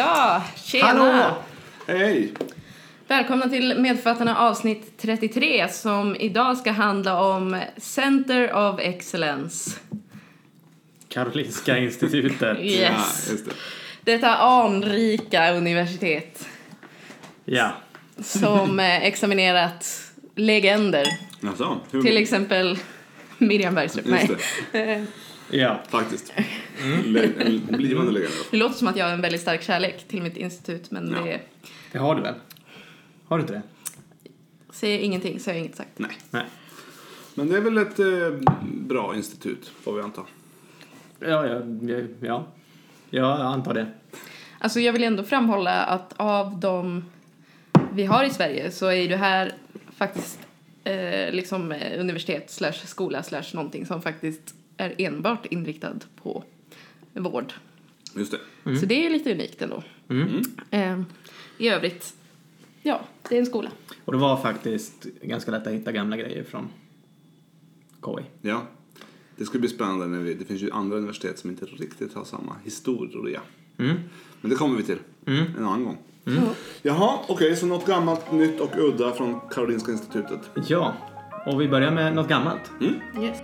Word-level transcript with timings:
Ja, 0.00 0.42
tjena! 0.64 0.86
Hallå! 0.86 1.34
Hej! 1.86 2.32
Välkomna 3.08 3.48
till 3.48 3.78
Medförfattarna 3.80 4.38
avsnitt 4.38 4.98
33 4.98 5.68
som 5.68 6.16
idag 6.16 6.56
ska 6.58 6.70
handla 6.70 7.20
om 7.22 7.60
Center 7.76 8.54
of 8.54 8.80
Excellence. 8.80 9.70
Karolinska 11.08 11.78
institutet. 11.78 12.58
Yes. 12.60 12.80
Ja, 13.26 13.32
just 13.32 13.44
det. 13.46 13.52
Detta 14.12 14.36
anrika 14.36 15.52
universitet 15.54 16.48
Ja. 17.44 17.72
som 18.22 18.80
eh, 18.80 19.04
examinerat 19.04 19.86
legender. 20.34 21.06
Hur? 21.90 22.02
Till 22.02 22.16
exempel 22.16 22.78
Miriam 23.38 23.74
Bergström. 23.74 24.04
Just 24.14 24.32
Nej. 24.72 25.06
Ja. 25.50 25.80
faktiskt. 25.88 26.32
Le- 27.04 27.28
en 27.38 27.76
blivande 27.76 28.12
legend. 28.12 28.32
Det 28.50 28.56
låter 28.56 28.74
som 28.74 28.88
att 28.88 28.96
jag 28.96 29.04
har 29.06 29.12
en 29.12 29.20
väldigt 29.20 29.40
stark 29.40 29.62
kärlek 29.62 30.08
till 30.08 30.22
mitt 30.22 30.36
institut 30.36 30.90
men 30.90 31.12
Ja. 31.16 31.24
det 31.24 31.40
Det 31.92 31.98
har 31.98 32.14
du 32.14 32.22
väl? 32.22 32.34
Har 33.28 33.38
du 33.38 33.40
inte 33.42 33.52
det? 33.52 33.62
säger 34.72 34.98
ingenting 34.98 35.40
så 35.40 35.50
jag 35.50 35.54
har 35.54 35.60
inget 35.60 35.76
sagt. 35.76 35.98
Nej. 35.98 36.10
Nej. 36.30 36.44
Men 37.34 37.48
det 37.48 37.56
är 37.56 37.60
väl 37.60 37.78
ett 37.78 37.98
eh, 37.98 38.50
bra 38.62 39.16
institut, 39.16 39.70
får 39.82 39.92
vi 39.92 40.02
anta. 40.02 40.22
Ja, 41.20 41.46
ja, 41.46 41.62
ja. 41.82 42.00
ja. 42.20 42.46
Ja, 43.10 43.38
jag 43.38 43.40
antar 43.40 43.74
det. 43.74 43.86
Alltså 44.58 44.80
jag 44.80 44.92
vill 44.92 45.04
ändå 45.04 45.22
framhålla 45.24 45.82
att 45.82 46.12
av 46.16 46.58
de 46.60 47.04
vi 47.92 48.04
har 48.04 48.24
i 48.24 48.30
Sverige 48.30 48.70
så 48.70 48.86
är 48.86 49.08
det 49.08 49.16
här 49.16 49.52
faktiskt 49.96 50.38
eh, 50.84 51.32
liksom 51.32 51.72
eh, 51.72 52.00
universitet 52.00 52.50
slash 52.50 52.72
skola 52.72 53.22
slash 53.22 53.44
någonting 53.52 53.86
som 53.86 54.02
faktiskt 54.02 54.54
är 54.80 54.94
enbart 54.98 55.46
inriktad 55.46 55.94
på 56.22 56.44
vård. 57.14 57.52
Just 58.16 58.34
det. 58.64 58.76
Så 58.78 58.86
det 58.86 59.06
är 59.06 59.10
lite 59.10 59.32
unikt 59.32 59.62
ändå. 59.62 59.82
Mm. 60.08 60.42
Eh, 60.70 61.00
I 61.58 61.68
övrigt, 61.68 62.14
ja, 62.82 63.00
det 63.28 63.34
är 63.34 63.40
en 63.40 63.46
skola. 63.46 63.70
Och 64.04 64.12
det 64.12 64.18
var 64.18 64.36
faktiskt 64.36 65.06
ganska 65.22 65.50
lätt 65.50 65.66
att 65.66 65.72
hitta 65.72 65.92
gamla 65.92 66.16
grejer 66.16 66.44
från 66.44 66.68
KI. 68.04 68.24
Ja. 68.42 68.62
Det 69.36 69.44
ska 69.44 69.58
bli 69.58 69.68
spännande 69.68 70.06
när 70.06 70.18
vi... 70.18 70.34
Det 70.34 70.44
finns 70.44 70.62
ju 70.62 70.70
andra 70.70 70.96
universitet 70.96 71.38
som 71.38 71.50
inte 71.50 71.64
riktigt 71.64 72.14
har 72.14 72.24
samma 72.24 72.56
historia. 72.64 73.40
Mm. 73.78 73.96
Men 74.40 74.50
det 74.50 74.56
kommer 74.56 74.76
vi 74.76 74.82
till 74.82 74.98
Mm. 75.26 75.44
en 75.58 75.64
annan 75.64 75.84
gång. 75.84 75.98
Mm. 76.26 76.42
Jaha, 76.82 77.18
okej, 77.28 77.56
så 77.56 77.66
något 77.66 77.86
gammalt, 77.86 78.32
nytt 78.32 78.60
och 78.60 78.70
udda 78.78 79.12
från 79.12 79.40
Karolinska 79.50 79.92
institutet. 79.92 80.50
Ja. 80.68 80.94
Och 81.46 81.60
vi 81.60 81.68
börjar 81.68 81.90
med 81.90 82.14
något 82.14 82.28
gammalt. 82.28 82.70
Yes. 83.20 83.38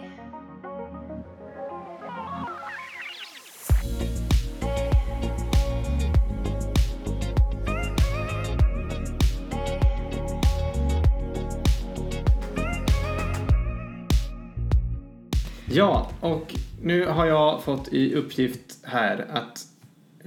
Ja, 15.76 16.10
och 16.20 16.54
nu 16.82 17.06
har 17.06 17.26
jag 17.26 17.62
fått 17.64 17.92
i 17.92 18.14
uppgift 18.14 18.78
här 18.82 19.26
att 19.32 19.64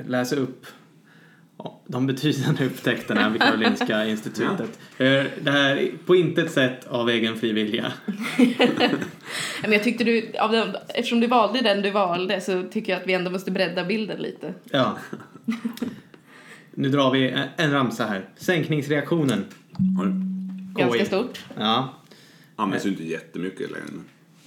läsa 0.08 0.36
upp 0.36 0.66
ja, 1.58 1.82
de 1.88 2.08
betydande 2.08 2.66
upptäckterna 2.66 3.30
vid 3.30 3.42
Karolinska 3.42 4.06
institutet. 4.10 4.80
Eh, 4.98 5.24
Det 5.44 5.52
här 5.52 5.76
är 5.76 5.92
på 6.06 6.16
intet 6.16 6.52
sätt 6.52 6.88
av 6.88 7.10
egen 7.10 7.36
fri 7.38 7.52
vilja. 7.52 7.94
Men 9.62 9.72
jag 9.72 9.84
tyckte 9.84 10.04
du, 10.04 10.32
av 10.40 10.52
den, 10.52 10.76
eftersom 10.88 11.20
du 11.20 11.28
valde 11.28 11.62
den 11.62 11.82
du 11.82 11.92
valde 11.92 12.42
så 12.42 12.64
tycker 12.64 12.92
jag 12.92 13.02
att 13.02 13.08
vi 13.08 13.14
ändå 13.14 13.32
måste 13.32 13.52
bredda 13.52 13.86
bilden 13.86 14.22
lite. 14.22 14.54
Ja. 14.72 14.98
Nu 16.72 16.90
drar 16.90 17.12
vi 17.12 17.36
en- 17.58 17.72
ramsa 17.72 18.06
här. 18.06 18.26
Sänkningsreaktionen. 18.36 19.46
Ganska 20.78 21.06
stort. 21.06 21.40
Ja. 21.58 21.94
Används 22.56 22.86
ju 22.86 22.90
inte 22.90 23.04
jättemycket 23.04 23.72
längre. 23.72 23.86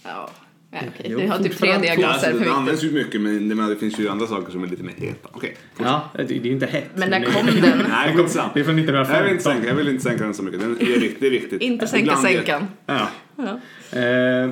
Ja, 0.03 0.31
nej, 0.73 0.91
okej. 0.95 1.07
Jo, 1.11 1.19
Du 1.21 1.27
har 1.29 1.39
typ 1.39 1.57
tre 1.59 1.69
Ja, 1.69 1.79
diagnoser 1.79 2.09
alltså, 2.09 2.31
för 2.31 2.45
det 2.45 2.53
används 2.53 2.85
ju 2.85 2.91
mycket 2.93 3.21
men 3.21 3.49
det, 3.49 3.55
men 3.55 3.69
det 3.69 3.77
finns 3.77 3.99
ju 3.99 4.09
andra 4.09 4.27
saker 4.27 4.53
som 4.53 4.63
är 4.65 4.69
lite 4.69 4.83
mer 4.83 4.93
heta. 4.97 5.29
Okej. 5.33 5.57
ja, 5.79 6.11
det 6.17 6.23
det 6.25 6.35
är 6.35 6.41
ju 6.45 6.53
inte 6.53 6.67
hett. 6.67 6.91
Men 6.95 7.11
när 7.11 7.21
det- 7.21 7.27
kom 7.27 7.47
den? 7.47 7.79
Nej, 7.89 8.17
skitsamma. 8.17 8.51
Det 8.55 8.61
är 8.61 8.65
från 8.65 8.79
Jag 8.79 8.85
vill, 8.85 8.93
inte 8.97 9.01
1915. 9.03 9.53
sänka, 9.53 9.69
jag 9.69 9.75
vill 9.75 9.89
inte 9.89 10.03
sänka 10.03 10.25
den 10.25 10.35
så 10.35 10.43
mycket. 10.43 10.61
Den, 10.61 10.71
är 10.81 10.85
viktigt, 11.01 11.21
det 11.21 11.27
är 11.27 11.31
viktigt. 11.31 11.63
Inte 11.63 11.87
sänka 11.87 12.03
Ibland 12.03 12.23
sänkan. 12.23 12.67
Ja. 12.87 13.09
Ja. 13.37 13.61
Eh, 13.99 14.51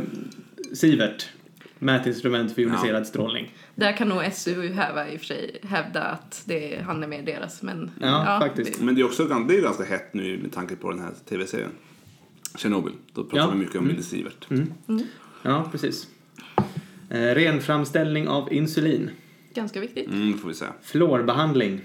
Sivert. 0.74 1.28
Mätinstrument 1.82 2.54
för 2.54 2.62
joniserad 2.62 3.06
strålning. 3.06 3.54
Där 3.74 3.96
kan 3.96 4.08
nog 4.08 4.22
SU 4.32 4.68
häva 4.72 5.08
i 5.08 5.16
och 5.16 5.20
för 5.20 5.26
sig 5.26 5.58
hävda 5.62 6.02
att 6.02 6.42
det, 6.44 6.80
han 6.86 7.02
är 7.02 7.06
mer 7.08 7.22
deras, 7.22 7.62
men 7.62 7.90
Ja, 8.00 8.38
faktiskt. 8.42 8.78
det- 8.78 8.84
Men 8.84 8.94
det 8.94 9.00
är 9.00 9.04
också 9.04 9.24
det 9.24 9.56
är 9.56 9.62
ganska 9.62 9.84
hett 9.84 10.14
nu 10.14 10.38
med 10.42 10.52
tanke 10.52 10.76
på 10.76 10.90
den 10.90 11.00
här 11.00 11.10
tv-serien. 11.28 11.70
Tjernobyl. 12.56 12.92
Då 13.12 13.24
pratar 13.24 13.38
Ja. 13.38 13.50
vi 13.50 13.58
mycket 13.58 13.76
om 13.76 13.90
mm. 13.90 14.02
Sivert. 14.02 14.46
Ja, 15.42 15.68
precis. 15.72 16.08
Eh, 17.10 17.20
renframställning 17.20 18.28
av 18.28 18.52
insulin. 18.52 19.10
Ganska 19.54 19.80
viktigt. 19.80 20.06
Mm, 20.06 20.38
får 20.38 20.48
vi 20.48 20.54
säga. 20.54 20.72
Fluorbehandling. 20.82 21.80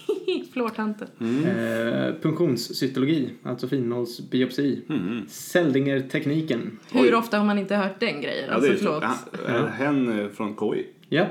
Flårtanten. 0.52 1.08
Mm. 1.20 1.44
Eh, 1.44 2.14
punktionscytologi, 2.22 3.30
alltså 3.42 3.68
finhålsbiopsi. 3.68 4.82
Mm. 4.88 5.26
Celdinger-tekniken. 5.28 6.78
Hur 6.92 7.02
Oj. 7.02 7.14
ofta 7.14 7.38
har 7.38 7.44
man 7.44 7.58
inte 7.58 7.76
hört 7.76 8.00
den 8.00 8.20
grejen? 8.20 8.44
Ja, 8.48 8.54
alltså, 8.54 8.72
förlåt. 8.78 9.04
så. 9.36 9.46
Är 9.46 9.66
hen 9.66 10.20
eh, 10.20 10.28
från 10.28 10.56
KI? 10.56 10.86
Ja. 11.08 11.26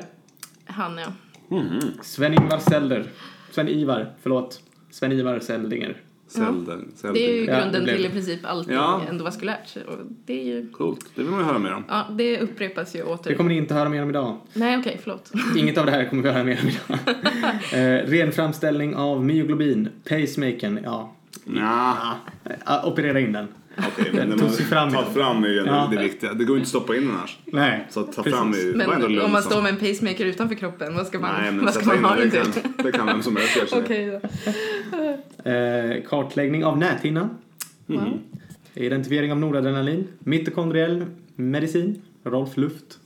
Han, 0.65 0.97
ja. 0.97 1.13
Sven-Ingvar 2.01 2.57
Selder. 2.59 3.05
Sven-Ivar, 3.51 4.13
förlåt. 4.21 4.61
Sven-Ivar 4.91 5.39
Seldinger. 5.39 5.97
Selden. 6.29 6.91
Det 7.01 7.29
är 7.29 7.33
ju 7.33 7.45
Ja, 7.45 7.59
grunden 7.59 7.71
det 7.71 7.81
blev- 7.83 7.95
till 7.95 8.05
i 8.05 8.09
princip 8.09 8.39
allting 8.43 8.73
Ja. 8.73 9.01
endovaskulärt. 9.09 9.75
Och 9.87 9.95
det 10.25 10.41
är 10.41 10.45
ju... 10.45 10.69
Coolt. 10.71 11.05
Det 11.15 11.21
vill 11.21 11.31
man 11.31 11.39
ju 11.39 11.45
höra 11.45 11.59
mer 11.59 11.73
om. 11.73 11.83
Ja, 11.87 12.07
det 12.11 12.39
upprepas 12.39 12.95
ju 12.95 13.03
åter. 13.03 13.29
Det 13.29 13.35
kommer 13.35 13.49
ni 13.49 13.57
inte 13.57 13.73
höra 13.73 13.89
mer 13.89 14.03
om 14.03 14.09
idag. 14.09 14.37
Nej, 14.53 14.77
okej, 14.77 14.99
förlåt. 15.03 15.31
Inget 15.57 15.77
av 15.77 15.85
det 15.85 15.91
här 15.91 16.05
kommer 16.09 16.23
vi 16.23 16.29
höra 16.29 16.43
mer 16.43 16.59
om 16.63 16.69
idag. 16.69 17.15
eh, 17.73 18.07
renframställning 18.09 18.95
av 18.95 19.25
myoglobin. 19.25 19.89
Pacemakern, 20.09 20.79
ja. 20.83 21.15
Ja, 21.55 21.97
Ah, 22.65 22.87
operera 22.87 23.19
in 23.19 23.31
den. 23.33 23.47
okej. 23.77 24.11
Den 24.13 24.29
men 24.29 24.39
man- 24.39 24.49
fram 24.49 24.91
Ta 24.91 25.05
fram 25.05 25.43
är 25.43 25.47
ju 25.47 25.63
Ja. 25.65 25.87
det 25.91 25.97
viktiga. 26.03 26.33
Det 26.33 26.43
går 26.43 26.55
ju 26.55 26.59
inte 26.59 26.65
att 26.65 26.67
stoppa 26.69 26.95
in 26.95 27.01
den 27.07 27.11
annars. 27.15 27.37
Nej. 27.45 27.87
Så 27.89 27.99
att 27.99 28.13
ta 28.13 28.23
Precis. 28.23 28.39
fram 28.39 28.53
är 28.53 28.57
ju... 28.57 28.75
Men 28.75 29.19
om 29.25 29.31
man 29.31 29.41
står 29.43 29.61
med 29.61 29.69
en 29.73 29.79
pacemaker 29.79 30.25
utanför 30.25 30.55
kroppen, 30.55 30.95
vad 30.95 31.07
ska 31.07 31.19
man, 31.19 31.41
Nej, 31.41 31.51
men 31.51 31.65
vad 31.65 31.73
ska 31.73 31.85
man 31.85 32.03
ha 32.05 32.15
den, 32.15 32.29
till? 32.31 32.41
kan, 32.41 32.73
det 32.83 32.91
kan 32.91 33.05
vem 33.05 33.23
som 33.23 33.35
helst 33.35 33.55
göra. 33.57 33.67
Okej 33.83 34.05
då. 34.05 34.19
Eh, 35.43 36.03
kartläggning 36.07 36.65
av 36.65 36.77
näthinnan. 36.77 37.29
Wow. 37.85 38.19
Identifiering 38.73 39.31
av 39.31 39.39
noradrenalin. 39.39 40.07
Mitokondriell 40.19 41.05
medicin. 41.35 42.01
Rolf 42.23 42.57
Luft. 42.57 42.99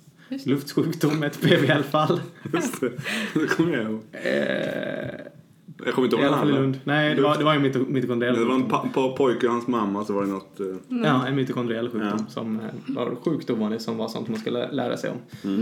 Luftsjukdom, 0.46 1.24
ett 1.24 1.42
PBL-fall. 1.42 2.22
Just 2.54 2.82
det. 2.82 2.92
Det 3.34 3.48
kommer 3.48 3.78
jag 3.78 3.84
ihåg. 3.84 4.02
Eh, 4.12 5.10
Jag 5.86 5.94
kommer 5.94 6.06
inte 6.08 6.16
I 6.18 6.20
ihåg 6.20 6.28
alla 6.28 6.38
fall 6.38 6.50
i 6.50 6.54
Lund. 6.54 6.80
Nej, 6.84 7.16
det 7.16 7.22
var, 7.22 7.38
det 7.38 7.44
var 7.44 7.54
ju 7.54 7.60
en 7.60 7.66
mito- 7.74 7.90
mitokondriell 7.90 8.36
Det 8.36 8.46
var 8.46 8.54
en 8.56 8.62
sjukdom. 8.62 8.90
pa- 8.94 9.02
pa- 9.02 9.16
pojke 9.18 9.48
och 9.48 9.54
hans 9.54 9.68
mamma 9.68 10.06
så 10.06 10.14
var 10.14 10.22
det 10.22 10.28
något... 10.28 10.60
eh, 10.60 10.66
Ja, 11.04 11.28
en 11.28 11.36
mitokondriell 11.36 11.90
sjukdom 11.90 12.10
Ja. 12.20 12.26
som 12.28 12.60
eh, 12.60 12.96
var 12.96 13.16
sjukt 13.26 13.50
ovanlig, 13.50 13.82
som 13.82 13.98
var 13.98 14.08
sånt 14.08 14.28
man 14.28 14.40
skulle 14.40 14.72
lära 14.72 14.98
sig 14.98 15.10
om. 15.12 15.18
Mm. 15.44 15.62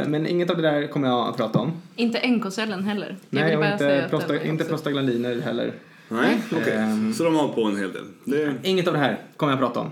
Eh, 0.00 0.08
men 0.08 0.26
inget 0.26 0.50
av 0.50 0.56
det 0.56 0.62
där 0.62 0.86
kommer 0.86 1.08
jag 1.08 1.28
att 1.28 1.36
prata 1.36 1.58
om. 1.58 1.72
Inte 1.96 2.18
NK-cellen 2.28 2.82
heller. 2.84 3.16
Jag 3.30 3.40
Nej, 3.42 3.56
och 3.56 3.64
inte, 3.64 4.06
prosta, 4.10 4.44
inte 4.44 4.64
prostaglandiner 4.64 5.40
heller. 5.40 5.72
Nej, 6.08 6.42
okej. 6.52 6.72
Ehm. 6.76 7.12
Så 7.12 7.24
de 7.24 7.34
har 7.36 7.48
på 7.48 7.64
en 7.64 7.76
hel 7.76 7.92
del. 7.92 8.02
Det, 8.24 8.54
Inget 8.62 8.86
av 8.88 8.92
det 8.94 9.00
här 9.00 9.18
kommer 9.36 9.52
jag 9.52 9.62
att 9.62 9.74
prata 9.74 9.80
om. 9.80 9.90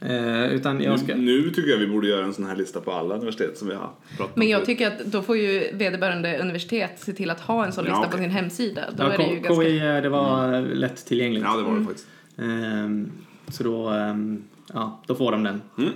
Eh, 0.00 0.44
utan 0.52 0.82
jag 0.82 1.00
ska... 1.00 1.14
nu, 1.14 1.42
nu 1.42 1.50
tycker 1.50 1.70
jag 1.70 1.78
vi 1.78 1.86
borde 1.86 2.08
göra 2.08 2.24
en 2.24 2.34
sån 2.34 2.46
här 2.46 2.56
lista 2.56 2.80
på 2.80 2.92
alla 2.92 3.14
universitet 3.14 3.58
som 3.58 3.68
vi 3.68 3.74
har 3.74 3.90
pratat 4.16 4.26
om. 4.26 4.32
Men 4.34 4.48
jag 4.48 4.58
förut. 4.58 4.66
tycker 4.66 4.86
att 4.86 4.98
då 5.04 5.22
får 5.22 5.36
ju 5.36 5.70
vederbörande 5.72 6.38
universitet 6.38 6.92
se 6.96 7.12
till 7.12 7.30
att 7.30 7.40
ha 7.40 7.66
en 7.66 7.72
sån 7.72 7.84
Ja, 7.86 7.90
lista 7.90 8.02
på 8.08 8.14
okej. 8.14 8.20
sin 8.24 8.30
hemsida. 8.30 8.84
Då 8.96 9.02
Ja, 9.04 9.12
är 9.12 9.18
det 9.18 9.24
ju 9.24 9.40
ganska... 9.40 9.64
KI, 9.64 9.78
eh, 9.78 10.02
det 10.02 10.08
var 10.08 10.60
lätt 10.60 11.06
tillgängligt. 11.06 11.44
Ja, 11.44 11.56
det 11.56 11.62
var 11.62 11.78
det 11.78 11.84
faktiskt. 11.84 12.06
Ehm, 12.36 13.10
så 13.48 13.62
då, 13.64 13.88
ehm, 13.88 14.42
ja, 14.72 15.02
då 15.06 15.14
får 15.14 15.32
de 15.32 15.42
den. 15.42 15.62
Mm. 15.78 15.90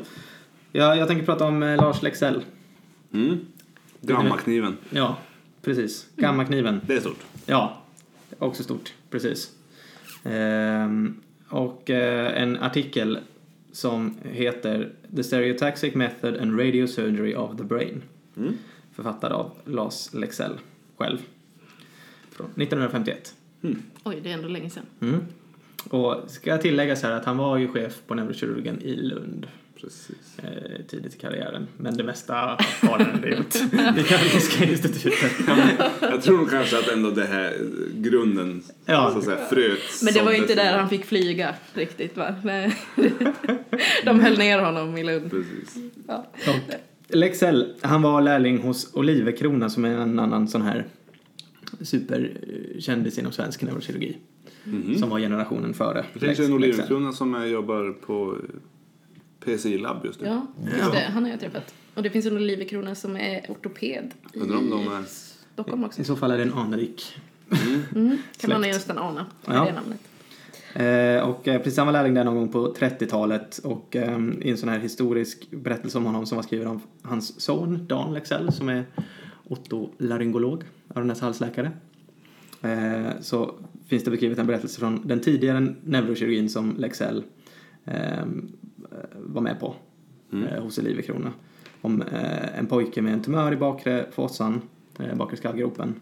Ja, 0.73 0.97
jag 0.97 1.09
tänker 1.09 1.27
prata 1.27 1.45
om 1.45 1.63
eh, 1.63 1.77
Lars 1.77 2.03
Lexell. 2.03 2.43
Mm. 3.13 3.41
Gammakniven. 4.01 4.77
Ja, 4.91 5.17
precis. 5.63 6.07
Gammakniven. 6.17 6.81
Det 6.87 6.95
är 6.95 7.01
stort. 7.01 7.21
Ja, 7.47 7.83
också 8.39 8.63
stort. 8.63 8.93
Precis. 9.11 9.51
Ehm, 10.25 11.15
och 11.49 11.91
eh, 11.91 12.43
en 12.43 12.57
artikel 12.63 13.19
som 13.73 14.15
heter 14.23 14.93
The 15.17 15.23
Stereotaxic 15.23 15.95
Method 15.95 16.37
and 16.37 16.61
Radiosurgery 16.61 17.35
of 17.35 17.57
the 17.57 17.65
Brain. 17.65 18.03
Mm. 18.37 18.55
Författad 18.93 19.33
av 19.33 19.57
Lars 19.65 20.15
Lexell 20.15 20.59
själv. 20.97 21.19
Från 22.31 22.47
1951. 22.47 23.35
Oj, 24.05 24.21
det 24.23 24.31
är 24.31 24.35
ändå 24.35 24.49
länge 24.49 24.71
sedan. 24.71 24.87
Mm. 25.01 25.21
Och 25.91 26.17
ska 26.29 26.59
tilläggas 26.59 27.03
här 27.03 27.13
att 27.13 27.25
han 27.25 27.37
var 27.37 27.59
ju 27.59 27.69
chef 27.69 27.93
på 28.07 28.15
neurokirurgen 28.15 28.83
i 28.83 28.97
Lund. 28.97 29.47
Precis. 29.81 30.39
eh, 30.39 30.85
tidigt 30.89 31.15
i 31.15 31.19
karriären. 31.19 31.67
Men 31.77 31.97
det 31.97 32.05
mesta 32.05 32.35
har 32.35 32.99
han 32.99 33.31
gjort 33.37 33.55
vid 33.97 34.07
Karolinska 34.07 34.65
institutet. 34.65 35.33
Jag 36.01 36.23
tror 36.23 36.47
kanske 36.47 36.79
att 36.79 36.89
ändå 36.89 37.11
det 37.11 37.25
här 37.25 37.57
grunden 37.95 38.63
Ja. 38.87 39.11
så 39.13 39.19
att 39.19 39.25
säga, 39.25 39.37
fröts. 39.51 40.03
Men 40.03 40.15
det 40.15 40.23
var 40.23 40.33
ju 40.33 40.37
inte 40.39 40.55
där 40.55 40.75
i- 40.75 40.79
han 40.79 40.89
fick 40.89 41.05
flyga 41.05 41.55
riktigt 41.75 42.17
va? 42.17 42.35
Nej. 42.45 42.77
De 44.05 44.21
höll 44.21 44.39
ner 44.39 44.59
honom 44.59 44.99
i 44.99 45.05
Lund. 45.05 45.31
Precis. 45.31 45.77
Ja. 46.09 46.27
Lexell, 47.09 47.75
han 47.81 48.03
var 48.03 48.21
lärling 48.23 48.59
hos 48.59 48.95
Oliver 48.95 49.33
Krona 49.33 49.71
som 49.71 49.85
är 49.85 49.91
en 49.99 50.19
annan 50.19 50.49
sån 50.49 50.63
här 50.63 50.87
superkändis 51.81 53.19
inom 53.19 53.33
svensk 53.33 53.63
neurokirurgi. 53.63 54.17
Mhm. 54.65 54.99
Som 54.99 55.09
var 55.11 55.19
generationen 55.19 55.75
före. 55.75 56.05
Det 56.15 56.21
finns 56.21 56.41
ju 56.41 56.45
en 56.45 56.53
Olivenkrona 56.53 57.13
som 57.13 57.35
är, 57.35 57.47
jobbar 57.47 57.93
på 58.07 58.37
PCI-labb 59.45 60.05
just 60.05 60.21
nu. 60.21 60.27
Ja, 60.27 60.47
just 60.79 60.93
det. 60.93 61.11
Han 61.13 61.23
har 61.23 61.31
jag 61.31 61.41
träffat. 61.41 61.75
Och 61.95 62.03
det 62.03 62.11
finns 62.11 62.27
en 62.27 62.37
Oliverkrona 62.37 62.95
som 62.95 63.17
är 63.17 63.47
ortoped 63.49 64.11
i 64.35 64.39
Undrar 64.39 64.57
om 64.57 64.71
de 64.71 64.89
är- 64.93 65.05
Stockholm 65.53 65.85
också. 65.85 66.01
I 66.01 66.05
så 66.05 66.17
fall 66.17 66.31
är 66.31 66.37
det 66.37 66.43
en 66.43 66.53
anrik. 66.53 67.17
Mm, 67.95 68.19
kan 68.37 68.51
man 68.51 68.61
nästan 68.61 68.99
ana 68.99 69.27
Ja. 69.47 69.53
det 69.65 69.73
namnet. 69.73 70.01
Eh, 70.75 71.29
och 71.29 71.49
eh, 71.49 71.59
precis 71.63 71.77
han 71.79 71.87
var 71.87 71.93
lärling 71.93 72.15
där 72.15 72.25
någon 72.25 72.35
gång 72.35 72.49
på 72.49 72.75
30-talet 72.75 73.59
och 73.59 73.97
eh, 73.97 74.19
i 74.41 74.51
en 74.51 74.57
sån 74.57 74.69
här 74.69 74.79
historisk 74.79 75.51
berättelse 75.51 75.99
om 75.99 76.05
honom 76.05 76.27
som 76.27 76.37
var 76.37 76.43
skriven 76.43 76.67
av 76.69 76.81
hans 77.03 77.41
son 77.41 77.87
Dan 77.87 78.15
Lexell 78.15 78.53
som 78.53 78.69
är 78.69 78.85
otolaryngolog, 79.45 80.65
öron 80.95 81.11
halsläkare. 81.21 81.71
Eh, 82.63 83.11
så 83.21 83.55
finns 83.87 84.05
det 84.05 84.11
beskrivet 84.11 84.39
en 84.39 84.47
berättelse 84.47 84.81
från 84.81 85.09
den 85.09 85.21
tidigare 85.21 85.75
neurokirurgin 85.85 86.49
som 86.49 86.77
Lexell 86.79 87.25
eh, 87.85 88.25
var 89.15 89.43
med 89.43 89.61
på 89.61 89.75
eh, 90.33 90.63
hos 90.63 90.79
Oliverkrona. 90.79 91.33
Om 91.81 92.03
eh, 92.03 92.59
en 92.59 92.67
pojke 92.67 93.03
med 93.03 93.13
en 93.13 93.23
tumör 93.23 93.53
i 93.53 93.57
bakre 93.57 94.07
fåsan, 94.13 94.61
eh, 94.99 95.15
bakre 95.17 95.37
skallgropen 95.37 95.95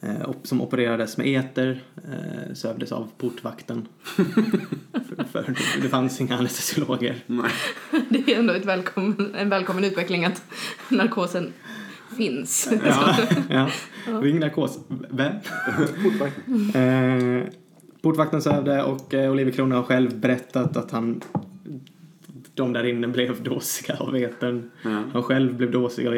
eh, 0.00 0.30
som 0.42 0.60
opererades 0.60 1.16
med 1.16 1.26
eter, 1.26 1.82
eh, 1.96 2.54
sövdes 2.54 2.92
av 2.92 3.10
portvakten. 3.18 3.88
för, 5.32 5.42
för 5.42 5.82
det 5.82 5.88
fanns 5.88 6.20
inga 6.20 6.38
anestesiologer. 6.38 7.16
Nej. 7.26 7.50
Det 8.08 8.34
är 8.34 8.38
ändå 8.38 8.54
ett 8.54 8.64
välkommen, 8.64 9.34
en 9.34 9.48
välkommen 9.48 9.84
utveckling 9.84 10.24
att 10.24 10.42
narkosen 10.88 11.52
finns. 12.18 12.68
Ja, 12.84 13.16
ja. 13.50 13.70
Ring 14.20 14.38
narkos. 14.38 14.78
Vem? 15.10 15.32
eh, 16.74 17.48
portvakten 18.02 18.42
sövde 18.42 18.82
och 18.82 19.14
eh, 19.14 19.32
Oliver 19.32 19.52
Krona 19.52 19.76
har 19.76 19.82
själv 19.82 20.20
berättat 20.20 20.76
att 20.76 20.90
han 20.90 21.22
de 22.54 22.72
där 22.72 22.84
inne 22.84 23.08
blev 23.08 23.42
dåsiga 23.42 23.96
av 23.96 24.16
etern. 24.16 24.70
Ja. 24.82 25.02
Han 25.12 25.22
själv 25.22 25.56
blev 25.56 25.70
dåsig 25.70 26.06
av. 26.06 26.12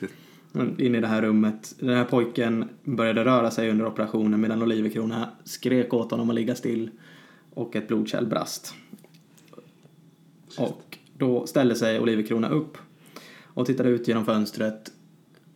Shit. 0.00 0.10
In 0.78 0.94
i 0.94 1.00
det 1.00 1.06
här 1.06 1.22
rummet. 1.22 1.74
Den 1.78 1.96
här 1.96 2.04
pojken 2.04 2.68
började 2.84 3.24
röra 3.24 3.50
sig 3.50 3.70
under 3.70 3.86
operationen 3.86 4.40
medan 4.40 4.62
Oliverkrona 4.62 5.28
skrek 5.44 5.94
åt 5.94 6.10
honom 6.10 6.30
att 6.30 6.34
ligga 6.34 6.54
still 6.54 6.90
och 7.54 7.76
ett 7.76 7.88
blodkärl 7.88 8.26
brast. 8.26 8.74
Och 10.58 10.98
då 11.18 11.46
ställde 11.46 11.74
sig 11.74 12.00
Oliverkrona 12.00 12.48
upp 12.48 12.78
och 13.44 13.66
tittade 13.66 13.88
ut 13.88 14.08
genom 14.08 14.24
fönstret, 14.24 14.92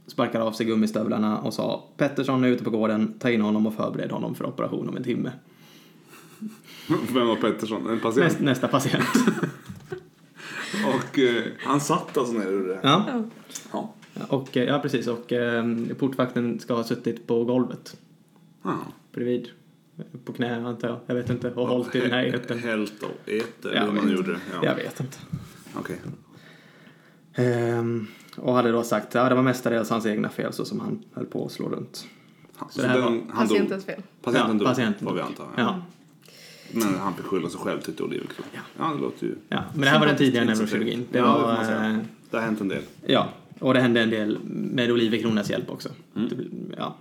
sparkade 0.07 0.45
av 0.45 0.53
sig 0.53 0.67
gummistövlarna 0.67 1.39
och 1.39 1.55
sa 1.55 1.85
Pettersson 1.97 2.45
är 2.45 2.49
ute 2.49 2.65
på 2.65 2.71
gården, 2.71 3.15
ta 3.19 3.31
in 3.31 3.41
honom 3.41 3.67
och 3.67 3.75
förbered 3.75 4.11
honom 4.11 4.35
för 4.35 4.47
operation 4.47 4.89
om 4.89 4.97
en 4.97 5.05
timme. 5.05 5.33
Vem 7.13 7.27
var 7.27 7.37
Pettersson? 7.37 7.91
En 7.91 8.01
patient? 8.01 8.17
Näst, 8.17 8.41
nästa 8.41 8.69
patient. 8.69 9.09
Och 10.87 11.19
eh, 11.19 11.45
han 11.59 11.81
satt 11.81 12.19
alltså 12.19 12.35
nere 12.35 12.51
ur 12.51 12.69
det? 12.69 12.79
ja. 12.83 13.25
Ja. 13.73 13.95
Och, 14.29 14.57
eh, 14.57 14.65
ja, 14.65 14.79
precis. 14.79 15.07
Och 15.07 15.33
eh, 15.33 15.65
portvakten 15.99 16.61
ska 16.61 16.75
ha 16.75 16.85
suttit 16.85 17.27
på 17.27 17.45
golvet 17.45 17.97
ja. 18.63 18.79
bredvid. 19.13 19.49
På 20.25 20.33
knä 20.33 20.67
antar 20.67 20.89
jag. 20.89 21.01
Jag 21.07 21.15
vet 21.15 21.31
inte. 21.31 21.51
Och 21.51 21.69
hållit 21.69 21.95
i 21.95 22.01
den 22.01 22.11
här 22.11 22.25
eten. 22.25 22.59
Hällt 22.59 23.03
och 23.03 23.29
äter, 23.29 23.75
Jag 23.75 23.83
hur 23.83 23.93
man 23.93 24.11
gjorde. 24.11 24.39
Ja. 24.53 24.65
Jag 24.65 24.75
vet 24.75 25.01
inte. 25.01 25.19
Okej. 25.75 26.01
Ehm, 27.35 28.07
och 28.37 28.55
hade 28.55 28.73
då 28.73 28.83
sagt 28.83 29.07
att 29.09 29.15
ja, 29.15 29.29
det 29.29 29.35
var 29.35 29.43
mestadels 29.43 29.91
hans 29.91 30.07
egna 30.07 30.29
fel 30.29 30.53
så 30.53 30.65
som 30.65 30.81
han 30.81 31.05
höll 31.13 31.27
på 31.27 31.47
att 31.47 31.53
slå 31.53 31.69
runt. 31.69 32.07
Ja, 32.61 32.69
Så 32.71 32.83
det 32.83 32.89
här 32.89 33.01
var 33.01 33.11
dog. 33.11 33.33
Patientens 33.35 33.85
fel. 33.85 34.03
Patienten 34.23 34.53
Ja, 34.53 34.59
dog, 34.59 34.69
patienten 34.69 35.07
får 35.09 35.15
vi 35.15 35.21
anta. 35.21 35.43
Ja. 35.57 35.83
Men 36.73 36.95
han 36.95 37.15
fick 37.15 37.25
skylla 37.25 37.49
sig 37.49 37.61
själv 37.61 37.81
tyckte 37.81 38.03
Oliverkrona. 38.03 38.49
Ja. 38.53 38.61
ja, 38.79 38.95
det 38.95 39.01
låter 39.01 39.27
ju... 39.27 39.35
ja. 39.49 39.65
Men 39.73 39.81
det 39.81 39.89
här 39.89 39.99
var 40.01 40.07
den 40.07 40.17
tidigare 40.17 40.57
så 40.57 40.67
fel. 40.67 40.79
neurokirurgin. 40.79 41.07
Det 41.13 41.19
ja, 41.19 41.25
det 41.25 41.43
var, 41.73 41.89
eh, 41.91 41.97
Det 42.31 42.37
har 42.37 42.45
hänt 42.45 42.61
en 42.61 42.69
del. 42.69 42.83
ja, 43.07 43.29
och 43.59 43.75
det 43.75 43.81
hände 43.81 44.01
en 44.03 44.11
del 44.11 44.39
med 44.45 44.91
Oliver 44.93 45.19
Kronas 45.19 45.51
hjälp 45.51 45.71
också. 45.71 45.89
Mm. 46.17 46.29
Det, 46.29 46.37
ja. 46.77 46.95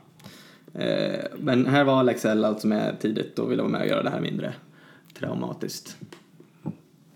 Eh, 0.82 1.26
men 1.40 1.66
här 1.66 1.84
var 1.84 2.04
Lexell 2.04 2.46
alltså 2.46 2.68
med 2.68 3.00
tidigt 3.00 3.40
och 3.40 3.52
ville 3.52 3.62
vara 3.62 3.72
med 3.72 3.82
och 3.82 3.88
göra 3.88 4.04
det 4.04 4.10
här 4.10 4.22
mindre 4.22 4.54
traumatiskt. 5.20 5.98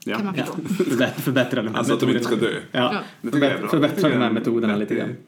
Ja. 0.07 0.15
Kan 0.17 0.25
man 0.25 0.35
Ja. 0.37 0.45
förstå. 0.45 0.61
Förbättra, 0.83 1.21
förbättra 1.21 1.61
de 1.61 1.69
här 1.69 1.77
Alltså 1.77 1.93
att 1.93 1.99
de 1.99 2.09
inte 2.09 2.23
ska 2.23 2.35
dö. 2.35 2.51
Ja, 2.51 2.59
Ja. 2.93 2.99
Det 3.21 3.31
tycker 3.31 3.45
jag 3.47 3.55
är 3.55 3.59
bra. 3.59 3.69
förbättra, 3.69 3.95
förbättra 3.95 4.09
de 4.19 4.23
här 4.25 4.31
metoderna 4.31 4.75
lite 4.75 4.95
grann. 4.95 5.07
vettig- 5.09 5.23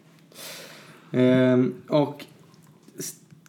Ehm, 1.11 1.73
och 1.87 2.25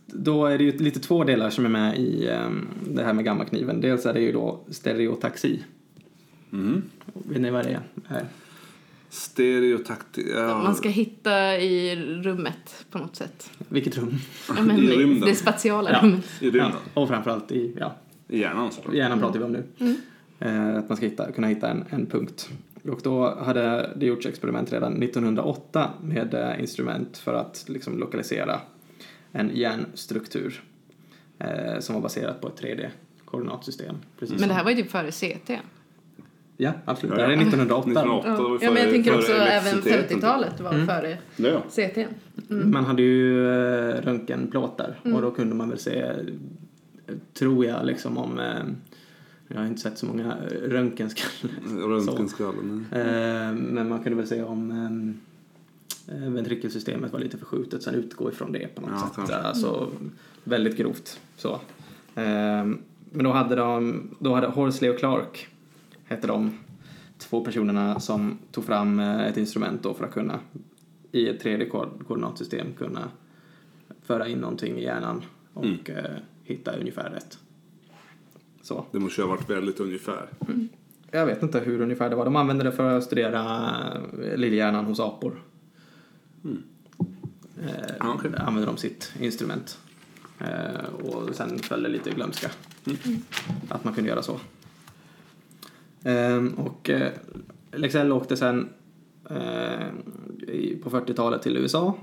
då 0.06 0.46
är 0.46 0.58
det 0.58 0.64
ju 0.64 0.78
lite 0.78 1.00
två 1.00 1.24
delar 1.24 1.50
som 1.50 1.64
är 1.64 1.68
med 1.68 1.98
i 1.98 2.28
ehm, 2.28 2.68
det 2.90 3.04
här 3.04 3.12
med 3.12 3.24
gammakniven. 3.24 3.80
Dels 3.80 4.06
är 4.06 4.14
det 4.14 4.20
ju 4.20 4.32
då 4.32 4.60
stereotaxi. 4.70 5.62
Mm. 6.52 6.82
Vet 7.12 7.40
ni 7.40 7.50
vad 7.50 7.64
det 7.64 7.80
är? 8.08 8.24
Stereotakti... 9.08 10.32
Ja. 10.34 10.62
Man 10.62 10.74
ska 10.74 10.88
hitta 10.88 11.58
i 11.58 11.96
rummet 12.22 12.84
på 12.90 12.98
något 12.98 13.16
sätt. 13.16 13.50
Vilket 13.68 13.98
rum? 13.98 14.14
Ja, 14.48 14.62
men 14.62 14.78
I 14.84 14.86
rymden. 14.86 15.28
det 15.28 15.34
spatiala 15.34 15.90
Ja. 15.92 16.00
rummet. 16.02 16.24
I 16.40 16.44
rymden. 16.44 16.72
Ja, 16.94 17.00
och 17.02 17.08
framförallt 17.08 17.52
i 17.52 17.74
ja, 17.78 17.96
I 18.28 18.38
hjärnan 18.38 18.72
såklart. 18.72 18.94
hjärnan 18.94 19.18
pratar 19.20 19.38
vi 19.38 19.44
om 19.44 19.52
nu. 19.52 19.64
Eh, 19.78 19.92
att 20.48 20.88
man 20.88 20.96
ska 20.96 21.06
hitta, 21.06 21.32
kunna 21.32 21.46
hitta 21.46 21.68
en, 21.68 21.84
en 21.90 22.06
punkt. 22.06 22.48
Och 22.90 23.00
då 23.02 23.34
hade 23.34 23.90
det 23.96 24.06
gjorts 24.06 24.26
experiment 24.26 24.72
redan 24.72 25.02
1908 25.02 25.90
med 26.02 26.34
eh, 26.34 26.60
instrument 26.60 27.18
för 27.18 27.34
att 27.34 27.64
liksom 27.68 27.98
lokalisera 27.98 28.60
en 29.32 29.50
hjärnstruktur 29.54 30.62
eh, 31.38 31.78
som 31.80 31.94
var 31.94 32.02
baserat 32.02 32.40
på 32.40 32.48
ett 32.48 32.60
3D-koordinatsystem. 32.62 33.94
Precis 34.18 34.40
Men 34.40 34.48
det 34.48 34.54
här 34.54 34.64
var 34.64 34.70
ju 34.70 34.76
typ 34.82 34.90
före 34.90 35.10
CT. 35.10 35.50
Ja, 36.56 36.72
absolut. 36.84 37.10
Ja, 37.12 37.16
Det 37.16 37.22
här 37.22 37.30
är 37.30 37.36
ja. 37.36 37.42
1908. 37.42 37.90
1908 37.90 38.28
det 38.30 38.42
var 38.42 38.58
Ja, 38.62 38.70
men 38.70 38.82
jag 38.82 38.92
tänker 38.92 39.14
också 39.18 39.32
även 39.32 39.66
elektriciteten. 39.66 40.18
50-talet 40.18 40.60
var 40.60 40.74
Mm. 40.74 40.86
före 40.86 41.18
Ja. 41.36 41.62
CT. 41.70 42.06
Man 42.48 42.84
hade 42.84 43.02
ju 43.02 43.46
eh, 43.48 43.94
röntgenplåtar 44.02 44.98
och 45.00 45.06
Mm. 45.06 45.22
då 45.22 45.30
kunde 45.30 45.54
man 45.54 45.68
väl 45.68 45.78
se, 45.78 45.98
eh, 46.00 46.14
tror 47.38 47.64
jag, 47.66 47.86
liksom 47.86 48.18
om... 48.18 48.40
Jag 49.52 49.60
har 49.60 49.66
inte 49.66 49.80
sett 49.80 49.98
så 49.98 50.06
många 50.06 50.24
eh, 50.36 50.46
röntgenskallar. 50.68 51.88
Röntgenskallen. 51.88 52.86
Eh, 52.92 53.52
men 53.52 53.88
man 53.88 54.02
kunde 54.02 54.16
väl 54.16 54.26
se 54.26 54.42
om 54.42 54.70
eh, 56.08 56.16
eh, 56.16 56.30
ventrikelsystemet 56.30 57.12
var 57.12 57.20
lite 57.20 57.38
förskjutet, 57.38 57.82
sen 57.82 57.94
utgå 57.94 58.30
ifrån 58.30 58.52
det 58.52 58.74
på 58.74 58.80
något 58.80 58.90
Ja, 58.92 58.98
sätt. 59.06 59.12
kanske. 59.16 59.34
Alltså 59.36 59.90
väldigt 60.44 60.76
grovt 60.76 61.20
så. 61.36 61.52
Eh, 62.14 62.64
men 63.12 63.24
då 63.24 63.32
hade 63.32 63.54
de, 63.54 64.02
då 64.18 64.34
hade 64.34 64.46
Horsley 64.46 64.90
och 64.90 64.98
Clark, 64.98 65.46
hette 66.04 66.26
de, 66.26 66.58
två 67.18 67.44
personerna 67.44 68.00
som 68.00 68.38
tog 68.52 68.64
fram 68.64 69.00
ett 69.00 69.36
instrument 69.36 69.82
då 69.82 69.94
för 69.94 70.04
att 70.04 70.12
kunna 70.12 70.38
i 71.12 71.28
ett 71.28 71.44
3D-koordinatsystem 71.44 72.66
kunna 72.78 73.08
föra 74.02 74.28
in 74.28 74.38
någonting 74.38 74.78
i 74.78 74.82
hjärnan 74.84 75.22
och 75.54 75.64
Mm. 75.64 75.78
hitta 76.44 76.72
ungefär 76.76 77.10
rätt. 77.10 77.38
Så. 78.62 78.84
Det 78.92 78.98
måste 78.98 79.20
ju 79.20 79.26
ha 79.26 79.34
varit 79.34 79.50
väldigt 79.50 79.80
ungefär. 79.80 80.28
Jag 81.10 81.26
vet 81.26 81.42
inte 81.42 81.60
hur 81.60 81.80
ungefär 81.80 82.10
det 82.10 82.16
var. 82.16 82.24
De 82.24 82.36
använde 82.36 82.64
det 82.64 82.72
för 82.72 82.96
att 82.96 83.04
studera 83.04 83.70
eh, 84.24 84.36
lillhjärnan 84.36 84.84
hos 84.84 85.00
apor. 85.00 85.42
Mm. 86.44 86.62
Eh, 87.62 88.10
okej. 88.14 88.30
där 88.30 88.38
använde 88.38 88.66
de 88.66 88.76
sitt 88.76 89.12
instrument. 89.20 89.78
Eh, 90.38 91.04
och 91.04 91.34
sen 91.34 91.58
föll 91.58 91.82
det 91.82 91.88
lite 91.88 92.10
i 92.10 92.12
glömska. 92.12 92.50
Mm. 92.86 93.22
Att 93.68 93.84
man 93.84 93.94
kunde 93.94 94.10
göra 94.10 94.22
så. 94.22 94.40
Eh, 96.02 96.44
och 96.56 96.90
eh, 96.90 97.12
Lexell 97.72 98.12
åkte 98.12 98.36
sen 98.36 98.68
eh, 99.30 99.86
i, 100.48 100.78
på 100.82 100.90
40-talet 100.90 101.42
till 101.42 101.56
USA 101.56 101.94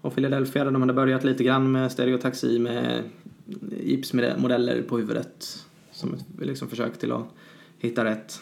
och 0.00 0.14
Philadelphia 0.14 0.64
där 0.64 0.70
de 0.70 0.82
hade 0.82 0.92
börjat 0.92 1.24
lite 1.24 1.44
grann 1.44 1.72
med 1.72 1.92
stereotaxi 1.92 2.58
med 2.58 3.02
gipsmodeller 3.82 4.82
på 4.82 4.98
huvudet 4.98 5.65
som 5.96 6.14
ett 6.14 6.24
liksom 6.40 6.68
försök 6.68 6.98
till 6.98 7.12
att 7.12 7.24
hitta 7.78 8.04
rätt. 8.04 8.40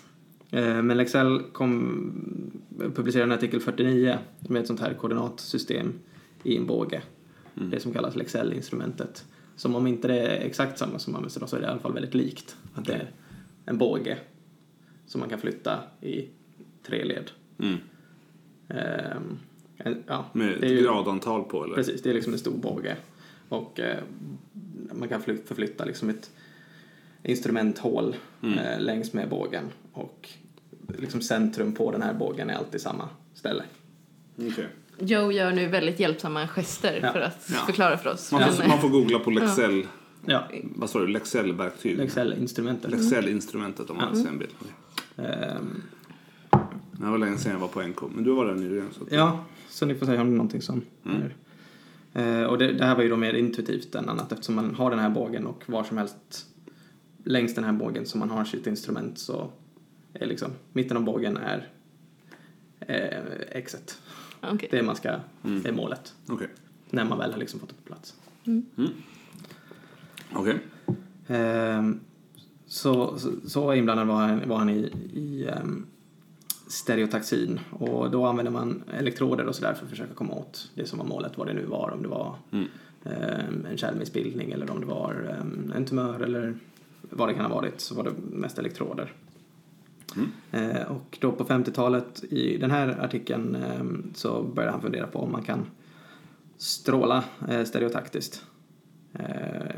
Eh, 0.51 0.83
Men 0.83 0.97
Lexell 0.97 1.43
kom, 1.53 2.61
publicerade 2.95 3.33
en 3.33 3.39
artikel 3.39 3.61
49 3.61 4.19
med 4.41 4.61
ett 4.61 4.67
sånt 4.67 4.81
här 4.81 4.95
koordinatsystem 4.95 5.93
i 6.43 6.57
en 6.57 6.67
båge. 6.67 7.03
Mm. 7.57 7.71
Det 7.71 7.81
som 7.81 7.93
kallas 7.93 8.15
Lexell-instrumentet. 8.17 9.25
Som 9.57 9.75
om 9.75 9.87
inte 9.87 10.09
det 10.09 10.21
är 10.21 10.47
exakt 10.47 10.79
samma 10.79 10.99
som 10.99 11.15
används 11.15 11.37
idag 11.37 11.49
så 11.49 11.57
är 11.57 11.61
det 11.61 11.67
i 11.67 11.71
alla 11.71 11.81
fall 11.81 11.93
väldigt 11.93 12.15
likt. 12.15 12.57
Att 12.75 12.85
det 12.85 12.93
är 12.95 13.11
en 13.67 13.79
båge 13.79 14.19
som 15.07 15.21
man 15.21 15.29
kan 15.31 15.39
flytta 15.39 15.79
i 16.01 16.29
tre 16.87 17.05
led. 17.05 17.31
Mm. 17.59 17.77
Ehm, 18.69 19.39
ja, 20.07 20.25
Med 20.33 20.61
det 20.61 20.67
är 20.67 20.71
ju- 20.71 20.83
gradantal 20.83 21.45
på 21.45 21.65
eller? 21.65 21.75
Precis, 21.75 22.03
det 22.03 22.11
är 22.11 22.15
liksom 22.15 22.33
en 22.33 22.39
stor 22.39 22.57
båge. 22.59 22.97
Och 23.49 23.81
eh, 23.81 23.99
man 24.95 25.09
kan 25.09 25.23
fly- 25.23 25.43
förflytta 25.47 25.85
liksom 25.85 26.09
ett 26.11 26.31
instrumenthål 27.25 28.17
Mm. 28.43 28.59
eh, 28.59 28.81
längs 28.81 29.13
med 29.13 29.29
bågen. 29.29 29.65
Och 29.93 30.29
liksom 30.99 31.21
centrum 31.21 31.73
på 31.73 31.91
den 31.93 32.03
här 32.03 32.15
bågen 32.15 32.51
är 32.51 32.55
alltid 32.55 32.81
samma 32.81 33.09
ställe. 33.35 33.63
Okej. 34.37 34.67
Joe 34.99 35.33
gör 35.33 35.53
nu 35.53 35.67
väldigt 35.69 36.01
hjälpsamma 36.01 36.49
gester 36.49 37.01
Ja. 37.03 37.13
för 37.13 37.21
att 37.21 37.51
Ja. 37.53 37.59
förklara 37.67 37.97
för 37.99 38.11
oss. 38.11 38.33
Man, 38.33 38.41
får, 38.53 38.59
Men, 38.59 38.69
man 38.69 38.81
får 38.81 38.89
googla 38.89 39.19
på 39.19 39.31
Lexell, 39.31 39.87
Ja, 40.27 40.49
vad 40.77 40.91
sa 40.91 40.99
du, 40.99 41.07
Lexell-verktyg? 41.07 42.01
Excel-instrumentet. 42.01 42.91
Lexell-instrumentet 42.91 43.91
om 43.91 43.97
man 43.97 44.07
Ja. 44.09 44.13
vill 44.15 44.23
se 44.23 44.29
en 44.29 44.39
bild. 44.39 44.55
Ehm, 45.17 45.83
Det 46.93 47.07
var 47.11 47.19
länge 47.19 47.39
sedan 47.39 47.53
jag 47.53 47.59
var 47.59 47.69
på 47.69 47.83
NK, 47.83 48.03
men 48.15 48.25
du 48.25 48.31
var 48.35 48.47
där 48.47 48.55
nyligen. 48.55 48.89
Så 48.93 49.03
att- 49.05 49.13
ja, 49.13 49.45
så 49.69 49.87
ni 49.87 49.95
får 49.95 50.07
säga 50.07 50.21
om 50.21 50.27
det 50.27 50.33
är 50.33 50.37
någonting 50.37 50.63
som 50.63 50.83
Mm. 51.05 51.23
är... 51.23 52.41
Eh, 52.43 52.47
och 52.47 52.59
det, 52.59 52.73
det 52.73 52.85
här 52.85 52.95
var 52.95 53.03
ju 53.03 53.09
då 53.09 53.17
mer 53.17 53.35
intuitivt 53.35 53.95
än 53.95 54.09
annat 54.09 54.33
eftersom 54.33 54.55
man 54.55 54.75
har 54.75 54.91
den 54.91 54.99
här 54.99 55.11
bågen 55.11 55.47
och 55.47 55.63
var 55.67 55.85
som 55.85 55.99
helst 55.99 56.47
längs 57.25 57.55
den 57.55 57.65
här 57.65 57.73
bågen 57.73 58.07
som 58.07 58.21
man 58.21 58.31
har 58.31 58.45
sitt 58.45 58.67
instrument 58.67 59.19
så 59.19 59.51
är 60.13 60.27
liksom 60.27 60.51
mitten 60.73 60.97
av 60.97 61.05
bågen 61.05 61.37
är 61.37 61.69
eh, 62.81 63.59
exet. 63.59 63.99
okej. 64.53 64.69
Det 64.71 64.83
man 64.83 64.97
ska, 64.97 65.09
Mm. 65.45 65.63
det 65.63 65.69
är 65.69 65.73
målet. 65.73 66.15
Okej. 66.29 66.49
När 66.91 67.05
man 67.05 67.19
väl 67.19 67.33
har 67.33 67.39
liksom 67.39 67.61
fått 67.61 67.69
det 67.69 67.75
på 67.75 67.83
plats. 67.83 68.15
Okej. 70.33 70.59
Ehm, 71.29 72.01
så, 72.67 73.19
så, 73.19 73.33
så 73.47 73.75
inblandad 73.75 74.07
var 74.07 74.15
han, 74.17 74.49
var 74.49 74.57
han 74.57 74.71
i, 74.71 74.93
i 75.15 75.49
um, 75.63 75.87
stereotaxin 76.67 77.61
och 77.71 78.11
då 78.11 78.27
använde 78.27 78.51
man 78.51 78.83
elektroder 78.99 79.45
och 79.47 79.55
sådär 79.55 79.75
för 79.75 79.85
att 79.85 79.91
försöka 79.91 80.15
komma 80.15 80.35
åt 80.35 80.71
det 80.75 80.87
som 80.87 80.99
var 80.99 81.07
målet, 81.07 81.39
vad 81.39 81.47
det 81.47 81.53
nu 81.55 81.65
var, 81.67 81.91
om 81.91 82.03
det 82.03 82.09
var 82.09 82.37
Mm. 82.53 82.69
ehm, 83.05 83.67
en 83.71 83.77
kärlmissbildning 83.77 84.53
eller 84.53 84.71
om 84.71 84.81
det 84.81 84.87
var 84.87 85.37
ehm, 85.41 85.73
en 85.77 85.85
tumör 85.87 86.21
eller 86.21 86.55
vad 87.17 87.29
det 87.29 87.35
kan 87.35 87.45
ha 87.45 87.55
varit 87.55 87.81
så 87.81 87.95
var 87.95 88.05
det 88.05 88.13
mest 88.31 88.59
elektroder. 88.59 89.13
Mm. 90.17 90.31
Eh, 90.51 90.83
och 90.83 91.19
då 91.21 91.33
på 91.33 91.45
50-talet 91.45 92.25
i 92.25 92.57
den 92.57 92.71
här 92.71 92.89
artikeln 93.05 93.55
ehm, 93.55 94.11
så 94.15 94.43
började 94.43 94.73
han 94.73 94.81
fundera 94.83 95.07
på 95.07 95.19
om 95.19 95.33
man 95.33 95.43
kan 95.43 95.67
stråla 96.57 97.25
eh, 97.49 97.65
stereotaktiskt. 97.65 98.45
Eh, 99.13 99.77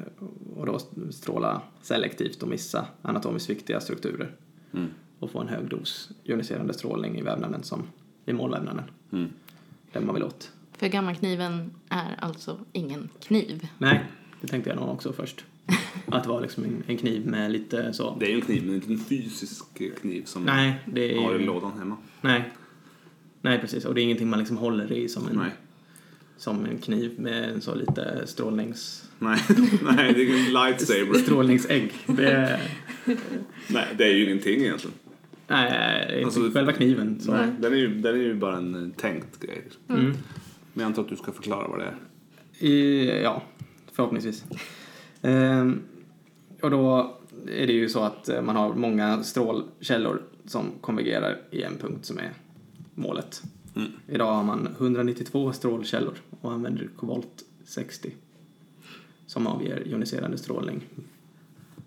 och 0.57 0.66
då 0.66 0.78
stråla 1.11 1.62
selektivt 1.83 2.43
och 2.43 2.49
missa 2.49 2.87
anatomiskt 3.02 3.50
viktiga 3.50 3.81
strukturer 3.81 4.35
Mm. 4.73 4.88
och 5.19 5.31
få 5.31 5.40
en 5.40 5.49
hög 5.49 5.69
dos 5.69 6.11
joniserande 6.25 6.75
strålning 6.75 7.19
i 7.19 7.23
vävnaden 7.23 7.62
som 7.62 7.83
i 8.26 8.33
målvävnaden, 8.33 8.85
Mm. 9.12 9.31
den 9.93 10.07
man 10.07 10.14
vill 10.14 10.25
åt. 10.25 10.52
För 10.73 10.88
gammakniven 10.88 11.71
är 11.88 12.16
alltså 12.19 12.59
ingen 12.73 13.09
kniv. 13.21 13.69
Nej, 13.78 14.05
det 14.40 14.47
tänkte 14.49 14.71
jag 14.71 14.76
nog 14.78 14.88
också 14.88 15.12
först. 15.12 15.45
Att 16.07 16.23
det 16.23 16.29
var 16.29 16.41
liksom 16.41 16.65
en, 16.65 16.83
en 16.87 16.97
kniv 16.97 17.27
med 17.27 17.53
lite 17.53 17.93
så. 17.93 18.17
Det 18.21 18.27
är 18.27 18.31
ju 18.31 18.35
en 18.35 18.41
kniv, 18.41 18.67
men 18.67 18.75
inte 18.75 18.93
en 18.93 18.99
fysisk 18.99 19.65
kniv 20.01 20.25
som 20.25 20.45
Nej, 20.45 20.75
det 20.87 21.15
man 21.15 21.25
har 21.25 21.35
i 21.39 21.43
är 21.43 21.47
lådan 21.47 21.79
hemma. 21.79 21.97
Nej. 22.21 22.51
Nej, 23.43 23.59
precis. 23.59 23.85
Och 23.85 23.95
det 23.95 24.01
är 24.01 24.03
ingenting 24.03 24.29
man 24.29 24.39
liksom 24.39 24.57
håller 24.57 24.93
i 24.93 25.09
som 25.09 25.29
en, 25.29 25.37
Nej. 25.37 25.51
som 26.37 26.65
en 26.67 26.79
kniv 26.79 27.21
med 27.21 27.45
en 27.51 27.61
så 27.61 27.75
lite 27.75 28.23
strålnings... 28.27 29.11
Nej, 29.19 29.41
Nej 29.83 30.15
det 30.15 30.23
är 30.23 30.27
ingen 30.27 30.53
lightsaber. 30.53 31.19
Strålningsägg. 31.19 31.93
Det 32.07 32.31
är, 32.31 32.61
Nej, 33.69 33.87
det 33.99 34.05
är 34.05 34.15
ju 34.15 34.25
ingenting 34.25 34.61
egentligen. 34.61 34.97
nej, 35.49 36.09
inte 36.15 36.25
Alltså, 36.25 36.51
själva 36.51 36.73
kniven. 36.73 37.21
Så. 37.21 37.33
Nej. 37.33 37.47
Den, 37.61 37.73
är 37.73 37.77
ju, 37.77 38.01
den 38.01 38.15
är 38.15 38.19
ju 38.19 38.35
bara 38.35 38.57
en 38.57 38.85
eh, 38.85 38.91
tänkt 38.97 39.41
grej. 39.41 39.63
Mm. 39.89 40.05
Men 40.05 40.15
jag 40.75 40.83
antar 40.83 41.03
att 41.03 41.09
du 41.09 41.17
ska 41.17 41.33
förklara 41.33 41.69
vad 41.69 41.79
det 41.79 41.85
är. 41.85 41.97
I, 42.67 43.21
ja, 43.23 43.43
förhoppningsvis. 43.93 44.45
Ehm, 45.23 45.83
och 46.63 46.71
då 46.71 47.17
är 47.49 47.67
det 47.67 47.73
ju 47.73 47.89
så 47.89 48.01
att 48.01 48.29
eh, 48.29 48.43
man 48.43 48.57
har 48.57 48.75
många 48.75 49.23
strålkällor 49.23 50.23
som 50.47 50.65
konvergerar 50.81 51.39
i 51.51 51.63
en 51.63 51.79
punkt 51.79 52.05
som 52.05 52.19
är 52.19 52.33
målet. 52.95 53.43
Mm. 53.77 53.89
Idag 54.09 54.33
har 54.35 54.45
man 54.45 54.69
192 54.79 55.53
strålkällor 55.53 56.15
och 56.41 56.53
använder 56.53 56.89
kobolt 56.97 57.45
60 57.65 58.11
som 59.27 59.47
avger 59.47 59.83
joniserande 59.87 60.39
strålning. 60.39 60.81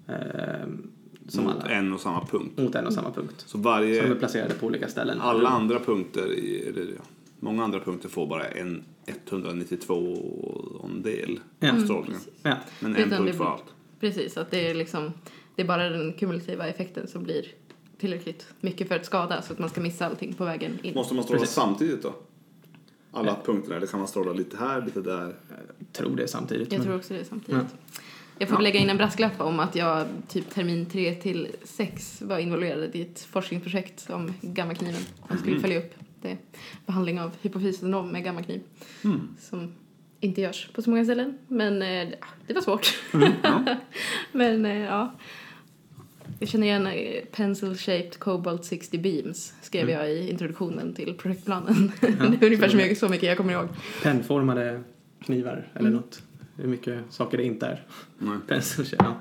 Ehm, 0.08 0.88
som 1.28 1.44
Mot 1.44 1.56
alla, 1.56 1.70
en 1.70 1.94
och 1.94 2.00
samma 2.00 2.26
punkt. 2.26 2.58
mot 2.58 2.76
en 2.76 2.88
och 2.88 2.94
samma 2.94 3.12
punkt. 3.12 3.34
Så 3.38 3.50
Som 3.50 3.60
är 3.60 3.64
varje, 3.64 4.16
placerade 4.16 4.54
på 4.54 4.66
olika 4.66 4.88
ställen. 4.88 5.22
alla 5.22 5.50
andra 5.50 5.80
punkter, 5.80 6.34
i, 6.34 6.68
eller 6.68 6.82
ja, 6.82 7.02
många 7.40 7.64
andra 7.64 7.80
punkter 7.80 8.10
får 8.10 8.28
bara 8.28 8.46
en 8.48 8.84
192 9.10 11.00
del 11.04 11.40
Ja. 11.60 11.70
av 11.70 11.76
Mm, 11.76 11.86
strålningen. 11.88 12.22
Ja, 12.44 12.56
Men 12.80 12.96
en 12.96 13.10
punkt 13.10 13.36
för 13.38 13.46
allt. 13.46 13.64
Precis, 14.00 14.38
att 14.38 14.52
det 14.52 14.70
är 14.70 14.74
liksom 14.76 15.14
det 15.56 15.62
är 15.62 15.68
bara 15.68 15.90
den 15.90 16.14
kumulativa 16.14 16.68
effekten 16.68 17.08
som 17.08 17.24
blir 17.24 17.46
tillräckligt 17.98 18.48
mycket 18.62 18.88
för 18.88 18.96
att 18.96 19.06
skada 19.06 19.42
så 19.42 19.54
att 19.54 19.60
man 19.60 19.70
ska 19.70 19.82
missa 19.82 20.06
allting 20.06 20.34
på 20.34 20.46
vägen 20.46 20.80
in. 20.84 20.94
Måste 20.96 21.14
man 21.14 21.24
stråla 21.24 21.40
Precis. 21.40 21.56
samtidigt 21.56 22.02
då? 22.04 22.16
Alla 23.12 23.38
punkterna, 23.46 23.76
eller 23.76 23.88
kan 23.88 24.00
man 24.00 24.08
stråla 24.08 24.34
lite 24.34 24.58
här, 24.58 24.82
lite 24.86 25.02
där? 25.02 25.36
jag 25.80 25.94
tror 25.94 26.16
det 26.16 26.28
samtidigt. 26.28 26.72
Jag 26.72 26.80
men- 26.80 26.86
tror 26.88 26.98
också 26.98 27.14
det 27.14 27.26
samtidigt. 27.26 27.66
Jag 28.40 28.50
får 28.50 28.60
lägga 28.60 28.80
in 28.80 28.90
en 28.90 28.98
brasklapp 28.98 29.42
om 29.42 29.60
att 29.60 29.76
jag 29.76 30.08
typ 30.28 30.50
termin 30.50 30.86
3 30.86 31.16
till 31.16 31.48
6 31.64 32.22
var 32.22 32.40
involverad 32.40 32.96
i 32.96 33.02
ett 33.02 33.20
forskningsprojekt 33.22 34.10
om 34.10 34.34
gammakniven. 34.42 35.02
Jag 35.30 35.40
skulle 35.40 35.60
följa 35.60 35.80
upp 35.80 35.94
det. 36.22 36.38
Behandling 36.86 37.20
av 37.22 37.32
hypofysenom 37.42 38.12
med 38.12 38.24
gammakniv. 38.24 38.62
Som 39.40 39.74
inte 40.20 40.42
görs 40.42 40.70
på 40.74 40.82
så 40.82 40.90
många 40.90 41.04
ställen. 41.04 41.38
Men 41.48 41.82
eh, 41.82 42.08
det 42.48 42.54
var 42.54 42.62
svårt. 42.62 42.98
Ja. 43.44 43.64
Men 44.32 44.66
eh, 44.66 44.78
ja. 44.80 45.14
Jag 46.40 46.50
känner 46.50 46.68
igen 46.68 46.88
eh, 46.88 47.24
Pencil 47.32 47.76
Shaped 47.78 48.20
Cobalt 48.20 48.66
60 48.66 48.98
Beams 48.98 49.54
skrev 49.62 49.90
jag 49.90 50.12
i 50.12 50.30
introduktionen 50.30 50.94
till 50.94 51.14
projektplanen. 51.14 51.92
det 52.02 52.08
är 52.08 52.44
ungefär 52.46 52.68
det- 52.68 52.76
mycket, 52.78 52.98
så 52.98 53.10
mycket 53.10 53.28
jag 53.28 53.38
kommer 53.38 53.54
ihåg. 53.54 53.68
Pennformade 54.04 54.84
knivar 55.22 55.68
eller 55.74 55.88
Mm. 55.90 55.94
något. 55.94 56.22
Hur 56.58 56.68
mycket 56.68 57.00
saker 57.10 57.38
det 57.38 57.44
inte 57.44 57.66
är. 57.68 57.84
Nej. 58.18 58.38
Pencil, 58.48 58.86
ja. 59.00 59.16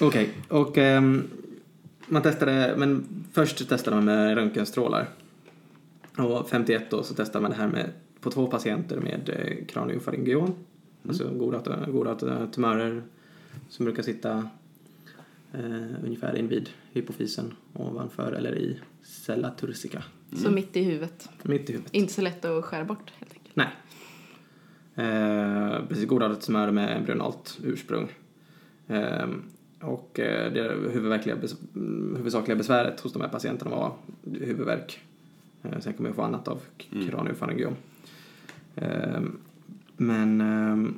Okej, 0.00 0.28
och 0.48 0.78
ehm, 0.78 1.28
man 2.06 2.22
testade, 2.22 2.74
men 2.76 3.06
först 3.32 3.68
testade 3.68 3.96
man 3.96 4.04
med 4.04 4.34
röntgenstrålar. 4.34 5.08
Och 6.18 6.48
51 6.48 6.90
då 6.90 7.02
så 7.02 7.14
testade 7.14 7.42
man 7.42 7.50
det 7.50 7.56
här 7.56 7.68
med, 7.68 7.90
på 8.20 8.30
två 8.30 8.46
patienter 8.46 9.00
med 9.00 9.28
eh, 9.28 9.66
kraniofaryngeom. 9.66 10.54
Alltså 11.08 11.30
goda, 11.34 11.86
goda 11.90 12.46
tumörer 12.52 13.02
som 13.68 13.84
brukar 13.84 14.02
sitta 14.02 14.48
eh, 15.52 16.04
ungefär 16.04 16.36
invid 16.36 16.68
hypofysen 16.92 17.54
ovanför 17.72 18.32
eller 18.32 18.58
i 18.58 18.80
cella 19.02 19.50
turcica, 19.50 20.02
Så 20.36 20.50
mitt 20.50 20.76
i 20.76 20.82
huvudet. 20.82 21.28
mitt 21.42 21.70
i 21.70 21.72
huvudet. 21.72 21.94
Inte 21.94 22.12
så 22.12 22.22
lätt 22.22 22.44
att 22.44 22.64
skära 22.64 22.84
bort 22.84 23.12
helt 23.18 23.32
enkelt. 23.32 23.56
Nej. 23.56 23.68
Eh, 24.94 25.86
precis, 25.88 26.06
godartade 26.08 26.40
tumörer 26.40 26.72
med 26.72 26.96
embryonalt 26.96 27.58
ursprung. 27.64 28.08
Eh, 28.86 29.28
och 29.80 30.20
eh, 30.20 30.52
det 30.52 30.62
huvudverkliga 30.92 31.36
bes- 31.36 31.56
mm, 31.76 32.16
huvudsakliga 32.16 32.56
besväret 32.56 33.00
hos 33.00 33.12
de 33.12 33.22
här 33.22 33.28
patienterna 33.28 33.70
var 33.70 33.92
huvudvärk. 34.24 35.00
Eh, 35.62 35.78
sen 35.80 35.92
kommer 35.92 36.08
jag 36.08 36.16
få 36.16 36.22
annat 36.22 36.48
av 36.48 36.60
Mm. 36.92 37.08
kraniofaryngeom. 37.08 37.74
Eh, 38.74 39.20
men 39.96 40.40
eh, 40.40 40.92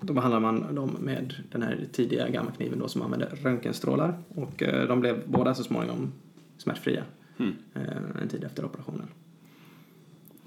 då 0.00 0.12
behandlar 0.12 0.40
man 0.40 0.74
dem 0.74 0.96
med 1.00 1.34
den 1.52 1.62
här 1.62 1.86
tidiga 1.92 2.28
gammakniven 2.28 2.78
då 2.78 2.88
som 2.88 3.02
använder 3.02 3.28
röntgenstrålar 3.42 4.14
och 4.28 4.62
eh, 4.62 4.88
de 4.88 5.00
blev 5.00 5.22
båda 5.26 5.54
så 5.54 5.64
småningom 5.64 6.12
smärtfria 6.58 7.04
Mm. 7.38 7.52
eh, 7.74 8.22
en 8.22 8.28
tid 8.28 8.44
efter 8.44 8.64
operationen. 8.64 9.06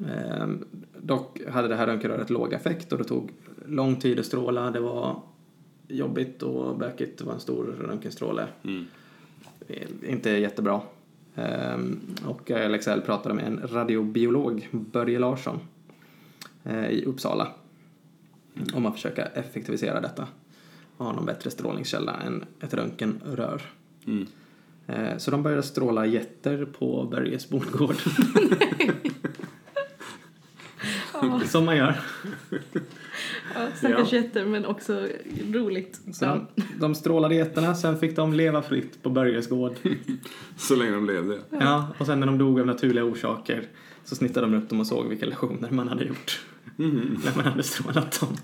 Eh, 0.07 0.47
dock 1.01 1.39
hade 1.49 1.67
det 1.67 1.75
här 1.75 1.87
röntgenröret 1.87 2.29
låg 2.29 2.53
effekt 2.53 2.91
och 2.91 2.97
det 2.97 3.03
tog 3.03 3.31
lång 3.65 3.95
tid 3.95 4.19
att 4.19 4.25
stråla. 4.25 4.71
Det 4.71 4.79
var 4.79 5.21
jobbigt 5.87 6.43
och 6.43 6.77
bökigt. 6.77 7.17
Det 7.19 7.25
var 7.25 7.33
en 7.33 7.39
stor 7.39 7.63
röntgenstråle. 7.65 8.47
Mm. 8.63 8.85
Inte 10.07 10.29
jättebra. 10.29 10.81
Eh, 11.35 11.77
och 12.25 12.51
LXL 12.69 12.99
pratade 13.05 13.35
med 13.35 13.45
en 13.45 13.67
radiobiolog, 13.67 14.67
Börje 14.71 15.19
Larsson, 15.19 15.59
eh, 16.63 16.89
i 16.89 17.05
Uppsala 17.05 17.47
om 18.73 18.85
att 18.85 18.93
försöka 18.93 19.25
effektivisera 19.25 20.01
detta 20.01 20.27
och 20.97 21.05
ha 21.05 21.13
någon 21.13 21.25
bättre 21.25 21.51
strålningskälla 21.51 22.15
än 22.25 22.45
ett 22.61 22.73
röntgenrör. 22.73 23.61
Mm. 24.07 24.27
Eh, 24.87 25.17
Så 25.17 25.31
de 25.31 25.43
började 25.43 25.63
stråla 25.63 26.05
jätter 26.05 26.65
på 26.65 27.07
Börjes 27.11 27.49
bondgård. 27.49 27.95
Som 31.45 31.65
man 31.65 31.77
gör. 31.77 31.99
Ja, 33.55 33.67
stackars 33.75 34.13
getter, 34.13 34.45
men 34.45 34.65
också 34.65 35.07
roligt. 35.53 35.99
Så 36.13 36.25
Ja. 36.25 36.47
de, 36.55 36.63
de 36.79 36.95
strålade 36.95 37.35
getterna, 37.35 37.75
sen 37.75 37.99
fick 37.99 38.15
de 38.15 38.33
leva 38.33 38.61
fritt 38.61 39.03
på 39.03 39.09
Börjes 39.09 39.49
gård. 39.49 39.73
Så 40.57 40.75
länge 40.75 40.91
de 40.91 41.05
levde. 41.05 41.39
Ja, 41.49 41.87
och 41.97 42.05
sen 42.05 42.19
när 42.19 42.27
de 42.27 42.37
dog 42.37 42.59
av 42.59 42.65
naturliga 42.67 43.03
orsaker 43.05 43.63
så 44.03 44.15
snittade 44.15 44.47
de 44.47 44.53
upp 44.55 44.69
dem 44.69 44.79
och 44.79 44.87
såg 44.87 45.07
vilka 45.09 45.25
lektioner 45.25 45.69
man 45.71 45.87
hade 45.87 46.05
gjort. 46.05 46.41
Mhm. 46.75 47.21
När 47.25 47.35
man 47.35 47.45
hade 47.45 47.63
strålat 47.63 48.19
dem. 48.19 48.37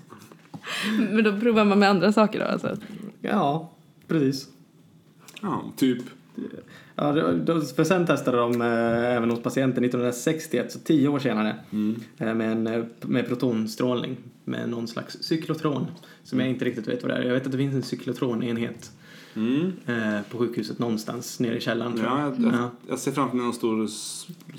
Men 1.10 1.24
då 1.24 1.40
provar 1.40 1.64
man 1.64 1.78
med 1.78 1.90
andra 1.90 2.12
saker 2.12 2.38
då 2.38 2.44
alltså? 2.44 2.76
Ja, 3.20 3.72
precis. 4.08 4.48
Ja, 5.42 5.64
typ. 5.76 6.02
Ja, 6.96 7.12
för 7.76 7.84
sen 7.84 8.06
testade 8.06 8.36
de 8.36 8.60
eh, 8.62 9.16
även 9.16 9.30
hos 9.30 9.42
patienter 9.42 9.82
1961, 9.82 10.72
så 10.72 10.78
tio 10.78 11.08
år 11.08 11.18
senare, 11.18 11.56
Mm. 11.70 11.96
eh, 12.18 12.34
med, 12.34 12.52
en, 12.52 12.66
eh, 12.66 12.84
med 13.00 13.28
protonstrålning 13.28 14.16
med 14.44 14.68
någon 14.68 14.88
slags 14.88 15.16
cyklotron 15.22 15.86
som 16.24 16.40
jag 16.40 16.48
inte 16.48 16.64
riktigt 16.64 16.88
vet 16.88 17.02
vad 17.02 17.10
det 17.12 17.16
är. 17.16 17.22
Jag 17.22 17.34
vet 17.34 17.46
att 17.46 17.52
det 17.52 17.58
finns 17.58 17.74
en 17.74 17.82
cyklotronenhet 17.82 18.90
Mm. 19.36 19.72
på 20.30 20.38
sjukhuset 20.38 20.78
någonstans 20.78 21.40
nere 21.40 21.56
i 21.56 21.60
källaren. 21.60 22.00
Ja, 22.04 22.20
jag. 22.20 22.30
jag, 22.32 22.40
jag, 22.44 22.52
Ja. 22.54 22.70
jag 22.88 22.98
ser 22.98 23.12
framför 23.12 23.36
mig 23.36 23.44
någon 23.44 23.54
stor 23.54 23.86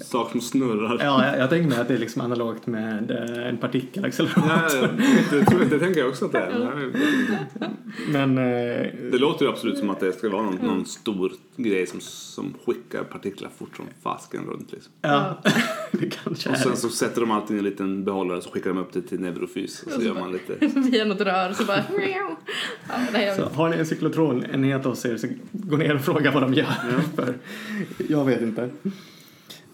sak 0.03 0.31
som 0.31 0.41
snurrar. 0.41 0.97
Ja, 1.03 1.25
jag, 1.25 1.39
jag 1.39 1.49
tänker 1.49 1.69
mig 1.69 1.79
att 1.79 1.87
det 1.87 1.93
är 1.93 1.97
liksom 1.97 2.21
analogt 2.21 2.67
med 2.67 3.11
en 3.49 3.57
partikelaccelerator. 3.57 4.43
Ja, 4.49 4.67
ja. 4.81 4.87
Det, 5.31 5.45
tror 5.45 5.59
det 5.69 5.79
tänker 5.79 5.99
jag 5.99 6.09
också 6.09 6.25
att 6.25 6.31
det 6.31 6.39
är. 6.39 6.91
men 8.11 8.35
Det 9.11 9.17
låter 9.17 9.45
ju 9.45 9.51
absolut 9.51 9.77
som 9.77 9.89
att 9.89 9.99
det 9.99 10.11
ska 10.13 10.29
vara 10.29 10.41
någon, 10.41 10.55
någon 10.55 10.85
stor 10.85 11.31
grej 11.55 11.87
som, 11.87 11.99
som 12.01 12.53
skickar 12.65 13.03
partiklar 13.03 13.49
fort 13.57 13.75
som 13.77 13.85
fasken 14.01 14.45
runt. 14.45 14.71
Liksom. 14.71 14.93
ja, 15.01 15.41
det 15.91 16.09
kanske 16.09 16.49
Och 16.49 16.55
är 16.55 16.59
sen 16.59 16.71
det. 16.71 16.77
så 16.77 16.89
sätter 16.89 17.21
de 17.21 17.31
alltid 17.31 17.55
i 17.55 17.59
en 17.59 17.65
liten 17.65 18.03
behållare 18.03 18.41
så 18.41 18.49
skickar 18.51 18.69
de 18.69 18.79
upp 18.79 18.93
det 18.93 19.01
till 19.01 19.19
neurofys 19.19 19.83
och 19.83 19.91
så 19.91 20.01
gör 20.01 20.13
man 20.13 20.31
lite... 20.31 20.67
Via 20.79 21.05
något 21.05 21.21
rör 21.21 21.53
så 21.53 21.65
bara... 21.65 21.83
Ja, 22.89 22.97
nej, 23.13 23.25
jag 23.25 23.35
Så 23.35 23.45
har 23.45 23.69
ni 23.69 23.77
en 23.77 23.85
cyklotronenhet 23.85 24.85
hos 24.85 25.05
er 25.05 25.17
så 25.17 25.27
gå 25.51 25.77
ner 25.77 25.95
och 25.95 26.01
fråga 26.01 26.31
vad 26.31 26.43
de 26.43 26.53
gör. 26.53 27.01
För 27.15 27.33
jag 28.09 28.25
vet 28.25 28.41
inte. 28.41 28.69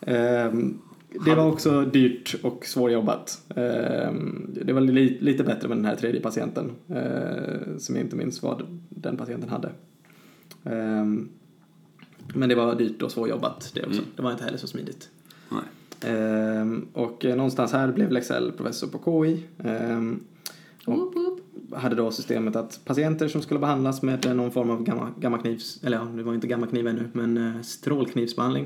Ehm, 0.02 0.78
det 1.26 1.36
var 1.36 1.48
också 1.48 1.82
dyrt 1.82 2.36
och 2.42 2.66
svårjobbat. 2.66 3.42
Ehm, 3.56 4.50
det 4.66 4.74
var 4.74 4.82
li 4.82 5.18
lite 5.22 5.44
bättre 5.44 5.68
med 5.68 5.78
den 5.78 5.86
här 5.86 5.96
tredje 5.96 6.22
patienten 6.22 6.72
eh, 6.90 7.78
som 7.78 7.96
jag 7.96 8.06
inte 8.06 8.16
minns 8.16 8.44
vad 8.44 8.82
den 8.90 9.18
patienten 9.18 9.50
hade. 9.50 9.72
Men 12.34 12.50
det 12.50 12.56
var 12.56 12.76
dyrt 12.76 13.02
och 13.02 13.12
svårjobbat 13.12 13.72
det 13.74 13.82
också. 13.82 14.00
Mm. 14.00 14.06
Det 14.16 14.22
var 14.22 14.32
inte 14.32 14.44
heller 14.44 14.58
så 14.58 14.68
smidigt. 14.68 15.10
Nej. 15.50 15.62
Ehm, 16.14 16.88
och 16.94 17.26
eh, 17.26 17.36
någonstans 17.36 17.72
här 17.72 17.92
blev 17.92 18.12
Lexell 18.12 18.52
professor 18.52 18.88
på 18.88 19.24
KI. 19.26 19.44
Ehm, 19.64 20.20
och 20.86 21.14
hade 21.80 21.96
då 21.96 22.12
systemet 22.12 22.56
att 22.56 22.80
patienter 22.86 23.28
som 23.28 23.42
skulle 23.42 23.60
behandlas 23.60 24.02
med 24.02 24.36
någon 24.36 24.52
form 24.52 24.70
av 24.70 24.84
gamma, 24.84 25.12
gammaknivs, 25.20 25.80
eller 25.84 25.98
ja, 25.98 26.04
det 26.04 26.24
var 26.24 26.34
inte 26.34 26.48
gammakniv 26.48 26.88
ännu, 26.88 27.10
men 27.14 27.38
eh, 27.38 27.62
strålknivsbehandling. 27.62 28.66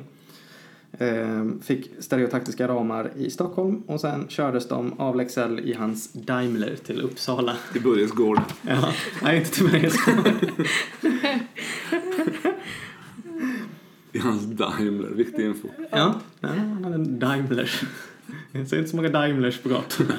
ehm, 1.00 1.62
Fick 1.62 1.90
stereotaktiska 2.00 2.68
ramar 2.68 3.12
i 3.18 3.30
Stockholm 3.30 3.84
och 3.88 4.02
sen 4.02 4.28
kördes 4.28 4.68
de 4.68 5.00
av 5.00 5.16
Lexell 5.16 5.60
i 5.60 5.74
hans 5.74 6.14
Daimler 6.14 6.76
till 6.86 7.02
Uppsala. 7.02 7.56
I 7.76 7.80
Börjes 7.80 8.12
gård. 8.12 8.40
Ja, 8.62 8.94
nej 9.24 9.38
inte 9.38 9.52
till 9.52 9.66
mig. 9.66 9.92
I 14.14 14.20
hans 14.20 14.46
Daimler. 14.46 15.10
Viktig 15.10 15.46
info. 15.46 15.68
Ja, 15.92 16.16
han 16.42 16.84
hade 16.84 16.96
en 16.96 17.20
Daimler. 17.20 17.72
Jag 18.52 18.68
ser 18.68 18.78
inte 18.78 18.90
så 18.90 18.96
många 18.96 19.10
Daimlers 19.10 19.60
på 19.60 19.70
gatorna. 19.70 20.14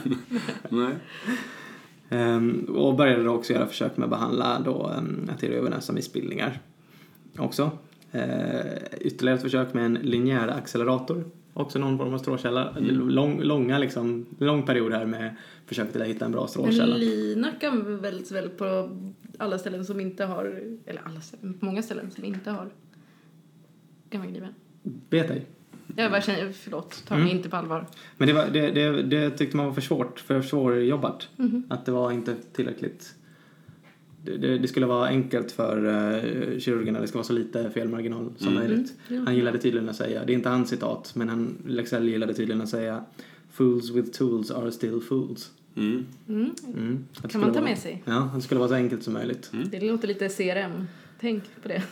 Nej. 0.68 0.94
Ehm, 2.08 2.64
och 2.64 2.94
började 2.94 3.24
då 3.24 3.30
också 3.30 3.52
göra 3.52 3.66
försök 3.66 3.96
med 3.96 4.04
att 4.04 4.10
behandla 4.10 4.60
då 4.60 4.92
um, 4.98 5.30
arteriovenösa 5.32 5.92
missbildningar 5.92 6.60
också. 7.38 7.70
Uh, 8.14 8.20
ytterligare 9.00 9.37
ett 9.37 9.42
försök 9.42 9.74
med 9.74 9.85
en 9.85 9.94
linjär 9.94 10.48
accelerator, 10.48 11.24
också 11.52 11.78
någon 11.78 11.98
form 11.98 12.14
av 12.14 12.18
strålkälla. 12.18 12.70
Mm. 12.70 13.09
Lång, 13.09 13.42
långa 13.42 13.78
liksom, 13.78 14.26
lång 14.38 14.62
period 14.62 14.92
här 14.92 15.07
med 15.07 15.37
försök 15.66 15.92
till 15.92 16.02
att 16.02 16.09
hitta 16.09 16.24
en 16.24 16.33
bra 16.33 16.40
Men 16.40 16.48
strålkälla. 16.48 16.96
Linac 16.96 17.54
används 17.62 18.33
väl 18.33 18.48
på 18.48 18.90
alla 19.38 19.59
ställen 19.59 19.85
som 19.85 20.00
inte 20.00 20.24
har, 20.24 20.62
eller 20.87 21.02
alla 21.04 21.20
ställen, 21.20 21.54
på 21.54 21.64
många 21.64 21.83
ställen 21.83 22.11
som 22.11 22.24
inte 22.24 22.50
har 22.50 22.68
gammakniven. 24.18 24.55
Vet 25.11 25.31
ej. 25.31 25.46
Jag 25.96 26.11
bara 26.11 26.20
känner, 26.22 26.53
förlåt, 26.53 27.03
ta 27.07 27.14
mig 27.14 27.24
Mm. 27.24 27.37
inte 27.37 27.48
på 27.48 27.57
allvar. 27.57 27.87
Men 28.16 28.29
det, 28.29 28.35
var, 28.35 28.46
det, 28.53 28.70
det, 28.70 29.03
det 29.03 29.31
tyckte 29.31 29.57
man 29.57 29.66
var 29.66 29.72
för 29.72 29.81
svårt, 29.81 30.20
för 30.20 30.42
svårjobbat. 30.42 31.29
Mhm. 31.37 31.62
Att 31.68 31.87
det 31.87 31.92
var 31.92 32.12
inte 32.12 32.37
tillräckligt. 32.53 33.14
Det, 34.24 34.37
det, 34.37 34.59
det 34.59 34.68
skulle 34.68 34.87
vara 34.87 35.07
enkelt 35.09 35.53
för 35.53 35.77
uh, 35.87 36.59
kirurgerna, 36.59 37.00
det 37.00 37.07
ska 37.09 37.18
vara 37.18 37.27
så 37.27 37.33
lite 37.33 37.70
felmarginal 37.70 38.33
som 38.37 38.48
Mm. 38.48 38.59
möjligt. 38.68 38.94
Mm. 39.11 39.27
Han 39.27 39.37
gillade 39.37 39.59
tydligen 39.59 39.88
att 39.88 39.96
säga, 39.96 40.24
det 40.24 40.33
är 40.33 40.35
inte 40.35 40.48
hans 40.48 40.68
citat, 40.68 41.12
men 41.14 41.29
han, 41.29 41.57
Lexell 41.66 42.09
gillade 42.09 42.35
tydligen 42.35 42.61
att 42.62 42.68
säga 42.68 43.05
Fools 43.50 43.90
with 43.90 44.11
tools 44.11 44.50
are 44.50 44.72
still 44.72 45.00
fools. 45.00 45.50
Mm. 45.77 46.07
Mm. 46.29 46.50
Mm. 46.66 47.05
Kan 47.29 47.40
man 47.40 47.53
ta 47.53 47.61
vara- 47.61 47.70
med 47.70 47.79
sig? 47.79 48.03
Ja, 48.05 48.31
det 48.35 48.40
skulle 48.40 48.59
vara 48.59 48.68
så 48.68 48.74
enkelt 48.74 49.03
som 49.03 49.12
möjligt. 49.14 49.50
Det 49.70 49.81
låter 49.81 50.09
lite 50.09 50.29
CRM. 50.29 50.85
Tänk 51.20 51.42
på 51.62 51.68
det. 51.68 51.83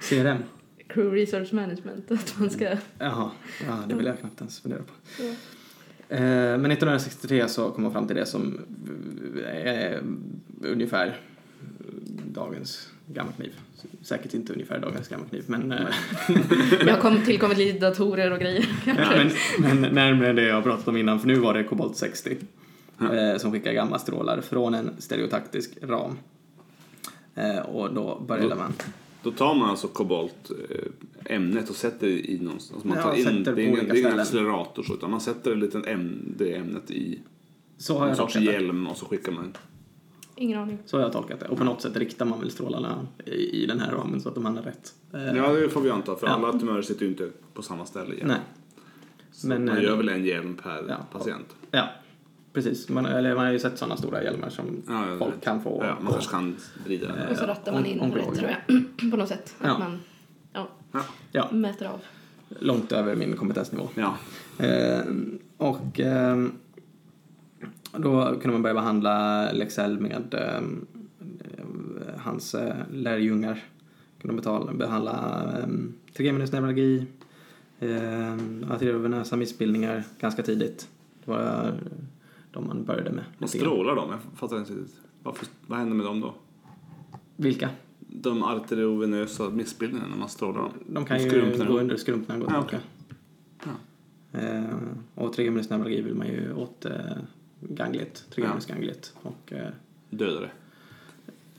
CRM? 0.00 0.38
Crew 0.88 1.14
Research 1.14 1.52
Management. 1.52 2.10
Att 2.10 2.34
man 2.38 2.50
ska... 2.50 2.76
Jaha, 2.98 3.30
ja, 3.66 3.78
det 3.88 3.94
vill 3.94 4.06
jag 4.06 4.18
knappt 4.20 4.40
ens 4.40 4.60
fundera 4.60 4.80
på. 4.82 4.92
Ja. 5.22 5.30
Eh, 6.16 6.20
Men 6.58 6.70
1963 6.70 7.48
så 7.48 7.70
kom 7.70 7.82
man 7.82 7.92
fram 7.92 8.06
till 8.06 8.16
det 8.16 8.26
som 8.26 8.60
är 9.46 10.02
ungefär 10.62 11.16
dagens 12.32 12.88
gammakniv. 13.06 13.52
Säkert 14.02 14.34
inte 14.34 14.52
ungefär 14.52 14.78
dagens 14.78 15.08
gammakniv, 15.08 15.44
men, 15.46 15.72
eh, 15.72 15.78
Det 16.84 16.90
har 16.90 17.00
kom, 17.00 17.22
tillkommit 17.24 17.58
lite 17.58 17.78
datorer 17.78 18.30
och 18.30 18.38
grejer. 18.38 18.66
ja, 18.86 18.94
men, 19.58 19.80
men 19.80 19.94
närmare 19.94 20.32
det 20.32 20.42
jag 20.42 20.64
pratat 20.64 20.88
om 20.88 20.96
innan, 20.96 21.20
för 21.20 21.26
nu 21.26 21.34
var 21.34 21.54
det 21.54 21.64
kobolt 21.64 21.96
60 21.96 22.36
eh, 23.00 23.36
som 23.38 23.52
skickar 23.52 23.72
gammastrålar 23.72 24.40
från 24.40 24.74
en 24.74 24.90
stereotaktisk 24.98 25.70
ram. 25.82 26.18
Eh, 27.34 27.58
Och 27.58 27.94
då 27.94 28.20
började 28.28 28.54
man 28.54 28.72
Då 29.24 29.30
tar 29.30 29.54
man 29.54 29.70
alltså 29.70 29.88
kobolt 29.88 30.50
eh, 30.70 31.34
ämnet 31.36 31.70
och 31.70 31.76
sätter 31.76 32.06
i 32.06 32.38
någonstans. 32.42 32.84
Man 32.84 32.96
Ja, 32.96 33.02
tar 33.02 33.14
in, 33.14 33.24
sätter 33.24 33.54
det 33.56 33.62
är 33.62 33.66
ingen, 33.66 33.78
olika 33.80 33.92
det 33.92 33.98
är 33.98 34.00
ingen 34.00 34.10
ställen. 34.10 34.20
accelerator 34.20 34.82
så, 34.82 34.94
utan 34.94 35.10
man 35.10 35.20
sätter 35.20 35.52
en 35.52 35.60
liten 35.60 35.84
äm, 35.84 36.34
det 36.36 36.54
ämnet 36.54 36.90
i 36.90 37.18
Så 37.78 37.98
har 37.98 38.08
jag 38.08 38.16
sorts 38.16 38.36
hjälm 38.36 38.86
och 38.86 38.96
så 38.96 39.06
skickar 39.06 39.32
man. 39.32 39.52
Ingen 40.36 40.58
aning. 40.58 40.78
Så 40.86 40.96
har 40.96 41.02
jag 41.02 41.12
tolkat 41.12 41.40
det. 41.40 41.46
Och 41.48 41.58
på 41.58 41.64
något 41.64 41.82
sätt 41.82 41.96
riktar 41.96 42.24
man 42.26 42.40
väl 42.40 42.50
strålarna 42.50 43.06
i, 43.26 43.62
i 43.62 43.66
den 43.66 43.80
här 43.80 43.92
ramen 43.92 44.20
så 44.20 44.28
att 44.28 44.34
de 44.34 44.44
hamnar 44.44 44.62
rätt. 44.62 44.94
Eh, 45.14 45.36
Ja, 45.36 45.52
det 45.52 45.68
får 45.68 45.80
vi 45.80 45.90
anta 45.90 46.16
för 46.16 46.26
Ja. 46.26 46.32
alla 46.32 46.52
tumörer 46.58 46.82
sitter 46.82 47.02
ju 47.02 47.08
inte 47.08 47.30
på 47.54 47.62
samma 47.62 47.86
ställe 47.86 48.14
igen. 48.14 48.28
Nej. 48.28 48.38
Så 49.32 49.46
Men, 49.48 49.64
man 49.64 49.76
eh, 49.76 49.82
gör 49.84 49.96
väl 49.96 50.08
en 50.08 50.24
hjälm 50.24 50.56
per 50.62 50.84
Ja. 50.88 50.96
patient. 51.18 51.46
Ja, 51.70 51.88
precis. 52.54 52.88
Man, 52.88 53.06
eller 53.06 53.34
man 53.34 53.44
har 53.44 53.52
ju 53.52 53.58
sett 53.58 53.78
sådana 53.78 53.96
stora 53.96 54.22
hjälmar 54.22 54.48
som 54.48 54.82
Ja, 54.88 55.04
folk 55.18 55.34
vet. 55.34 55.44
kan 55.44 55.62
få. 55.62 55.84
Ja, 55.84 55.96
man 56.00 56.12
kanske 56.12 56.30
kan 56.30 56.56
vrida 56.84 57.06
den. 57.08 57.18
Eh, 57.18 57.30
Och 57.30 57.36
så 57.36 57.44
rattar 57.46 57.72
man 57.72 57.86
in 57.86 58.12
rätt 58.12 58.34
tror 58.34 58.50
jag. 58.50 58.84
På 59.10 59.16
något 59.16 59.28
sätt. 59.28 59.54
Att 59.58 59.66
Ja. 59.66 59.78
man 59.78 59.98
ja, 61.32 61.48
mäter 61.52 61.86
av. 61.86 62.00
långt 62.58 62.92
över 62.92 63.16
min 63.16 63.36
kompetensnivå. 63.36 63.88
ja. 63.94 64.16
Eh, 64.64 65.00
och 65.56 66.00
eh, 66.00 66.44
då 67.96 68.26
kunde 68.30 68.48
man 68.48 68.62
börja 68.62 68.74
behandla 68.74 69.48
Lexell 69.52 70.00
med 70.00 70.34
eh, 70.34 70.62
hans 72.18 72.54
eh, 72.54 72.74
lärjungar. 72.92 73.62
Kunde 74.20 74.36
betala, 74.36 74.72
behandla 74.72 75.44
eh, 75.58 75.66
trigeminusneuralgi, 76.16 77.06
eh, 77.80 78.32
arteriovenösa 78.70 79.36
missbildningar 79.36 80.04
ganska 80.20 80.42
tidigt. 80.42 80.88
Det 81.24 81.30
var 81.30 81.42
eh, 81.42 81.74
de 82.54 82.66
man 82.66 82.84
började 82.84 83.10
med. 83.10 83.24
Grann. 83.38 83.48
strålar 83.48 83.96
dem, 83.96 84.10
jag 84.10 84.20
fattar 84.38 84.58
inte 84.58 84.72
riktigt. 84.72 85.00
Varför, 85.22 85.46
vad 85.66 85.78
händer 85.78 85.96
med 85.96 86.06
dem 86.06 86.20
då? 86.20 86.34
Vilka? 87.36 87.68
De 87.98 88.42
arteriovenösa 88.42 89.50
missbildningarna 89.50 90.10
när 90.10 90.16
man 90.18 90.28
strålar 90.28 90.60
dem. 90.60 90.70
De 90.86 91.04
kan 91.04 91.22
ju 91.22 91.28
Skrumpnar 91.30 91.66
gå 91.66 91.72
de? 91.72 91.80
under 91.80 91.96
skrumpna 91.96 92.34
och 92.34 92.40
gå 92.40 92.46
Ja, 92.50 92.62
tillbaka. 92.62 92.78
Ja. 93.64 94.40
Eh, 94.40 94.64
och 95.14 95.32
trigeminusneuralgi 95.32 96.00
vill 96.02 96.14
man 96.14 96.26
ju 96.26 96.54
åt 96.54 96.84
eh, 96.84 96.92
gangliet. 97.60 98.24
Och 99.22 99.52
eh, 99.52 99.68
Dödare. 100.10 100.50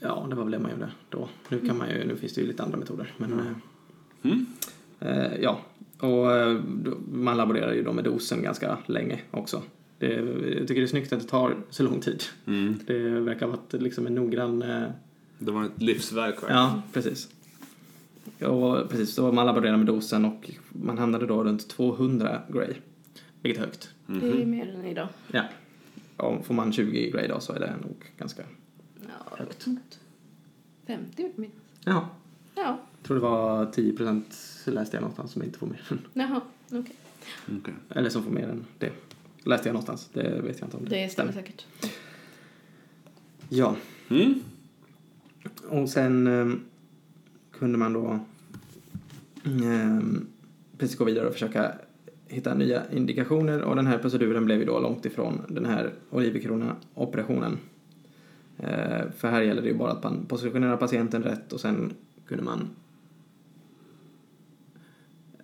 ja, 0.00 0.26
det 0.30 0.36
var 0.36 0.42
väl 0.42 0.52
det 0.52 0.58
man 0.58 0.70
gjorde 0.70 0.90
då. 1.08 1.28
Nu, 1.48 1.60
kan 1.66 1.78
man 1.78 1.88
ju, 1.90 2.04
nu 2.06 2.16
finns 2.16 2.34
det 2.34 2.40
ju 2.40 2.46
lite 2.46 2.62
andra 2.62 2.78
metoder. 2.78 3.12
Men, 3.16 3.32
eh, 3.32 3.46
Mm. 4.22 4.46
eh, 5.00 5.34
ja, 5.40 5.60
och 6.00 6.26
man 7.12 7.36
laborerar 7.36 7.72
ju 7.72 7.82
då 7.82 7.92
med 7.92 8.04
dosen 8.04 8.42
ganska 8.42 8.78
länge 8.86 9.20
också. 9.30 9.62
Det, 9.98 10.06
jag 10.58 10.68
tycker 10.68 10.74
det 10.74 10.82
är 10.82 10.86
snyggt 10.86 11.12
att 11.12 11.20
det 11.20 11.26
tar 11.28 11.56
så 11.70 11.82
lång 11.82 12.00
tid. 12.00 12.22
Mm. 12.46 12.78
Det 12.86 12.98
verkar 13.20 13.46
vara 13.46 13.58
ett, 13.68 13.82
liksom 13.82 14.06
en 14.06 14.14
noggrann 14.14 14.62
eh, 14.62 14.88
Det 15.38 15.50
var 15.52 15.64
ett 15.64 15.82
livsverk. 15.82 16.42
va? 16.42 16.48
Ja, 16.50 16.82
precis. 16.92 17.28
Och 18.40 18.88
precis, 18.90 19.14
så 19.14 19.32
man 19.32 19.46
laborerade 19.46 19.76
med 19.78 19.86
dosen 19.86 20.24
och 20.24 20.50
man 20.68 20.98
hamnade 20.98 21.26
då 21.26 21.44
runt 21.44 21.68
200 21.68 22.42
Gray, 22.48 22.74
vilket 23.42 23.62
är 23.62 23.66
högt. 23.66 23.90
Det 24.06 24.42
är 24.42 24.46
mer 24.46 24.74
än 24.74 24.84
idag. 24.84 25.08
Ja. 25.32 25.42
Om 26.16 26.42
får 26.42 26.54
man 26.54 26.72
20 26.72 27.10
grade 27.10 27.28
då 27.28 27.40
så 27.40 27.52
är 27.52 27.60
det 27.60 27.74
nog 27.82 27.96
ganska... 28.18 28.42
Ja, 29.02 29.36
Högt. 29.38 29.64
högt. 29.66 30.00
50 30.86 31.30
minst. 31.36 31.56
Ja. 31.84 32.08
Ja, 32.54 32.62
Jag 32.98 33.06
tror 33.06 33.14
det 33.16 33.22
var 33.22 33.66
10 33.66 33.92
procent 33.96 34.36
läste 34.66 34.96
jag 34.96 35.00
någonstans 35.02 35.32
som 35.32 35.42
inte 35.42 35.58
får 35.58 35.66
mer. 35.66 35.80
än- 35.90 35.98
jaha, 36.12 36.40
okej. 36.66 36.96
Okej. 37.60 37.74
Eller 37.88 38.10
som 38.10 38.22
får 38.22 38.30
mer 38.30 38.48
än 38.48 38.64
det. 38.78 38.90
Läste 39.46 39.68
jag 39.68 39.72
någonstans. 39.72 40.10
Det 40.12 40.22
vet 40.22 40.60
jag 40.60 40.66
inte 40.66 40.76
om 40.76 40.84
det, 40.84 41.02
Det 41.02 41.08
stämmer 41.08 41.32
säkert. 41.32 41.66
Ja. 43.48 43.76
Mm. 44.08 44.34
Och 45.68 45.88
sen 45.88 46.26
ehm, 46.26 46.60
kunde 47.52 47.78
man 47.78 47.92
då 47.92 48.18
um, 49.44 50.26
precis 50.78 50.98
gå 50.98 51.04
vidare 51.04 51.26
och 51.26 51.32
försöka 51.32 51.72
hitta 52.28 52.54
nya 52.54 52.82
indikationer 52.92 53.62
och 53.62 53.76
den 53.76 53.86
här 53.86 53.98
proceduren 53.98 54.44
blev 54.44 54.58
ju 54.58 54.64
då 54.64 54.80
långt 54.80 55.04
ifrån 55.04 55.42
den 55.48 55.64
här 55.64 55.92
olivkrona-operationen. 56.10 57.58
Eh, 58.58 59.10
för 59.16 59.30
här 59.30 59.42
gäller 59.42 59.62
det 59.62 59.68
ju 59.68 59.74
bara 59.74 59.92
att 59.92 60.02
man 60.02 60.26
positionerar 60.26 60.76
patienten 60.76 61.22
rätt 61.22 61.52
och 61.52 61.60
sen 61.60 61.94
kunde 62.26 62.44
man 62.44 62.68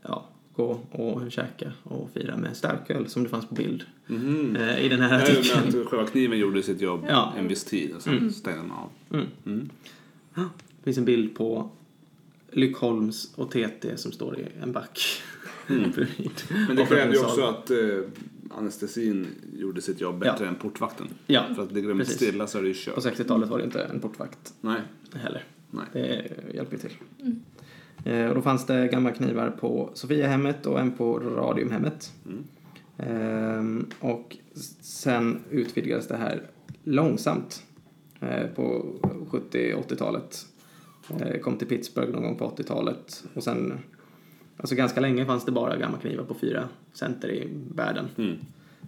ja, 0.02 0.28
gå 0.56 0.80
och 0.90 1.32
käka 1.32 1.72
och 1.82 2.10
fira 2.14 2.36
med 2.36 2.56
starköl 2.56 3.08
som 3.08 3.22
det 3.22 3.28
fanns 3.28 3.48
på 3.48 3.54
bild 3.54 3.84
Mhm. 4.06 4.56
eh, 4.56 4.84
i 4.84 4.88
den 4.88 5.00
här 5.00 5.22
artikeln. 5.22 5.80
att 5.82 5.88
själva 5.88 6.06
kniven 6.06 6.38
gjorde 6.38 6.62
sitt 6.62 6.80
jobb 6.80 7.04
Ja. 7.08 7.34
en 7.38 7.48
viss 7.48 7.64
tid 7.64 7.94
och 7.96 8.02
sen 8.02 8.32
stängde 8.32 8.60
den 8.60 8.70
av. 8.70 8.88
Mm. 9.12 9.26
Mm. 9.46 9.68
Det 10.78 10.84
finns 10.84 10.98
en 10.98 11.04
bild 11.04 11.34
på 11.34 11.70
Lyckholms 12.50 13.32
och 13.34 13.50
TT 13.50 13.96
som 13.96 14.12
står 14.12 14.38
i 14.38 14.46
en 14.62 14.72
back. 14.72 15.22
bredvid 15.66 16.30
Men 16.66 16.76
det 16.76 16.86
krävde 16.86 17.16
ju 17.16 17.22
också 17.24 17.42
att 17.42 17.70
eh, 17.70 17.76
anestesin 18.50 19.26
gjorde 19.58 19.80
sitt 19.82 20.00
jobb 20.00 20.18
bättre 20.18 20.44
Ja. 20.44 20.48
än 20.50 20.54
portvakten. 20.54 21.06
Ja, 21.26 21.44
För 21.56 21.62
att 21.62 21.72
ligger 21.72 21.94
de 21.94 22.04
stilla 22.04 22.46
så 22.46 22.58
är 22.58 22.62
det 22.62 22.68
ju 22.68 22.74
På 22.74 23.00
kört. 23.00 23.04
60-talet 23.04 23.48
var 23.48 23.58
det 23.58 23.64
inte 23.64 23.82
en 23.82 24.00
portvakt 24.00 24.54
Nej. 24.60 24.80
heller. 25.14 25.44
Nej. 25.70 25.84
Det 25.92 26.30
hjälper 26.54 26.72
ju 26.72 26.78
till. 26.78 26.90
Eh, 27.18 27.26
och 28.28 28.34
då 28.34 28.42
fanns 28.42 28.66
det 28.66 28.88
gamla 28.88 29.10
knivar 29.10 29.50
på 29.50 29.90
Sofiahemmet 29.94 30.66
och 30.66 30.80
en 30.80 30.92
på 30.92 31.18
Radiumhemmet. 31.18 32.12
Mm. 32.26 32.44
Ehm, 32.96 33.86
och 34.00 34.36
sen 34.80 35.44
utvidgades 35.50 36.08
det 36.08 36.16
här 36.16 36.42
långsamt 36.84 37.62
eh, 38.20 38.46
på 38.46 38.84
70-80-talet. 39.30 40.46
Eh, 41.20 41.40
kom 41.40 41.56
till 41.56 41.68
Pittsburgh 41.68 42.12
någon 42.12 42.22
gång 42.22 42.36
på 42.36 42.50
80-talet. 42.50 43.24
Och 43.34 43.44
sen, 43.44 43.78
alltså 44.56 44.74
ganska 44.74 45.00
länge 45.00 45.26
fanns 45.26 45.44
det 45.44 45.52
bara 45.52 45.76
gamla 45.76 45.98
knivar 45.98 46.24
på 46.24 46.34
fyra 46.34 46.68
center 46.92 47.30
i 47.30 47.48
världen. 47.74 48.08
Mm. 48.16 48.36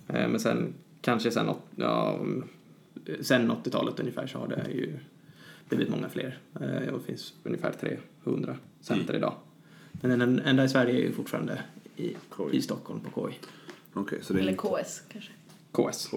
Eh, 0.09 0.29
men 0.29 0.41
sen, 0.41 0.75
kanske 1.01 1.31
sen, 1.31 1.51
ja, 1.77 2.19
sen 3.21 3.51
80-talet 3.51 4.01
ungefär 4.01 4.27
så 4.27 4.39
har 4.39 4.49
det 4.49 4.73
ju 4.73 4.99
blivit 5.69 5.89
många 5.89 6.09
fler. 6.09 6.39
Eh, 6.61 6.93
och 6.93 6.99
det 6.99 7.05
finns 7.07 7.35
ungefär 7.45 7.73
300 8.25 8.57
center 8.85 9.15
Mm. 9.15 9.17
idag. 9.17 9.35
Men 9.93 10.19
den 10.19 10.39
enda 10.41 10.65
i 10.65 10.69
Sverige 10.69 10.95
är 10.95 11.03
ju 11.03 11.13
fortfarande 11.13 11.59
i, 11.97 12.17
i 12.53 12.63
Stockholm 12.63 13.01
på 13.01 13.29
KI. 13.29 13.39
Okej, 13.93 14.19
så 14.23 14.33
det 14.33 14.39
är 14.39 14.43
Eller. 14.43 14.57
KS 14.57 15.03
kanske. 15.13 15.33
KS. 15.73 16.11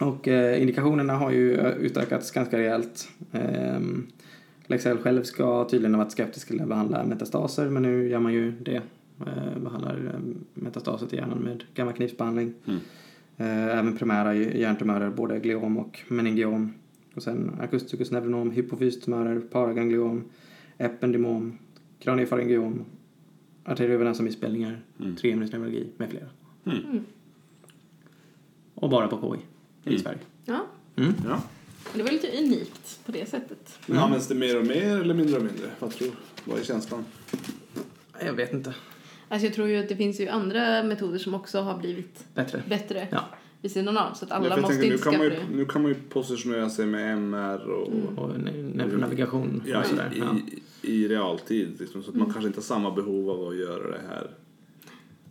Och 0.00 0.28
eh, 0.28 0.60
indikationerna 0.60 1.12
har 1.12 1.30
ju 1.30 1.54
eh, 1.58 1.66
utökats 1.76 2.30
ganska 2.30 2.58
rejält. 2.58 3.08
Eh, 3.32 3.80
Lexell 4.66 4.98
själv 4.98 5.22
ska 5.22 5.68
tydligen 5.70 5.94
ha 5.94 6.02
varit 6.04 6.12
skeptisk 6.12 6.46
till 6.48 6.60
att 6.62 6.68
behandla 6.68 7.04
metastaser 7.04 7.68
men 7.68 7.82
nu 7.82 8.08
gör 8.08 8.18
man 8.20 8.32
ju 8.32 8.50
det. 8.50 8.82
Eh, 9.20 9.58
behandlar 9.62 9.96
eh, 10.14 10.20
metastaser 10.54 11.06
till 11.06 11.18
hjärnan 11.18 11.38
med 11.38 11.64
gammaknivsbehandling. 11.74 12.54
Mm. 12.66 12.80
Eh, 13.36 13.78
även 13.78 13.96
primära 13.96 14.34
hjärntumörer, 14.34 15.10
både 15.10 15.38
gliom 15.38 15.78
och 15.78 16.00
meningiom. 16.08 16.74
Och 17.18 17.22
sen 17.24 17.56
akusticus 17.60 18.10
neuronom, 18.10 18.50
hypofystumörer, 18.50 19.40
paragangliom, 19.40 20.24
ependymom, 20.78 21.58
kraniefaryngiom, 22.00 22.84
arteriovenösa 23.64 24.22
missbildningar, 24.22 24.80
Mm. 25.00 25.16
trehimlingsneurologi 25.16 25.86
med 25.96 26.10
flera. 26.10 26.26
Mm. 26.66 27.04
Och 28.74 28.90
bara 28.90 29.08
på 29.08 29.16
KI 29.36 29.40
i 29.84 29.88
Mm. 29.88 30.00
Sverige. 30.02 30.18
Ja, 30.44 30.60
Mm. 30.96 31.12
Ja. 31.28 31.42
det 31.94 32.02
var 32.02 32.10
lite 32.10 32.28
unikt 32.38 33.00
på 33.06 33.12
det 33.12 33.28
sättet. 33.28 33.78
Men 33.86 33.98
används 33.98 34.26
det 34.28 34.34
mer 34.34 34.58
och 34.60 34.66
mer 34.66 35.00
eller 35.00 35.14
mindre 35.14 35.36
och 35.36 35.42
mindre? 35.44 35.66
Vad 35.78 35.90
tror 35.90 36.08
du? 36.08 36.14
Vad 36.50 36.58
är 36.58 36.64
känslan? 36.64 37.04
Jag 38.24 38.32
vet 38.32 38.52
inte. 38.52 38.74
Alltså 39.28 39.46
jag 39.46 39.54
tror 39.54 39.68
ju 39.68 39.76
att 39.76 39.88
det 39.88 39.96
finns 39.96 40.20
ju 40.20 40.28
andra 40.28 40.82
metoder 40.82 41.18
som 41.18 41.34
också 41.34 41.60
har 41.60 41.78
blivit 41.78 42.24
Bättre. 42.34 42.62
bättre 42.68 43.08
Ja. 43.10 43.24
Vid 43.62 43.70
sidan 43.70 43.98
av. 43.98 44.14
Så 44.14 44.24
att 44.24 44.30
alla 44.32 44.56
måste 44.56 44.62
tänker, 44.74 44.86
nu, 44.88 44.92
inte 44.92 45.04
kan 45.04 45.12
skaffa 45.12 45.24
man 45.24 45.24
ju, 45.24 45.30
det. 45.50 45.56
nu 45.56 45.64
kan 45.64 45.82
man 45.82 45.90
ju 45.90 45.94
positionera 46.08 46.70
sig 46.70 46.86
med 46.86 47.12
MR 47.12 47.70
och 47.70 47.88
Och 48.16 48.30
ne- 48.30 48.76
neuronavigation 48.76 49.62
ja, 49.66 49.80
och 49.80 49.86
sådär. 49.86 50.12
i, 50.14 50.18
Ja. 50.18 50.36
i, 50.82 51.04
i 51.04 51.08
realtid. 51.08 51.76
Liksom, 51.80 52.02
så 52.02 52.10
att 52.10 52.16
man 52.16 52.30
kanske 52.32 52.46
inte 52.46 52.58
har 52.58 52.62
samma 52.62 52.90
behov 52.90 53.30
av 53.30 53.48
att 53.48 53.56
göra 53.56 53.90
det 53.90 54.00
här. 54.08 54.30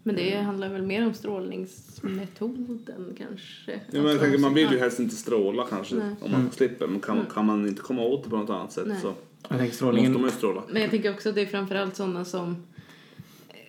Men 0.04 0.16
det 0.16 0.36
handlar 0.36 0.70
väl 0.70 0.82
mer 0.82 1.06
om 1.08 1.14
strålningsmetoden 1.14 3.16
kanske. 3.18 3.72
Ja, 3.72 3.78
men 3.92 4.02
jag 4.02 4.10
Alltså, 4.12 4.24
tänker, 4.24 4.40
man 4.40 4.54
vill 4.54 4.72
ju 4.72 4.78
helst 4.78 5.00
inte 5.00 5.16
stråla 5.16 5.66
kanske 5.70 5.96
Nej. 5.96 6.16
om 6.22 6.32
man 6.32 6.52
slipper. 6.52 6.88
Men 6.88 7.00
kan, 7.00 7.26
kan 7.34 7.46
man 7.46 7.68
inte 7.68 7.82
komma 7.82 8.02
åt 8.02 8.24
det 8.24 8.30
på 8.30 8.38
något 8.38 8.50
annat 8.50 8.72
sätt 8.72 8.88
Nej. 8.88 8.98
så 9.02 9.08
Jag 9.08 9.50
tänker 9.50 9.64
måste 9.64 9.76
strålningen. 9.76 10.14
man 10.14 10.24
ju 10.24 10.30
stråla. 10.30 10.64
Men 10.72 10.82
jag 10.82 10.92
tänker 10.92 11.14
också 11.14 11.30
att 11.30 11.36
det 11.36 11.42
är 11.42 11.46
framförallt 11.46 11.96
sådana 11.96 12.26
som... 12.26 12.56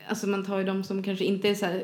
Alltså 0.09 0.27
man 0.27 0.45
tar 0.45 0.59
ju 0.59 0.65
de 0.65 0.85
som 0.85 1.03
kanske 1.03 1.25
inte 1.25 1.49
är 1.49 1.55
så 1.55 1.81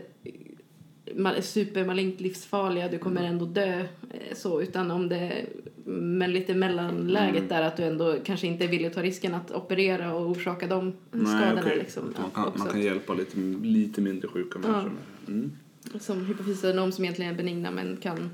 supermalignt 1.42 2.20
livsfarliga, 2.20 2.88
du 2.88 2.98
kommer 2.98 3.22
ändå 3.24 3.44
dö 3.44 3.80
eh, 4.10 4.34
så, 4.34 4.62
utan 4.62 4.90
om 4.90 5.08
det 5.08 5.46
men 5.86 6.32
lite 6.32 6.54
mellanläget 6.54 7.36
Mm. 7.36 7.48
där 7.48 7.62
att 7.62 7.76
du 7.76 7.82
ändå 7.84 8.16
kanske 8.24 8.46
inte 8.46 8.64
är 8.64 8.68
villig 8.68 8.86
att 8.86 8.92
ta 8.94 9.02
risken 9.02 9.34
att 9.34 9.50
operera 9.50 10.14
och 10.14 10.30
orsaka 10.30 10.66
de 10.66 10.92
Nej, 11.10 11.26
skadorna 11.26 11.60
okej. 11.60 11.78
liksom. 11.78 12.14
man, 12.20 12.30
kan, 12.30 12.52
man 12.58 12.68
kan 12.68 12.80
hjälpa 12.82 13.14
lite, 13.14 13.38
lite 13.62 14.00
mindre 14.00 14.28
sjuka 14.28 14.58
Ja. 14.62 14.68
människor. 14.70 14.92
Mm. 15.28 15.52
Som 16.00 16.26
hypofysenom 16.26 16.92
som 16.92 17.04
egentligen 17.04 17.32
är 17.32 17.36
benigna 17.36 17.70
men 17.70 17.96
kan 17.96 18.30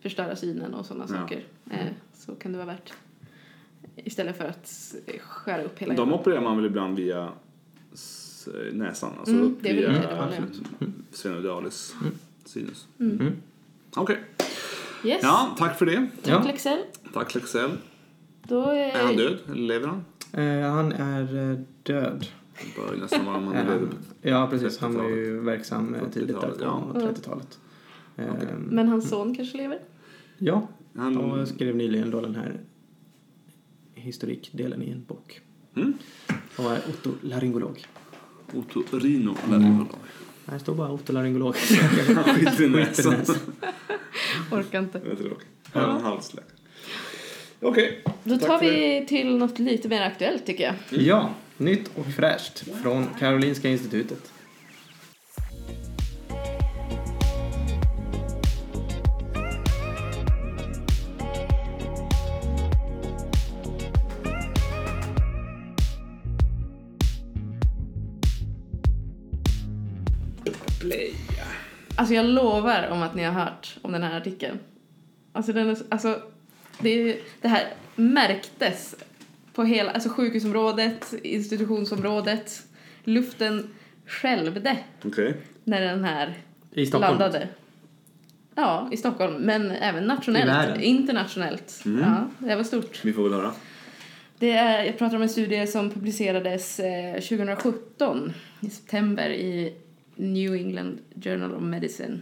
förstöra 0.00 0.36
synen 0.36 0.74
och 0.74 0.86
sådana 0.86 1.04
Ja. 1.08 1.14
saker. 1.16 1.40
Eh, 1.70 1.86
så 2.14 2.34
kan 2.34 2.52
det 2.52 2.58
vara 2.58 2.66
värt. 2.66 2.92
Istället 3.96 4.36
för 4.38 4.44
att 4.44 4.94
skära 5.20 5.62
upp 5.62 5.78
hela 5.78 5.94
De 5.94 6.00
hjärnan. 6.00 6.20
opererar 6.20 6.40
man 6.40 6.56
väl 6.56 6.66
ibland 6.66 6.96
via 6.96 7.28
s- 8.46 8.72
näsan? 8.72 9.10
Alltså 9.18 9.34
Mm, 9.34 9.46
upp 9.46 9.58
det 9.62 9.68
är 9.70 9.74
väl 9.74 9.90
via 10.00 10.08
det 10.10 10.16
vanliga. 10.16 10.42
sphenoidalis 11.12 11.94
sinus. 12.44 12.86
Mm. 13.00 13.32
Okej. 13.96 14.18
Yes. 15.04 15.20
Ja, 15.22 15.54
tack 15.58 15.78
för 15.78 15.86
det. 15.86 15.96
Tack 16.22 16.32
Ja. 16.32 16.42
Lexell. 16.44 16.78
Tack 17.12 17.34
Lexell. 17.34 17.70
Då 18.42 18.60
är, 18.62 18.74
Är 18.76 19.06
han 19.06 19.16
död? 19.16 19.38
Eller 19.46 19.54
lever 19.54 19.86
han? 19.86 20.04
Eh, 20.32 20.70
han 20.70 20.92
är 20.92 21.50
eh, 21.52 21.58
död. 21.82 22.26
Det 22.58 22.80
bör 22.80 22.96
nästan 22.96 23.24
vara 23.26 23.36
om 23.36 23.46
han 23.46 23.56
Eh, 23.56 24.30
ja, 24.30 24.46
precis. 24.50 24.78
Han 24.78 24.94
var 24.94 25.08
ju 25.08 25.40
verksam 25.40 25.94
eh, 25.94 26.00
tidigt 26.10 26.28
där 26.28 26.34
40-talet, 26.48 26.58
på 26.94 27.00
ja. 27.00 27.08
30-talet. 27.08 27.58
Eh, 28.16 28.24
Men 28.58 28.88
hans 28.88 29.08
son 29.08 29.34
kanske 29.34 29.56
lever? 29.56 29.78
Ja, 30.38 30.68
Han, 30.96 31.16
och 31.16 31.48
skrev 31.48 31.76
nyligen 31.76 32.10
då 32.10 32.20
den 32.20 32.34
här 32.34 32.60
historikdelen 33.94 34.82
i 34.82 34.90
en 34.90 35.04
bok. 35.04 35.40
Mm. 35.76 35.92
Och 36.56 36.64
är 36.72 36.80
otolaryngolog. 36.88 37.84
Otorino 38.56 39.36
laryngolog. 39.50 39.96
Här 40.46 40.58
står 40.58 40.74
bara 40.74 40.92
otolaryngolog. 40.92 41.54
Skiter 41.56 42.62
i 42.62 42.68
näsan. 42.68 43.14
Orkar 44.52 44.78
inte. 44.78 44.98
Det 44.98 45.10
är 45.10 45.16
tråkigt. 45.16 45.48
En 45.72 46.00
halsläkare. 46.00 46.50
Okej. 47.60 48.02
Då 48.24 48.38
Tack 48.38 48.48
tar 48.48 48.60
vi 48.60 49.06
till 49.08 49.36
något 49.36 49.58
lite 49.58 49.88
mer 49.88 50.02
aktuellt 50.02 50.46
tycker 50.46 50.64
jag. 50.64 51.00
Ja, 51.02 51.30
nytt 51.56 51.90
och 51.94 52.06
fräscht 52.06 52.64
från 52.82 53.06
Karolinska 53.18 53.68
institutet. 53.68 54.32
Alltså 71.96 72.14
jag 72.14 72.26
lovar 72.26 72.88
om 72.90 73.02
att 73.02 73.14
ni 73.14 73.22
har 73.22 73.32
hört 73.32 73.76
om 73.82 73.92
den 73.92 74.02
här 74.02 74.16
artikeln. 74.16 74.58
Alltså, 75.32 75.52
den 75.52 75.68
är, 75.68 75.76
alltså 75.88 76.22
det, 76.78 77.16
det 77.40 77.48
här 77.48 77.62
märktes 77.96 78.94
på 79.54 79.64
hela, 79.64 79.90
alltså 79.90 80.08
sjukhusområdet, 80.08 81.14
institutionsområdet. 81.22 82.62
Luften 83.04 83.74
skälvde 84.06 84.76
Okej. 85.04 85.36
när 85.64 85.80
den 85.80 86.04
här 86.04 86.34
I 86.70 86.86
Stockholm. 86.86 87.18
landade. 87.18 87.48
Ja, 88.54 88.88
i 88.92 88.96
Stockholm, 88.96 89.34
men 89.34 89.70
även 89.70 90.04
nationellt, 90.04 90.80
internationellt. 90.82 91.82
Mm. 91.84 92.00
Ja, 92.00 92.28
det 92.46 92.56
var 92.56 92.64
stort. 92.64 93.04
Vi 93.04 93.12
får 93.12 93.22
väl 93.22 93.32
höra. 93.32 93.52
Det 94.38 94.50
är, 94.50 94.84
jag 94.84 94.98
pratar 94.98 95.16
om 95.16 95.22
en 95.22 95.28
studie 95.28 95.66
som 95.66 95.90
publicerades 95.90 96.80
eh, 96.80 97.14
2017 97.14 98.32
i 98.60 98.70
september 98.70 99.30
i 99.30 99.74
New 100.16 100.54
England 100.54 100.98
Journal 101.14 101.54
of 101.54 101.62
Medicine. 101.62 102.20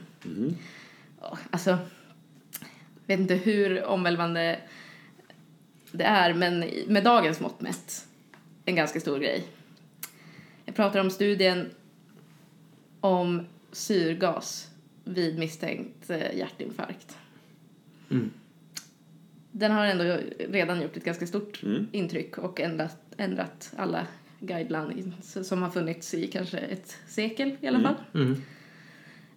Ja, 1.21 1.39
Alltså, 1.51 1.79
vet 3.07 3.21
inte 3.21 3.35
hur 3.35 3.85
omvälvande 3.85 4.59
det 5.93 6.05
är, 6.05 6.35
men 6.35 6.65
med 6.89 7.05
dagens 7.05 7.41
mått 7.41 7.61
mätt 7.61 8.07
en 8.65 8.77
ganska 8.77 9.01
stor 9.01 9.19
grej. 9.19 9.45
Jag 10.65 10.75
pratar 10.75 11.01
om 11.01 11.11
studien 11.11 11.71
om 13.01 13.47
syrgas 13.73 14.71
vid 15.05 15.39
misstänkt 15.39 16.11
eh, 16.11 16.37
hjärtinfarkt. 16.37 17.17
Mm. 18.11 18.31
Den 19.53 19.73
har 19.73 19.85
ändå 19.87 20.19
redan 20.49 20.83
gjort 20.83 20.97
ett 20.97 21.05
ganska 21.05 21.27
stort 21.27 21.63
Mm. 21.63 21.87
intryck 21.93 22.39
och 22.39 22.61
ändrat, 22.61 22.97
ändrat 23.17 23.73
alla 23.77 24.07
guidelines 24.43 25.49
som 25.49 25.63
har 25.63 25.71
funnits 25.71 26.15
i 26.15 26.27
kanske 26.27 26.59
ett 26.59 26.97
sekel 27.09 27.57
i 27.61 27.67
alla 27.67 27.81
fall. 27.81 27.95
Mm. 28.15 28.43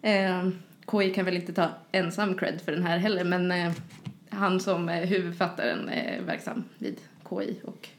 Eh, 0.02 0.54
KI 0.92 1.14
kan 1.14 1.26
väl 1.26 1.36
inte 1.36 1.54
ta 1.54 1.70
ensam 1.92 2.38
cred 2.38 2.62
för 2.62 2.72
den 2.72 2.84
här 2.84 2.98
heller 2.98 3.24
men 3.24 3.52
eh, 3.52 3.72
han 4.30 4.60
som 4.60 4.90
är 4.90 5.06
huvudförfattaren 5.06 5.90
är 5.90 6.22
verksam 6.22 6.64
vid 6.78 6.98
KI 7.30 7.60
och 7.64 7.90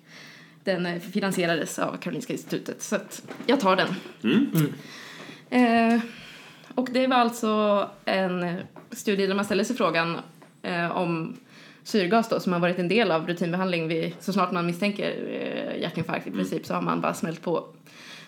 den 0.64 0.86
eh, 0.86 1.00
finansierades 1.00 1.78
av 1.78 1.96
Karolinska 1.96 2.32
institutet 2.32 2.82
så 2.82 2.96
att 2.96 3.22
jag 3.46 3.60
tar 3.60 3.76
den. 3.76 3.88
Eh, 5.50 6.00
och 6.74 6.88
det 6.92 7.06
var 7.06 7.16
alltså 7.16 7.90
en 8.04 8.42
eh, 8.42 8.56
studie 8.90 9.26
där 9.26 9.34
man 9.34 9.44
ställer 9.44 9.64
sig 9.64 9.76
frågan 9.76 10.18
eh, 10.62 10.96
om 10.96 11.36
syrgas 11.86 12.28
då, 12.28 12.40
som 12.40 12.52
har 12.52 12.60
varit 12.60 12.78
en 12.78 12.88
del 12.88 13.10
av 13.10 13.26
rutinbehandling 13.26 13.88
vid, 13.88 14.12
så 14.20 14.32
snart 14.32 14.52
man 14.52 14.66
misstänker 14.66 15.10
eh, 15.28 15.80
hjärtinfarkt 15.80 16.26
i 16.26 16.30
princip 16.30 16.66
så 16.66 16.74
har 16.74 16.82
man 16.82 17.00
bara 17.00 17.14
smält 17.14 17.42
på 17.42 17.66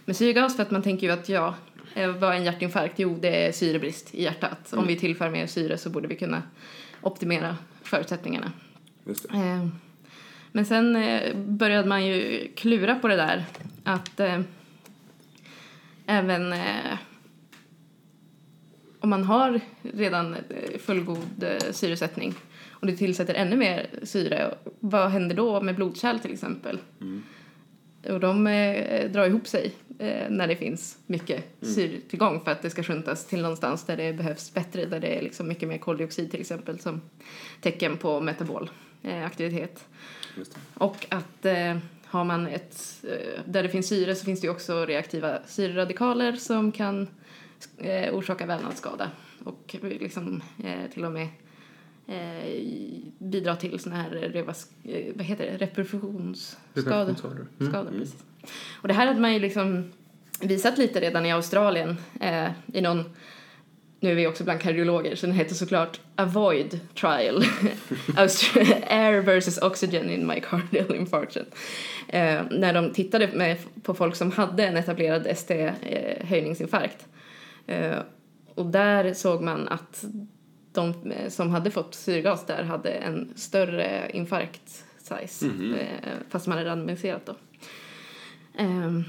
med 0.04 0.16
syrgas 0.16 0.56
för 0.56 0.62
att 0.62 0.70
man 0.70 0.82
tänker 0.82 1.06
ju 1.06 1.12
att 1.12 1.28
ja, 1.28 1.54
eh, 1.94 2.08
vad 2.10 2.32
är 2.32 2.36
en 2.36 2.44
hjärtinfarkt? 2.44 2.94
Jo, 2.98 3.18
det 3.20 3.46
är 3.46 3.52
syrebrist 3.52 4.14
i 4.14 4.22
hjärtat. 4.22 4.72
Om 4.72 4.86
vi 4.86 4.96
tillför 4.96 5.30
mer 5.30 5.46
syre 5.46 5.78
så 5.78 5.90
borde 5.90 6.08
vi 6.08 6.16
kunna 6.16 6.42
optimera 7.00 7.56
förutsättningarna. 7.82 8.52
Eh, 9.32 9.68
Men 10.52 10.66
sen 10.66 10.96
eh, 10.96 11.36
började 11.36 11.88
man 11.88 12.06
ju 12.06 12.48
klura 12.56 12.94
på 12.94 13.08
det 13.08 13.16
där 13.16 13.44
att 13.84 14.20
eh, 14.20 14.40
även 16.06 16.52
eh, 16.52 16.98
om 19.00 19.10
man 19.10 19.24
har 19.24 19.60
redan 19.82 20.34
eh, 20.34 20.78
fullgod 20.78 21.44
syresättning 21.70 22.34
och 22.80 22.86
du 22.86 22.96
tillsätter 22.96 23.34
ännu 23.34 23.56
mer 23.56 23.90
syre, 24.02 24.54
vad 24.80 25.10
händer 25.10 25.36
då 25.36 25.60
med 25.60 25.76
blodkärl 25.76 26.18
till 26.18 26.32
exempel? 26.32 26.78
Och 28.08 28.20
de 28.20 28.46
eh, 28.46 29.10
drar 29.10 29.26
ihop 29.26 29.46
sig 29.46 29.72
eh, 29.98 30.30
när 30.30 30.48
det 30.48 30.56
finns 30.56 30.98
mycket 31.06 31.44
syretillgång 31.60 32.40
för 32.40 32.50
att 32.50 32.62
det 32.62 32.70
ska 32.70 32.82
sjuntas 32.82 33.26
till 33.26 33.42
någonstans 33.42 33.84
där 33.84 33.96
det 33.96 34.12
behövs 34.12 34.54
bättre, 34.54 34.86
där 34.86 35.00
det 35.00 35.18
är 35.18 35.22
liksom 35.22 35.48
mycket 35.48 35.68
mer 35.68 35.78
koldioxid 35.78 36.30
till 36.30 36.40
exempel 36.40 36.80
som 36.80 37.00
tecken 37.60 37.96
på 37.96 38.20
metabol 38.20 38.70
eh, 39.02 39.26
aktivitet. 39.26 39.84
Och 40.74 41.06
att 41.08 41.44
eh, 41.44 41.78
har 42.04 42.24
man 42.24 42.46
ett, 42.46 43.04
eh, 43.04 43.42
där 43.44 43.62
det 43.62 43.68
finns 43.68 43.88
syre 43.88 44.14
så 44.14 44.24
finns 44.24 44.40
det 44.40 44.46
ju 44.46 44.50
också 44.50 44.84
reaktiva 44.84 45.38
syreradikaler 45.46 46.32
som 46.32 46.72
kan 46.72 47.08
eh, 47.78 48.14
orsaka 48.14 48.46
vävnadsskada. 48.46 49.10
Och 49.44 49.76
liksom 49.82 50.42
till 50.92 51.04
och 51.04 51.12
med 51.12 51.28
eh, 52.08 52.60
bidra 53.18 53.56
till 53.56 53.78
såna 53.78 53.96
här 53.96 54.10
revas, 54.10 54.70
eh, 54.84 55.04
vad 55.14 55.26
heter 55.26 55.44
det, 55.44 55.66
reperfusionsskador. 55.66 57.46
Mm. 57.60 57.72
Skador, 57.72 57.90
precis. 57.90 58.24
Och 58.82 58.88
det 58.88 58.94
här 58.94 59.06
hade 59.06 59.20
man 59.20 59.34
ju 59.34 59.38
liksom 59.38 59.92
visat 60.40 60.78
lite 60.78 61.00
redan 61.00 61.26
i 61.26 61.32
Australien 61.32 61.96
eh, 62.20 62.50
i 62.72 62.80
någon 62.80 63.04
nu 64.00 64.10
är 64.10 64.14
vi 64.14 64.26
också 64.26 64.44
bland 64.44 64.60
kardiologer 64.60 65.16
så 65.16 65.26
den 65.26 65.34
heter 65.34 65.54
såklart 65.54 66.00
Avoid 66.14 66.80
Trial 66.94 67.44
Air 68.86 69.20
versus 69.20 69.62
Oxygen 69.62 70.10
in 70.10 70.26
Myocardial 70.26 70.94
Infarction. 70.94 71.44
Eh, 72.08 72.42
när 72.50 72.74
de 72.74 72.92
tittade 72.92 73.28
med, 73.34 73.56
på 73.82 73.94
folk 73.94 74.16
som 74.16 74.32
hade 74.32 74.66
en 74.66 74.76
etablerad 74.76 75.26
ST-höjningsinfarkt. 75.26 77.06
Eh, 77.66 77.98
och 78.54 78.66
där 78.66 79.14
såg 79.14 79.42
man 79.42 79.68
att 79.68 80.04
de 80.78 81.10
eh, 81.10 81.28
som 81.28 81.50
hade 81.50 81.70
fått 81.70 81.94
syrgas 81.94 82.46
där 82.46 82.62
hade 82.62 82.90
en 82.90 83.32
större 83.36 84.10
infarkt 84.14 84.84
size 84.98 85.46
eh, 85.46 86.12
fast 86.28 86.46
man 86.46 86.58
hade 86.58 86.70
randomiserat 86.70 87.26
då. 87.26 87.34
Ehm, 88.58 89.04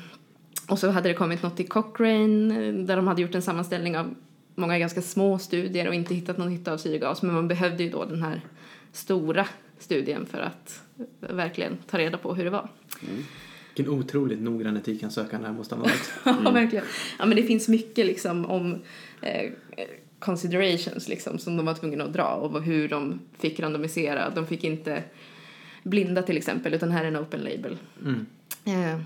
och 0.67 0.79
så 0.79 0.89
hade 0.89 1.09
det 1.09 1.15
kommit 1.15 1.43
något 1.43 1.59
i 1.59 1.63
Cochrane 1.63 2.67
eh, 2.67 2.73
där 2.73 2.95
de 2.95 3.07
hade 3.07 3.21
gjort 3.21 3.35
en 3.35 3.41
sammanställning 3.41 3.97
av 3.97 4.15
många 4.55 4.79
ganska 4.79 5.01
små 5.01 5.39
studier 5.39 5.87
och 5.87 5.93
inte 5.93 6.15
hittat 6.15 6.37
någon 6.37 6.49
nytta 6.49 6.73
av 6.73 6.77
syrgas. 6.77 7.21
Men 7.21 7.35
man 7.35 7.47
behövde 7.47 7.83
ju 7.83 7.89
då 7.89 8.05
den 8.05 8.23
här 8.23 8.41
stora 8.91 9.47
studien 9.77 10.25
för 10.25 10.39
att 10.39 10.81
verkligen 11.19 11.77
ta 11.89 11.97
reda 11.97 12.17
på 12.17 12.35
hur 12.35 12.43
det 12.43 12.49
var. 12.49 12.69
Vilken 13.75 13.93
otroligt 13.93 14.39
noggrann 14.39 14.77
etikansökan 14.77 15.41
det 15.41 15.47
här 15.47 15.53
måste 15.53 15.75
ha 15.75 15.83
varit. 15.83 16.11
Ja, 16.43 16.51
verkligen. 16.51 16.85
Ja, 17.19 17.25
men 17.25 17.35
det 17.35 17.43
finns 17.43 17.67
mycket 17.67 18.05
liksom 18.05 18.45
om 18.45 18.81
eh, 19.21 19.51
considerations 20.19 21.07
liksom 21.07 21.39
som 21.39 21.57
de 21.57 21.65
var 21.65 21.73
tvungna 21.73 22.03
att 22.03 22.13
dra 22.13 22.27
och 22.35 22.63
hur 22.63 22.89
de 22.89 23.19
fick 23.37 23.59
randomisera. 23.59 24.29
De 24.29 24.47
fick 24.47 24.63
inte 24.63 25.03
blinda 25.83 26.21
till 26.21 26.37
exempel 26.37 26.73
utan 26.73 26.91
här 26.91 27.03
är 27.03 27.07
en 27.07 27.17
open 27.17 27.39
label. 27.41 27.77
Mm. 28.05 28.25
Eh, 28.65 29.01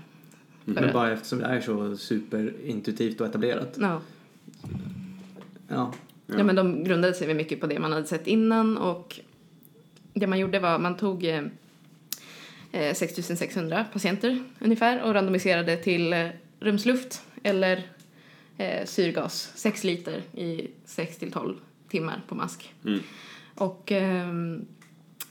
Men 0.64 0.84
att- 0.84 0.92
bara 0.92 1.12
eftersom 1.12 1.38
det 1.38 1.44
är 1.44 1.60
så 1.60 1.96
superintuitivt 1.96 3.20
och 3.20 3.26
etablerat. 3.26 3.76
ja. 3.80 4.00
Ja. 5.68 5.92
Ja. 6.26 6.44
men 6.44 6.56
de 6.56 6.84
grundade 6.84 7.14
sig 7.14 7.34
mycket 7.34 7.60
på 7.60 7.66
det 7.66 7.78
man 7.78 7.92
hade 7.92 8.06
sett 8.06 8.26
innan 8.26 8.78
och 8.78 9.20
det 10.14 10.26
man 10.26 10.38
gjorde 10.38 10.58
var 10.58 10.78
man 10.78 10.96
tog 10.96 11.24
eh, 11.24 11.42
eh, 12.72 12.94
6600 12.94 13.84
patienter 13.92 14.44
ungefär 14.60 15.02
och 15.02 15.14
randomiserade 15.14 15.76
till 15.76 16.12
eh, 16.12 16.26
rumsluft 16.60 17.22
eller 17.42 17.82
eh, 18.58 18.86
syrgas, 18.86 19.52
6 19.54 19.84
liter 19.84 20.22
i 20.34 20.70
6 20.84 21.16
till 21.18 21.32
12 21.32 21.54
timmar 21.88 22.22
på 22.28 22.34
mask. 22.34 22.74
Mm. 22.84 23.00
Och 23.54 23.92
ehm, 23.92 24.66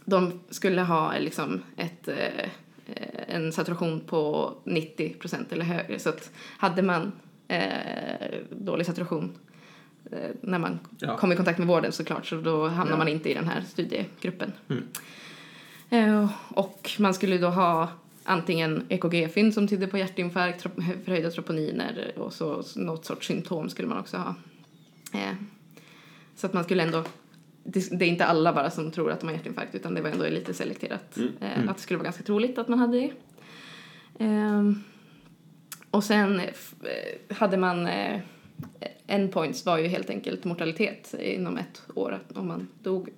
de 0.06 0.40
skulle 0.50 0.82
ha 0.82 1.18
liksom 1.20 1.62
ett, 1.78 2.08
eh, 2.08 2.44
eh, 2.86 3.36
en 3.36 3.52
saturation 3.54 4.00
på 4.08 4.54
90% 4.66 5.46
eller 5.54 5.66
högre. 5.66 6.00
Så 6.00 6.10
att 6.10 6.32
hade 6.58 6.82
man 6.82 7.12
eh, 7.48 8.38
dålig 8.50 8.86
saturation 8.86 9.32
eh, 10.12 10.30
när 10.42 10.60
man 10.60 10.80
Ja. 11.00 11.18
kom 11.18 11.32
i 11.32 11.36
kontakt 11.36 11.60
med 11.60 11.68
vården 11.68 11.92
såklart 11.92 12.26
så 12.26 12.36
då 12.36 12.68
hamnar 12.68 12.94
Ja. 12.94 12.98
man 12.98 13.08
inte 13.08 13.30
i 13.32 13.34
den 13.34 13.48
här 13.48 13.64
studiegruppen. 13.70 14.52
Mm. 14.70 14.84
Eh, 15.90 16.30
och 16.50 16.92
man 17.00 17.14
skulle 17.14 17.38
då 17.38 17.48
ha 17.50 17.90
antingen 18.24 18.86
EKG-fynd 18.90 19.54
som 19.54 19.68
tydde 19.68 19.88
på 19.88 19.98
hjärtinfarkt, 19.98 20.62
förhöjda 21.06 21.32
troponiner 21.32 22.14
och 22.18 22.34
så, 22.34 22.64
något 22.76 23.06
sorts 23.06 23.28
symptom 23.28 23.70
skulle 23.70 23.88
man 23.88 23.98
också 23.98 24.18
ha. 24.18 24.36
Eh, 25.14 25.36
så 26.36 26.48
att 26.48 26.54
man 26.54 26.64
skulle 26.64 26.84
ändå, 26.84 27.04
det, 27.64 27.80
är 27.92 28.04
inte 28.04 28.26
alla 28.26 28.54
bara 28.54 28.70
som 28.72 28.92
tror 28.92 29.12
att 29.12 29.20
de 29.20 29.26
har 29.28 29.34
hjärtinfarkt 29.34 29.76
utan 29.76 29.94
det 29.94 30.02
var 30.02 30.10
ändå 30.10 30.26
lite 30.30 30.54
selekterat. 30.54 31.18
Mm. 31.18 31.34
Eh, 31.42 31.70
Att 31.70 31.78
det 31.78 31.84
skulle 31.84 31.98
vara 31.98 32.04
ganska 32.04 32.24
troligt 32.24 32.58
att 32.58 32.68
man 32.68 32.80
hade 32.80 32.98
det. 32.98 33.12
Ehm, 34.20 34.84
och 35.92 36.04
sen 36.04 36.40
eh, 36.40 36.48
hade 37.36 37.58
man 37.58 37.88
endpoints 39.08 39.66
var 39.66 39.78
ju 39.78 39.88
helt 39.88 40.10
enkelt 40.10 40.44
mortalitet 40.44 41.14
inom 41.20 41.58
ett 41.58 41.82
år 41.96 42.20
om 42.36 42.48
man 42.48 42.68
dog. 42.84 43.10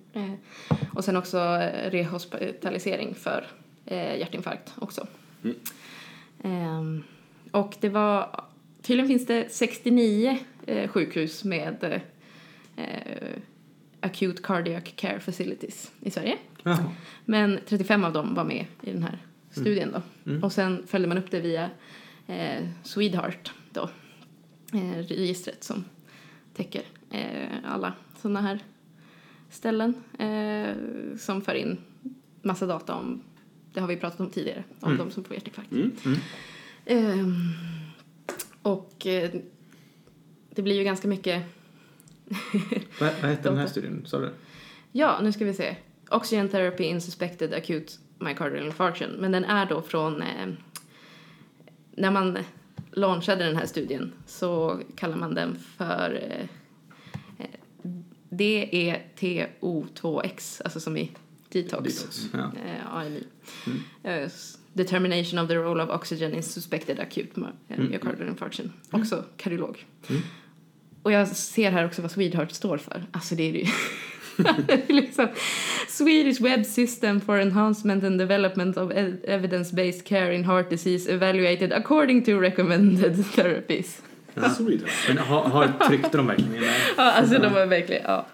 Och 0.94 1.04
sen 1.04 1.16
också 1.16 1.38
eh, 1.38 1.90
rehospitalisering 1.90 3.14
för 3.14 3.46
eh, 3.86 4.18
hjärtinfarkt 4.18 4.74
också. 4.78 5.06
Mm. 5.44 5.56
Ehm, 6.42 7.04
och 7.50 7.76
det 7.80 7.88
var, 7.88 8.44
tydligen 8.82 9.08
finns 9.08 9.26
det 9.26 9.52
69 9.52 10.38
eh, 10.66 10.88
sjukhus 10.88 11.44
med 11.44 12.00
eh, 12.76 13.40
acute 14.00 14.42
cardiac 14.42 14.84
care 14.96 15.20
facilities 15.20 15.92
i 16.00 16.10
Sverige. 16.10 16.36
Jaha. 16.62 16.92
Men 17.24 17.58
35 17.66 18.04
av 18.04 18.12
dem 18.12 18.34
var 18.34 18.44
med 18.44 18.66
i 18.82 18.90
den 18.92 19.02
här 19.02 19.18
studien 19.50 19.92
då. 19.92 20.30
Mm. 20.30 20.44
Och 20.44 20.52
sen 20.52 20.86
följde 20.86 21.08
man 21.08 21.18
upp 21.18 21.30
det 21.30 21.40
via 21.40 21.70
eh, 22.26 22.68
Swedeheart 22.82 23.52
då. 23.72 23.90
Eh, 24.72 24.98
registret 25.08 25.64
som 25.64 25.84
täcker 26.54 26.82
eh, 27.10 27.48
alla 27.64 27.92
sådana 28.22 28.40
här 28.40 28.58
ställen 29.50 29.94
eh, 30.18 30.76
som 31.18 31.42
för 31.42 31.54
in 31.54 31.78
massa 32.42 32.66
data 32.66 32.94
om, 32.94 33.22
det 33.76 33.80
har 33.80 33.88
vi 33.88 33.96
pratat 33.96 34.20
om 34.20 34.30
tidigare, 34.30 34.64
om 34.80 34.92
Mm. 34.92 35.06
de 35.06 35.12
som 35.14 35.24
får 35.24 35.34
hjärtinfarkt. 35.34 35.72
Mm. 35.72 35.92
Mm. 36.04 36.18
Ehm, 36.86 37.34
och 38.62 39.06
eh, 39.06 39.30
det 40.50 40.62
blir 40.62 40.76
ju 40.76 40.84
ganska 40.84 41.08
mycket 41.08 41.42
Vad, 43.00 43.10
vad 43.20 43.30
hette 43.30 43.48
den 43.48 43.58
här 43.58 43.66
studien? 43.66 44.02
Sa 44.06 44.18
du? 44.18 44.30
Ja, 44.92 45.20
nu 45.22 45.32
ska 45.32 45.44
vi 45.44 45.54
se. 45.54 45.76
Oxygen 46.10 46.48
therapy 46.48 46.84
in 46.84 47.00
suspected 47.00 47.54
acute 47.54 47.92
myocardial 48.18 48.66
infarction. 48.66 49.10
Men 49.10 49.32
den 49.32 49.44
är 49.44 49.66
då 49.66 49.82
från 49.82 50.22
eh, 50.22 50.46
när 51.96 52.10
man 52.10 52.38
launchade 52.92 53.44
den 53.44 53.56
här 53.56 53.66
studien 53.66 54.12
så 54.26 54.80
kallar 54.96 55.16
man 55.16 55.34
den 55.34 55.58
för 55.76 56.22
eh, 56.22 56.46
E 57.38 59.00
DETO2X, 59.20 60.60
alltså 60.64 60.80
som 60.80 60.96
i 60.96 61.10
detox. 61.62 61.82
Detox, 61.84 62.28
ja. 62.32 62.38
Eh, 62.38 62.94
AMI. 62.96 63.22
Eh, 64.04 64.12
s- 64.26 64.58
determination 64.72 65.38
of 65.44 65.48
the 65.48 65.54
role 65.54 65.82
of 65.82 65.90
oxygen 65.90 66.34
in 66.34 66.42
suspected 66.42 67.00
acute 67.00 67.40
eh, 67.68 67.78
myocardial 67.78 68.28
infarction. 68.28 68.72
Också 68.90 69.24
kardiolog. 69.36 69.84
Och 71.02 71.12
jag 71.12 71.28
ser 71.28 71.70
här 71.70 71.86
också 71.86 72.02
vad 72.02 72.10
Swedeheart 72.10 72.52
står 72.52 72.78
för. 72.78 73.04
Alltså 73.12 73.34
det 73.34 73.42
är 73.48 73.52
det 73.52 73.58
ju. 73.58 73.66
liksom, 74.94 75.28
Swedish 75.88 76.40
Web 76.42 76.66
System 76.66 77.20
for 77.20 77.38
Enhancement 77.40 78.04
and 78.04 78.18
Development 78.18 78.76
of 78.76 78.92
e- 78.92 79.16
Evidence-Based 79.24 80.04
Care 80.06 80.34
in 80.34 80.44
Heart 80.44 80.70
Disease 80.70 81.12
Evaluated 81.12 81.72
according 81.72 82.24
to 82.24 82.40
recommended 82.40 83.24
therapies. 83.34 84.02
Sweden. 84.56 84.88
Men 85.08 85.18
har, 85.18 85.42
har, 85.44 85.72
tryckte 85.88 86.16
de 86.16 86.26
verkligen 86.26 86.54
in 86.54 86.60
det? 86.60 86.66
Ja, 86.96 87.02
alltså 87.12 87.38
de 87.38 87.52
var 87.52 87.66
verkligen, 87.66 88.02
ja. 88.02 88.26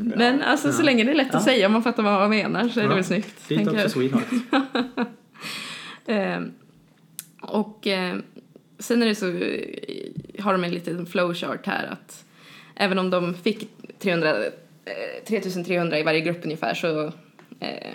Men 0.00 0.42
alltså 0.42 0.72
så 0.72 0.82
länge 0.82 1.04
det 1.04 1.10
är 1.10 1.14
lätt 1.14 1.34
att 1.34 1.42
säga 1.44 1.66
om 1.66 1.72
man 1.72 1.82
fattar 1.82 2.02
vad 2.02 2.20
man 2.20 2.30
menar 2.30 2.68
så 2.68 2.80
är 2.80 2.88
det 2.88 2.94
väl 2.94 3.04
snyggt. 3.04 3.48
Dit 3.48 3.68
också 3.68 3.80
jag. 3.80 3.90
Swedeheart. 3.90 4.26
Ehm, 6.06 6.52
och 7.42 7.86
eh, 7.86 8.16
sen 8.78 9.02
är 9.02 9.06
det 9.06 9.14
så, 9.14 9.28
eh, 9.28 10.44
har 10.44 10.52
de 10.52 10.64
en 10.64 10.70
liten 10.70 11.06
flowchart 11.06 11.66
här 11.66 11.86
att 11.86 12.24
även 12.74 12.98
om 12.98 13.10
de 13.10 13.34
fick 13.34 13.68
300, 13.98 14.36
eh, 14.84 15.24
3300 15.26 15.98
i 15.98 16.02
varje 16.02 16.20
grupp 16.20 16.44
ungefär 16.44 16.74
så 16.74 17.12
eh, 17.60 17.94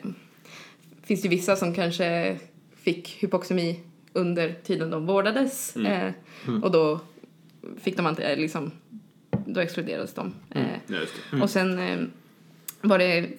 finns 1.04 1.22
det 1.22 1.30
vissa 1.30 1.56
som 1.56 1.74
kanske 1.74 2.38
fick 2.84 3.24
hypoxemi 3.24 3.80
under 4.14 4.56
tiden 4.64 4.90
de 4.90 5.06
vårdades 5.06 5.76
eh, 5.76 6.12
och 6.64 6.72
då 6.72 7.00
fick 7.82 7.98
de 7.98 8.08
inte, 8.08 8.24
eh, 8.24 8.38
liksom, 8.40 8.72
då 9.46 9.60
exkluderades 9.60 10.14
de. 10.14 10.34
Eh, 10.50 10.62
Ja, 10.88 10.96
just 10.96 11.14
det. 11.32 11.42
och 11.42 11.50
sen 11.50 11.80
eh, 11.80 12.00
var 12.82 12.98
det 13.00 13.30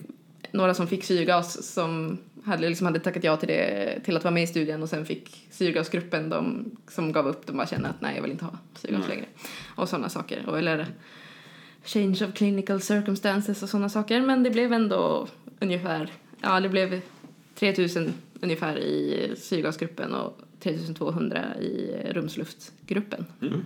några 0.52 0.74
som 0.74 0.86
fick 0.86 1.04
syrgas 1.04 1.72
som 1.74 2.18
hade, 2.44 2.68
liksom 2.68 2.86
hade 2.86 3.00
tackat 3.00 3.24
ja 3.24 3.36
till, 3.36 3.48
det, 3.48 4.00
till 4.04 4.16
att 4.16 4.24
vara 4.24 4.34
med 4.34 4.42
i 4.42 4.46
studien 4.46 4.82
och 4.82 4.88
sen 4.88 5.06
fick 5.06 5.46
syrgasgruppen 5.50 6.28
de 6.30 6.70
som 6.88 7.12
gav 7.12 7.26
upp, 7.26 7.46
de 7.46 7.56
bara 7.56 7.66
kände 7.66 7.88
att 7.88 8.00
nej 8.00 8.14
jag 8.16 8.22
vill 8.22 8.30
inte 8.32 8.44
ha 8.44 8.58
syrgas 8.74 9.00
Nej. 9.00 9.08
längre. 9.08 9.26
Och 9.74 9.88
sådana 9.88 10.08
saker. 10.08 10.46
Och, 10.46 10.58
eller 10.58 10.86
change 11.84 12.24
of 12.28 12.34
clinical 12.34 12.80
circumstances 12.80 13.62
och 13.62 13.68
sådana 13.68 13.88
saker. 13.88 14.20
Men 14.20 14.42
det 14.42 14.50
blev 14.50 14.72
ändå 14.72 15.28
ungefär, 15.60 16.10
ja 16.40 16.60
det 16.60 16.68
blev 16.68 17.00
3000 17.54 18.12
ungefär 18.40 18.78
i 18.78 19.30
syrgasgruppen 19.36 20.14
och 20.14 20.38
3200 20.60 21.56
i 21.60 21.96
rumsluftgruppen. 22.10 23.26
Mm. 23.42 23.64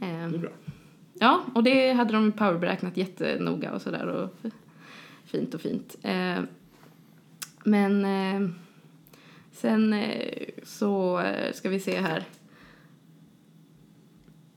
Ehm, 0.00 0.32
Det 0.32 0.38
är 0.38 0.40
bra. 0.40 0.50
Ja, 1.20 1.44
och 1.54 1.62
det 1.62 1.92
hade 1.92 2.12
de 2.12 2.32
powerberäknat 2.32 2.96
jättenoga 2.96 3.72
och 3.72 3.82
sådär 3.82 4.06
och 4.06 4.50
fint 5.24 5.54
och 5.54 5.60
fint. 5.60 5.96
Eh, 6.02 6.38
men 7.64 8.04
eh, 8.04 8.50
sen 9.52 9.92
eh, 9.92 10.44
så 10.64 11.18
eh, 11.20 11.52
ska 11.52 11.68
vi 11.68 11.80
se 11.80 12.00
här. 12.00 12.24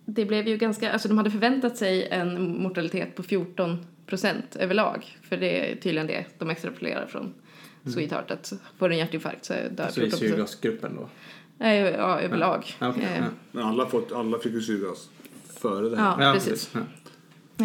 Det 0.06 0.26
blev 0.26 0.48
ju 0.48 0.58
ganska, 0.58 0.92
alltså 0.92 1.08
de 1.08 1.18
hade 1.18 1.32
förväntat 1.32 1.78
sig 1.78 2.08
en 2.08 2.62
mortalitet 2.62 3.16
på 3.16 3.24
14 3.24 3.86
procent 4.06 4.56
överlag. 4.56 5.18
För 5.22 5.38
det 5.38 5.72
är 5.72 5.76
tydligen 5.76 6.08
det 6.08 6.26
de 6.40 6.50
extrapolerar 6.50 7.06
från 7.06 7.34
Sweetheart 7.86 8.32
att 8.32 8.54
får 8.78 8.90
du 8.90 8.96
en 8.96 9.00
hjärtinfarkt 9.00 9.46
så 9.46 9.54
dör 9.54 9.88
Så 9.90 10.02
i 10.02 10.04
14 10.04 10.10
procent. 10.10 10.20
syrgasgruppen 10.20 10.96
då? 10.96 11.10
Nej, 11.58 11.80
ja, 11.80 12.20
överlag. 12.20 12.76
Ja, 12.80 12.96
Eh, 12.96 13.18
ja. 13.18 13.24
Men 13.52 13.64
alla, 13.64 13.86
fått, 13.86 14.12
alla 14.12 14.40
fick 14.40 14.54
ju 14.54 14.62
syrgas 14.62 15.10
före 15.62 15.90
det 15.90 15.98
här. 15.98 16.16
Ja, 16.20 16.26
Ja, 16.28 16.34
precis. 16.34 16.70
Ja. 16.74 16.80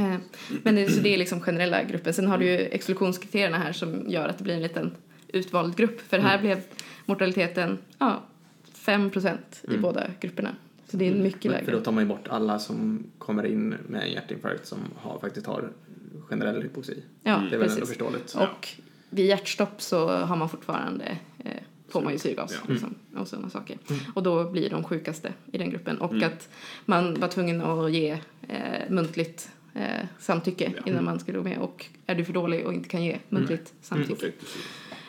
Eh, 0.00 0.16
Men 0.62 0.74
det, 0.74 0.90
så 0.90 1.00
det 1.00 1.14
är 1.14 1.18
liksom 1.18 1.40
generella 1.40 1.82
gruppen. 1.84 2.14
Sen 2.14 2.26
har 2.26 2.38
du 2.38 2.44
ju 2.44 2.56
exklusionskriterierna 2.58 3.58
här 3.58 3.72
som 3.72 4.10
gör 4.10 4.28
att 4.28 4.38
det 4.38 4.44
blir 4.44 4.54
en 4.54 4.62
liten 4.62 4.94
utvald 5.28 5.76
grupp. 5.76 6.00
För 6.00 6.18
här 6.18 6.38
blev 6.40 6.60
mortaliteten 7.06 7.78
ja, 7.98 8.22
5% 8.74 9.36
i 9.62 9.78
båda 9.78 10.06
grupperna. 10.20 10.54
Så 10.90 10.96
det 10.96 11.08
är 11.08 11.14
mycket 11.14 11.44
Men 11.44 11.52
För 11.52 11.66
lägre. 11.66 11.78
då 11.78 11.84
tar 11.84 11.92
man 11.92 12.02
ju 12.04 12.08
bort 12.08 12.28
alla 12.28 12.58
som 12.58 13.04
kommer 13.18 13.46
in 13.46 13.68
med 13.88 14.02
en 14.02 14.10
hjärtinfarkt 14.12 14.66
som 14.66 14.78
har, 14.96 15.18
faktiskt 15.18 15.46
har 15.46 15.70
generell 16.28 16.62
hypoxi. 16.62 17.02
Ja, 17.22 17.30
Det 17.32 17.36
är 17.36 17.40
väl 17.40 17.52
ändå 17.54 17.64
precis. 17.64 17.88
förståeligt. 17.88 18.34
Och 18.34 18.68
vid 19.10 19.26
hjärtstopp 19.26 19.82
så 19.82 20.08
har 20.08 20.36
man 20.36 20.48
fortfarande 20.48 21.18
eh, 21.44 21.55
får 21.88 22.02
man 22.02 22.12
ju 22.12 22.18
syrgas 22.18 22.52
Ja. 22.66 22.72
liksom, 22.72 22.94
och 23.16 23.28
sådana 23.28 23.50
saker. 23.50 23.78
Och 24.14 24.22
då 24.22 24.50
blir 24.50 24.70
de 24.70 24.84
sjukaste 24.84 25.32
i 25.52 25.58
den 25.58 25.70
gruppen. 25.70 25.98
Och 25.98 26.22
att 26.22 26.48
man 26.84 27.20
var 27.20 27.28
tvungen 27.28 27.60
att 27.60 27.92
ge 27.92 28.10
eh, 28.48 28.90
muntligt 28.90 29.50
eh, 29.74 30.06
samtycke 30.18 30.72
Ja. 30.76 30.82
innan 30.86 31.04
man 31.04 31.20
skulle 31.20 31.38
gå 31.38 31.44
med. 31.44 31.58
Och 31.58 31.86
är 32.06 32.14
du 32.14 32.24
för 32.24 32.32
dålig 32.32 32.66
och 32.66 32.72
inte 32.74 32.88
kan 32.88 33.04
ge 33.04 33.18
muntligt 33.28 33.64
Då 33.64 33.86
samtycke. 33.86 34.32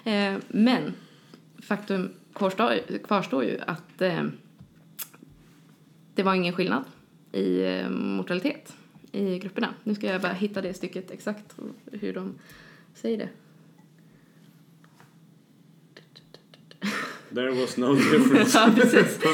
Eh, 0.04 0.36
men 0.48 0.94
faktum 1.62 2.14
kvarstår, 2.34 2.74
kvarstår 3.04 3.44
ju 3.44 3.60
att 3.68 4.02
eh, 4.02 4.24
det 6.16 6.24
var 6.24 6.34
ingen 6.36 6.54
skillnad 6.54 6.84
i 7.32 7.62
eh, 7.66 7.90
mortalitet 7.90 8.74
i 9.12 9.40
grupperna. 9.40 9.74
Nu 9.84 9.96
ska 9.96 10.08
jag 10.08 10.22
bara 10.22 10.34
hitta 10.34 10.62
det 10.62 10.74
stycket 10.74 11.12
exakt 11.12 11.56
hur 11.92 12.14
de 12.14 12.36
säger 12.96 13.18
det. 13.18 13.30
There 17.36 17.52
was 17.52 17.78
no 17.78 17.94
difference. 17.94 18.58
Ja, 18.58 18.72
precis. 18.76 19.20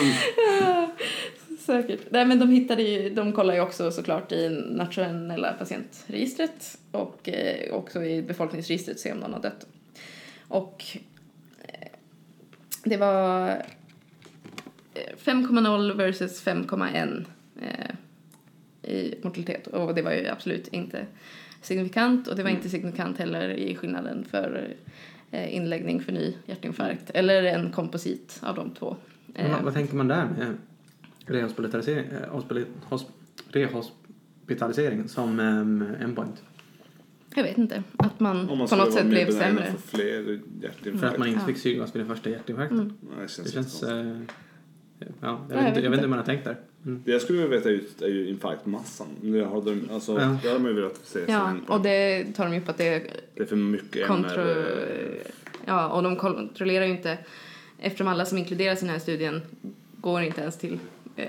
Säkert. 1.59 1.99
Nej, 2.09 2.25
men 2.25 2.39
de 2.39 2.49
hittade 2.49 2.83
ju, 2.83 3.09
de 3.09 3.33
kollar 3.33 3.53
ju 3.53 3.61
också 3.61 3.91
såklart 3.91 4.31
i 4.31 4.49
nationella 4.69 5.53
patientregistret 5.53 6.77
och 6.91 7.29
eh, 7.29 7.73
också 7.73 8.03
i 8.03 8.21
befolkningsregistret 8.21 8.99
se 8.99 9.11
om 9.11 9.17
någon 9.17 9.33
har 9.33 9.41
dött. 9.41 9.67
Och 10.47 10.83
eh, 11.61 11.87
det 12.83 12.97
var 12.97 13.49
eh, 14.93 15.15
5,0 15.23 15.97
versus 15.97 16.45
5,1 16.45 17.25
eh, 17.61 17.95
i 18.91 19.15
mortalitet 19.23 19.67
och 19.67 19.95
det 19.95 20.01
var 20.01 20.11
ju 20.11 20.27
absolut 20.27 20.67
inte 20.67 21.05
signifikant 21.61 22.27
och 22.27 22.35
det 22.35 22.43
var 22.43 22.49
inte 22.49 22.69
signifikant 22.69 23.17
heller 23.17 23.49
i 23.49 23.75
skillnaden 23.75 24.25
för 24.31 24.67
eh, 24.69 24.91
inläggning 25.33 26.01
för 26.01 26.11
ny 26.11 26.35
hjärtinfarkt 26.45 27.09
eller 27.13 27.43
en 27.43 27.71
komposit 27.71 28.39
av 28.43 28.55
de 28.55 28.71
två. 28.71 28.95
Men 29.25 29.45
Eh, 29.45 29.63
Vad, 29.63 29.73
tänker 29.73 29.95
man 29.95 30.07
där 30.07 30.25
med 30.25 30.57
rehospitalisering, 31.25 32.05
eh, 32.05 32.29
hospitali- 32.33 32.65
hos, 32.83 33.05
rehospitalisering 33.51 35.07
som 35.09 35.39
endpoint? 36.01 36.43
Jag 37.35 37.43
vet 37.43 37.57
inte. 37.57 37.83
Att 37.97 38.19
man, 38.19 38.37
man 38.37 38.47
på 38.67 38.75
något 38.75 38.93
sätt 38.93 39.05
blev 39.05 39.31
sämre. 39.31 39.65
hjärtinfarkter. 40.61 40.97
För 40.97 41.07
att 41.07 41.17
man 41.17 41.27
inte 41.27 41.39
Ja. 41.41 41.47
fick 41.47 41.57
syrgas 41.57 41.95
vid 41.95 41.99
den 42.01 42.07
första 42.09 42.29
hjärtinfarkten. 42.29 42.79
Mm. 42.79 42.93
Nej, 43.01 43.09
det 43.21 43.27
känns, 43.31 43.47
Det 43.47 43.51
känns... 43.53 43.83
ja, 44.99 45.05
jag, 45.21 45.39
jag 45.49 45.55
vet 45.63 45.67
inte, 45.67 45.79
jag 45.79 45.89
vet 45.89 45.97
inte 45.97 46.01
hur 46.01 46.07
man 46.07 46.19
har 46.19 46.25
tänkt 46.25 46.43
där. 46.45 46.57
Mm. 46.85 47.01
Det 47.05 47.11
jag 47.11 47.21
skulle 47.21 47.41
vilja 47.41 47.57
veta 47.57 47.69
är 47.69 47.73
ju, 47.73 47.81
är 48.01 48.07
ju 48.07 48.27
infarktmassan. 48.29 49.07
Det 49.21 49.39
har 49.43 49.61
de, 49.61 49.89
alltså, 49.91 50.11
Ja. 50.11 50.37
det 50.43 50.47
hade 50.47 50.59
man 50.59 50.69
ju 50.71 50.75
velat 50.75 51.01
se 51.03 51.19
Ja, 51.27 51.53
och 51.67 51.81
det 51.81 52.25
tar 52.35 52.45
de 52.45 52.53
ju 52.53 52.59
upp 52.59 52.69
att 52.69 52.77
det 52.77 52.87
är 52.87 53.03
Det 53.35 53.41
är 53.43 53.45
för 53.47 53.55
mycket 53.55 54.07
kontro... 54.07 54.41
MR. 54.41 55.17
Ja, 55.65 55.89
och 55.89 56.03
de 56.03 56.15
kontrollerar 56.15 56.85
ju 56.85 56.91
inte, 56.91 57.17
eftersom 57.79 58.07
alla 58.07 58.25
som 58.25 58.37
inkluderas 58.37 58.79
i 58.81 58.85
den 58.85 58.89
här 58.93 58.99
studien 58.99 59.41
går 60.01 60.21
inte 60.21 60.41
ens 60.41 60.57
till 60.57 60.79
eh, 61.15 61.25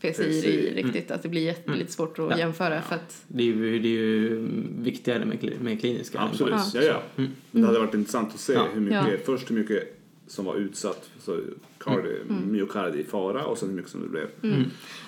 PCI, 0.00 0.12
PCI. 0.40 0.72
riktigt, 0.82 1.10
att 1.10 1.22
det 1.22 1.28
blir 1.28 1.42
jätte, 1.42 1.70
lite 1.74 1.92
svårt 1.92 2.18
att 2.18 2.30
Ja. 2.30 2.38
jämföra 2.38 2.82
för 2.82 2.94
att 2.94 3.24
Det 3.28 3.42
är 3.42 3.46
ju, 3.46 3.78
det 3.78 3.88
är 3.88 3.90
ju 3.90 4.46
viktigare 4.78 5.24
med, 5.24 5.52
med 5.60 5.80
kliniska 5.80 6.20
Absolut, 6.20 6.54
ja, 6.74 6.82
ja. 6.82 7.02
Mm. 7.16 7.30
Men 7.50 7.62
det 7.62 7.66
hade 7.68 7.78
varit 7.80 7.94
intressant 7.94 8.34
att 8.34 8.40
se 8.40 8.52
Ja. 8.52 8.66
hur 8.74 8.80
mycket, 8.80 9.04
Ja. 9.12 9.18
först 9.24 9.50
hur 9.50 9.54
mycket 9.56 9.97
som 10.28 10.44
var 10.44 10.56
utsatt 10.56 11.10
för 11.20 11.44
cardi, 11.78 12.16
Mm. 12.28 12.52
myokardi 12.52 12.98
i 13.00 13.04
fara 13.04 13.44
och 13.46 13.58
sen 13.58 13.68
hur 13.68 13.76
mycket 13.76 13.90
som 13.90 14.00
det 14.02 14.08
blev. 14.08 14.26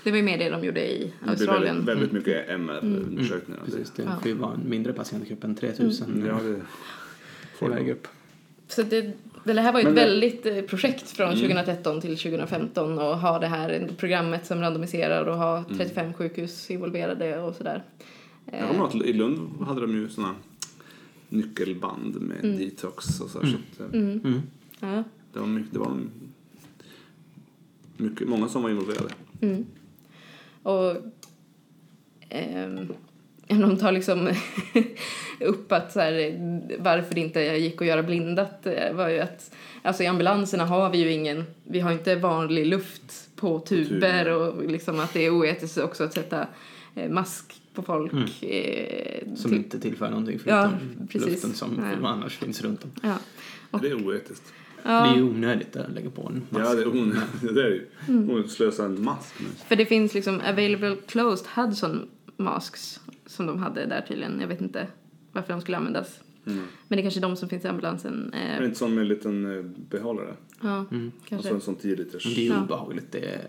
det 0.05 0.11
var 0.11 0.17
ju 0.17 0.23
mer 0.23 0.39
det 0.39 0.49
de 0.51 0.65
gjorde 0.65 0.93
i 0.93 0.99
Det 1.05 1.13
blev 1.21 1.31
Australien. 1.31 1.75
väldigt, 1.77 1.89
väldigt 1.89 2.13
mycket 2.13 2.49
MR-undersökningar. 2.51 3.61
Precis, 3.65 3.93
det 3.97 4.03
Ja. 4.03 4.11
får 4.23 4.31
vara 4.35 4.55
en 4.55 4.71
mindre 4.71 4.93
patientgrupp 4.93 5.45
än 5.45 5.55
3000 5.55 6.11
Mm. 6.15 6.27
Ja, 6.27 6.35
det 6.43 7.67
i 7.67 7.71
varje 7.71 7.85
grupp. 7.85 8.09
Så 8.69 8.83
det, 8.83 9.13
det 9.45 9.61
här 9.61 9.73
var 9.73 9.81
ju 9.81 9.89
ett 9.89 9.95
det- 9.95 10.01
väldigt 10.05 10.47
eh, 10.47 10.61
projekt 10.63 11.11
från 11.11 11.37
2013 11.37 12.01
till 12.01 12.17
2015 12.19 12.99
och 12.99 13.19
ha 13.19 13.39
det 13.39 13.47
här 13.47 13.89
programmet 13.99 14.47
som 14.47 14.61
randomiserar 14.61 15.25
och 15.25 15.37
ha 15.37 15.65
35 15.77 16.13
sjukhus 16.13 16.71
involverade 16.71 17.39
och 17.41 17.55
sådär. 17.55 17.83
Jag 18.53 18.69
kommer 18.69 18.81
ihåg 18.81 18.89
att 18.89 19.07
i 19.07 19.13
Lund 19.13 19.49
hade 19.67 19.81
de 19.81 19.93
ju 19.93 20.09
såna 20.09 20.35
nyckelband 21.29 22.21
med 22.21 22.59
detox 22.59 23.21
och 23.21 23.31
så. 23.31 23.41
här, 23.41 23.49
så 23.77 23.83
att, 23.85 23.95
eh, 23.95 24.01
Mm. 24.01 24.43
Ja. 24.81 25.05
det 25.33 25.39
var, 25.39 25.47
mycket, 25.47 25.73
det 25.73 25.79
var 25.79 25.97
mycket, 27.97 28.29
många 28.29 28.49
som 28.49 28.63
var 28.63 28.71
involverade. 28.71 29.15
Mm. 29.41 29.67
Och 30.63 30.97
ehm, 32.29 32.89
de 33.49 33.77
tar 33.77 33.93
liksom 33.93 34.29
upp 35.41 35.73
att 35.73 35.93
så 35.93 36.01
här, 36.01 36.15
varför 36.79 37.15
det 37.15 37.21
inte 37.21 37.41
gick 37.41 37.81
att 37.81 37.87
göra 37.87 38.03
blindat 38.03 38.67
eh, 38.67 38.93
var 38.95 39.09
ju 39.09 39.19
att 39.21 39.55
alltså 39.83 40.03
i 40.03 40.07
ambulanserna 40.07 40.65
har 40.65 40.91
vi 40.91 40.99
ju 40.99 41.13
ingen, 41.13 41.45
vi 41.65 41.81
har 41.81 41.93
inte 41.93 42.17
vanlig 42.17 42.67
luft 42.67 43.29
på 43.37 43.59
tuber 43.61 44.29
och 44.29 44.65
liksom 44.71 45.01
att 45.01 45.13
det 45.13 45.21
är 45.27 45.31
oetiskt 45.31 45.79
också 45.79 46.05
att 46.05 46.13
sätta 46.15 46.47
eh, 46.95 47.11
mask 47.11 47.63
på 47.75 47.83
folk. 47.83 48.13
Mm. 48.13 48.25
eh, 48.43 49.35
Som 49.37 49.51
till- 49.51 49.59
inte 49.59 49.81
tillför 49.81 50.11
någonting 50.11 50.41
Ja, 50.47 50.71
förutom 50.81 51.07
precis. 51.07 51.29
luften 51.31 51.53
som 51.53 51.71
Nej. 51.75 51.97
annars 52.05 52.37
finns 52.39 52.63
runt 52.63 52.85
om. 52.85 52.91
Ja. 53.03 53.79
Det 53.81 53.89
är 53.89 54.07
oetiskt. 54.07 54.53
Det 54.83 54.89
är 54.89 55.07
Ja, 55.07 55.17
ju 55.17 55.23
onödigt 55.23 55.77
att 55.77 55.93
lägga 55.93 56.11
på 56.11 56.23
en 56.23 56.43
mask. 56.51 56.67
Ja, 56.71 56.75
det 56.75 56.83
är 56.83 56.89
onödigt. 56.89 57.23
Det 57.55 57.63
är 57.63 57.69
ju 57.71 57.87
Mm. 58.09 58.31
onödigt 58.31 58.45
att 58.47 58.53
slösa 58.53 58.85
en 58.85 59.05
mask. 59.05 59.35
för 59.69 59.77
det 59.77 59.87
finns 59.87 60.15
liksom 60.15 60.41
available 60.41 60.97
closed 61.07 61.47
Hudson 61.55 62.09
masks 62.37 63.01
som 63.27 63.47
de 63.47 63.59
hade 63.59 63.87
där 63.87 64.05
tydligen. 64.09 64.41
Jag 64.41 64.49
vet 64.49 64.61
inte 64.61 64.87
varför 65.33 65.53
de 65.53 65.61
skulle 65.63 65.77
användas. 65.77 66.21
Mm. 66.47 66.59
Men 66.89 66.97
det 66.97 67.01
är 67.01 67.03
kanske 67.03 67.21
de 67.21 67.37
som 67.37 67.49
finns 67.49 67.65
i 67.65 67.69
ambulansen. 67.69 68.35
Är 68.35 68.49
det 68.57 68.59
Eh, 68.59 68.65
inte 68.65 68.79
sån 68.79 68.95
med 68.95 69.03
en 69.03 69.09
liten 69.09 69.59
eh, 69.59 69.65
behållare? 69.91 70.35
ja, 70.61 70.85
Mm. 70.91 71.13
Och 71.21 71.27
kanske. 71.29 71.49
så 71.49 71.55
en 71.55 71.61
sån 71.61 71.75
10 71.75 71.97
liters. 71.97 72.25
Men 72.27 72.35
det 72.35 72.41
är 72.41 72.45
ju 72.45 72.49
Ja. 72.51 72.63
obehagligt. 72.65 73.13
Det 73.13 73.19
är, 73.19 73.41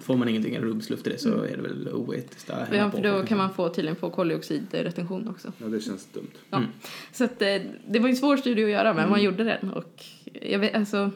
får 0.00 0.16
man 0.16 0.28
ingenting 0.28 0.54
en 0.54 0.62
rumsluft 0.62 1.06
i 1.06 1.10
det 1.10 1.18
så 1.18 1.42
är 1.42 1.56
det 1.56 1.62
väl 1.62 1.88
oetiskt. 1.92 2.50
att 2.50 2.68
Ja, 2.74 2.90
för 2.90 3.02
då 3.02 3.22
kan 3.26 3.38
man 3.38 3.54
få, 3.54 3.68
tydligen 3.68 3.96
få 3.96 4.10
koldioxidretention 4.10 5.28
också. 5.28 5.52
Ja, 5.58 5.66
det 5.66 5.80
känns 5.80 6.06
dumt. 6.12 6.26
Ja. 6.50 6.56
Mm. 6.58 6.68
Så 7.12 7.24
att, 7.24 7.42
eh, 7.42 7.56
det 7.88 7.98
var 7.98 8.08
ju 8.08 8.10
en 8.10 8.16
svår 8.16 8.36
studie 8.36 8.64
att 8.64 8.70
göra, 8.70 8.94
men 8.94 9.10
man 9.10 9.22
gjorde 9.22 9.44
den. 9.44 9.70
Och 9.70 10.04
jag 10.32 10.58
vet, 10.58 10.74
alltså, 10.74 11.10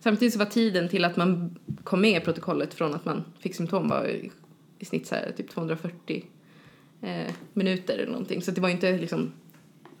samtidigt 0.00 0.32
så 0.32 0.38
var 0.38 0.46
tiden 0.46 0.88
till 0.88 1.04
att 1.04 1.16
man 1.16 1.58
kom 1.84 2.00
med 2.00 2.22
i 2.22 2.24
protokollet 2.24 2.74
från 2.74 2.94
att 2.94 3.04
man 3.04 3.24
fick 3.38 3.54
symptom 3.54 3.88
var 3.88 4.04
i, 4.04 4.30
i 4.78 4.84
snitt 4.84 5.06
så 5.06 5.14
här, 5.14 5.32
typ 5.36 5.50
240 5.50 6.24
eh, 7.02 7.34
minuter 7.52 7.94
eller 7.94 8.12
någonting. 8.12 8.42
Så 8.42 8.50
det 8.50 8.60
var 8.60 8.68
ju 8.68 8.74
inte 8.74 8.98
liksom 8.98 9.32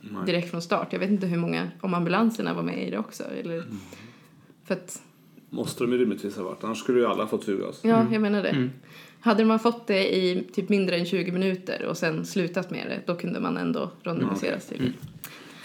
Nej. 0.00 0.26
direkt 0.26 0.50
från 0.50 0.62
start. 0.62 0.92
Jag 0.92 1.00
vet 1.00 1.10
inte 1.10 1.26
hur 1.26 1.38
många, 1.38 1.70
om 1.80 1.94
ambulanserna 1.94 2.54
var 2.54 2.62
med 2.62 2.88
i 2.88 2.90
det 2.90 2.98
också. 2.98 3.24
Eller, 3.40 3.64
För 4.64 4.74
att, 4.74 5.02
Måste 5.50 5.84
de 5.84 5.92
ju 5.92 5.98
rimligtvis 5.98 6.36
ha 6.36 6.44
varit. 6.44 6.64
Annars 6.64 6.78
skulle 6.78 6.98
ju 6.98 7.06
alla 7.06 7.26
fått 7.26 7.44
suggas. 7.44 7.80
ja, 7.84 8.06
jag 8.12 8.22
menar 8.22 8.42
det. 8.42 8.48
Mm. 8.48 8.70
Hade 9.20 9.44
man 9.44 9.58
fått 9.58 9.86
det 9.86 10.16
i 10.16 10.44
typ 10.52 10.68
mindre 10.68 10.96
än 10.96 11.06
20 11.06 11.32
minuter 11.32 11.86
och 11.86 11.96
sen 11.96 12.26
slutat 12.26 12.70
med 12.70 12.86
det, 12.86 13.12
då 13.12 13.18
kunde 13.18 13.40
man 13.40 13.56
ändå 13.56 13.90
randomiseras 14.02 14.66
till. 14.66 14.92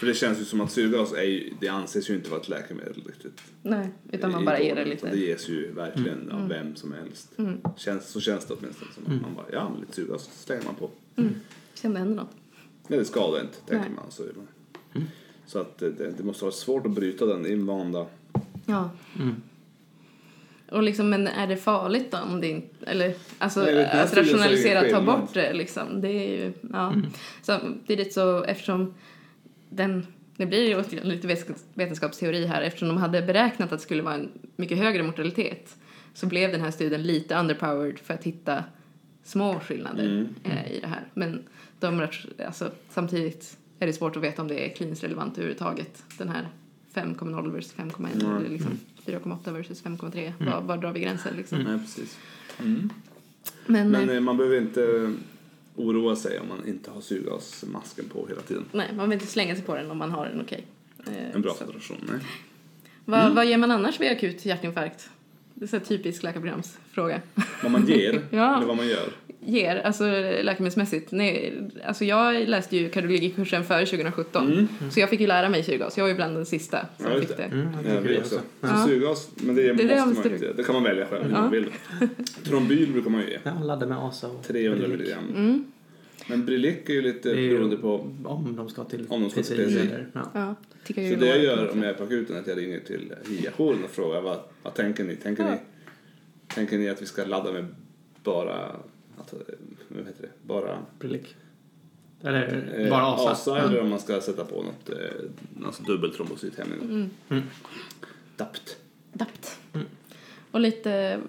För 0.02 0.08
det 0.08 0.14
känns 0.14 0.40
ju 0.40 0.46
som 0.46 0.62
att 0.62 0.72
syrgas 0.72 1.14
är 1.14 1.24
ju, 1.24 1.54
det 1.60 1.68
anses 1.68 2.10
ju 2.10 2.16
inte 2.16 2.30
vara 2.30 2.42
ett 2.42 2.50
läkemedel 2.50 3.04
riktigt. 3.06 3.42
Nej, 3.62 3.90
utan 4.12 4.32
man 4.32 4.46
bara 4.46 4.60
ger 4.60 4.76
det 4.76 4.86
lite. 4.86 5.10
Det 5.10 5.18
ges 5.18 5.50
ju 5.50 5.72
verkligen 5.72 6.32
av 6.32 6.48
vem 6.48 6.76
som 6.76 6.94
helst. 6.94 7.30
Mm. 7.38 7.62
Känns, 7.78 8.08
så 8.08 8.22
känns 8.22 8.46
det 8.46 8.54
åtminstone. 8.54 8.92
Som 8.94 9.04
att 9.04 9.22
man 9.22 9.36
bara, 9.36 9.46
ja 9.54 9.70
men 9.70 9.80
lite 9.82 9.94
syrgas 9.94 10.30
slänger 10.44 10.64
man 10.64 10.76
på. 10.76 10.90
Om 11.16 11.36
det 11.82 11.88
händer 12.00 12.16
något. 12.16 12.30
Nej, 12.88 13.00
det 13.00 13.06
skadar 13.06 13.42
inte, 13.42 13.58
tänker 13.58 13.90
Nej. 13.90 13.96
man. 13.96 14.12
Så, 14.12 14.24
det. 14.24 15.02
så 15.46 15.60
att 15.60 15.78
det, 15.78 15.90
det, 16.18 16.24
måste 16.24 16.44
vara 16.44 16.54
svårt 16.54 16.86
att 16.86 16.92
bryta 16.92 17.26
den 17.26 17.46
invanda. 17.46 18.06
Ja. 18.66 18.90
Mm. 19.20 19.36
Och 20.72 20.84
liksom, 20.84 21.10
men 21.10 21.28
är 21.28 21.48
det 21.48 21.58
farligt 21.58 22.12
då? 22.12 22.18
Om 22.18 22.42
det 22.42 22.48
inte, 22.48 22.86
eller 22.86 23.14
alltså 23.38 23.62
Nej, 23.62 23.86
att 23.86 24.18
rationalisera, 24.18 24.90
ta 24.90 25.02
bort 25.02 25.34
det 25.34 25.54
liksom. 25.54 26.02
Det 26.02 26.10
är 26.10 26.46
ju, 26.46 26.54
ja. 26.74 26.96
Samtidigt 27.42 28.14
så 28.14 28.44
eftersom 28.44 28.94
den, 29.72 30.06
det 30.38 30.46
blir 30.46 30.68
ju 30.68 30.76
återigen 30.80 31.10
lite 31.10 31.28
vetenskaps- 31.28 31.64
vetenskapsteori 31.74 32.46
här, 32.46 32.62
eftersom 32.62 32.88
de 32.88 32.98
hade 32.98 33.22
beräknat 33.22 33.72
att 33.72 33.80
det 33.80 33.84
skulle 33.84 34.02
vara 34.02 34.14
en 34.16 34.30
mycket 34.56 34.78
högre 34.78 35.04
mortalitet 35.04 35.76
så 36.14 36.26
blev 36.28 36.52
den 36.52 36.62
här 36.62 36.72
studien 36.72 37.04
lite 37.04 37.36
underpowered 37.40 38.00
för 38.00 38.14
att 38.14 38.24
hitta 38.24 38.64
små 39.24 39.60
skillnader 39.60 40.06
Mm. 40.06 40.28
eh, 40.44 40.72
i 40.72 40.80
det 40.80 40.88
här. 40.88 41.08
Men 41.14 41.44
de, 41.80 42.08
alltså, 42.48 42.72
samtidigt 42.90 43.58
är 43.80 43.88
det 43.88 43.94
svårt 43.94 44.16
att 44.18 44.24
veta 44.24 44.42
om 44.42 44.48
det 44.48 44.66
är 44.72 44.76
kliniskt 44.76 45.04
relevant 45.04 45.34
överhuvudtaget. 45.38 46.04
Den 46.18 46.30
här 46.30 46.48
5,0 46.94 47.52
versus 47.52 47.74
5,1 47.76 48.22
Mm. 48.26 48.38
eller 48.38 48.50
liksom 48.50 48.80
4,8 49.06 49.52
versus 49.52 49.84
5,3. 49.84 50.34
Var, 50.40 50.62
var 50.62 50.78
drar 50.78 50.92
vi 50.94 51.00
gränsen 51.00 51.34
liksom? 51.38 51.60
Nej, 51.60 51.80
precis. 51.80 52.18
Mm. 52.60 52.90
Men, 53.66 53.90
Men 53.92 54.10
eh, 54.10 54.20
man 54.20 54.38
behöver 54.38 54.58
inte 54.58 55.14
oroa 55.86 56.16
sig 56.16 56.40
om 56.40 56.48
man 56.48 56.68
inte 56.68 56.92
har 56.92 57.02
syrgasmasken 57.02 58.06
på 58.10 58.28
hela 58.28 58.42
tiden. 58.42 58.66
nej, 58.72 58.88
man 58.96 59.10
vill 59.10 59.14
inte 59.20 59.32
slänga 59.32 59.56
sig 59.56 59.64
på 59.64 59.76
den 59.76 59.92
om 59.92 59.98
man 59.98 60.12
har 60.12 60.26
en 60.26 60.42
okej. 60.42 60.66
Eh, 61.08 61.36
En 61.36 61.42
bra 61.42 61.52
så. 61.52 61.58
situation. 61.58 61.98
Nej. 62.12 62.20
Vad, 63.06 63.36
vad 63.36 63.46
ger 63.46 63.58
man 63.58 63.72
annars 63.72 64.00
vid 64.00 64.12
akut 64.12 64.46
hjärtinfarkt? 64.46 65.10
Det 65.54 65.66
är 65.66 65.68
så 65.68 65.78
här 65.78 65.84
typisk 65.86 66.24
läkarprogramsfråga. 66.24 67.22
Vad 67.64 67.72
man 67.72 67.86
ger 67.88 68.22
Ja. 68.30 68.58
eller 68.58 68.68
vad 68.68 68.78
man 68.78 68.88
gör. 68.88 69.10
Ger, 69.46 69.76
alltså 69.76 70.04
läkemedelsmässigt. 70.44 71.12
Nej, 71.12 71.54
alltså 71.86 72.06
jag 72.06 72.48
läste 72.50 72.78
ju 72.78 72.90
kardiologikursen 72.90 73.64
före 73.64 73.86
2017. 73.86 74.52
Mm. 74.52 74.68
Så 74.92 75.00
jag 75.00 75.10
fick 75.10 75.20
ju 75.20 75.28
lära 75.28 75.50
mig 75.50 75.64
syrgas. 75.64 75.98
Jag 75.98 76.04
var 76.04 76.10
ju 76.10 76.16
bland 76.16 76.36
den 76.36 76.46
sista 76.46 76.86
som 76.98 77.12
Ja, 77.12 77.20
fick 77.20 77.38
det. 77.38 77.44
Mm, 77.44 77.68
jag 77.86 77.96
Ja, 77.96 78.00
vi 78.00 78.08
det 78.14 78.20
också. 78.20 78.36
också. 78.36 78.46
Så 78.62 78.68
Ja. 78.68 78.86
syrgas, 78.88 79.30
men 79.36 79.56
det, 79.56 79.62
Det 79.62 79.70
är 79.70 79.74
det 79.74 79.84
måste 79.84 79.96
jag 79.98 80.26
man 80.26 80.34
inte. 80.34 80.54
Det 80.54 80.64
kan 80.64 80.74
man 80.76 80.84
välja 80.84 81.06
själv 81.06 81.24
hur 81.24 81.32
Ja. 81.32 81.42
man 81.42 81.52
vill. 81.52 81.66
Trombyl 82.44 82.92
brukar 82.94 83.10
man 83.10 83.22
ju 83.22 83.30
ge. 83.30 83.38
Ja, 83.44 83.60
ladda 83.64 83.86
med 83.86 83.98
ASA 83.98 84.28
och 84.28 84.44
300 84.48 84.88
Brilik. 84.88 85.00
milligram. 85.00 85.24
Mm. 85.36 85.71
Men 86.28 86.46
Brilic 86.46 86.78
är 86.86 86.94
ju 86.94 87.02
lite 87.02 87.32
är 87.32 87.36
ju 87.36 87.50
beroende 87.58 87.78
på... 87.78 87.94
Om 88.26 88.56
de 88.56 88.70
ska 88.70 88.84
till 88.84 89.06
Om 89.10 89.22
de 89.22 89.30
ska 89.30 89.44
till 89.44 89.56
PCI 89.56 89.66
PCI. 89.66 89.80
eller... 89.80 90.08
Ja. 90.14 90.32
Ja, 90.34 90.56
tycker 90.84 91.10
Så 91.14 91.20
det 91.20 91.28
jag 91.28 91.44
gör 91.44 91.70
om 91.72 91.82
jag 91.82 91.90
är 91.90 91.94
på 91.94 92.04
akuten 92.04 92.36
är 92.36 92.40
att 92.40 92.48
jag 92.48 92.58
ringer 92.58 92.80
till 92.80 93.14
HIA-jouren 93.28 93.84
och 93.84 93.90
frågar 93.90 94.22
vad, 94.22 94.40
vad 94.64 94.74
tänker 94.74 95.04
ni? 95.04 95.16
Tänker, 95.16 95.44
Ja. 95.44 95.50
ni? 95.52 95.58
tänker 96.48 96.78
ni 96.78 96.90
att 96.90 97.02
vi 97.02 97.06
ska 97.06 97.26
ladda 97.26 97.52
med 97.52 97.66
bara... 98.24 98.66
Att, 99.18 99.34
vad 99.88 100.06
heter 100.08 100.22
det? 100.22 100.30
Bara... 100.48 100.80
Brilik. 101.00 101.36
Eller 102.24 102.74
eh, 102.78 102.90
bara 102.90 103.32
ASA. 103.32 103.60
eller 103.62 103.82
om 103.82 103.90
man 103.90 104.00
ska 104.00 104.22
sätta 104.22 104.46
på 104.46 104.64
något, 104.64 104.90
eh, 104.90 105.66
alltså 105.66 105.84
dubbeltrombocythämning. 105.84 106.80
Mm. 106.82 107.10
Mm. 107.30 107.44
DAPT. 108.38 108.78
Dapt. 109.14 109.60
Mm. 109.74 109.88
Och 110.52 110.60
lite 110.60 111.20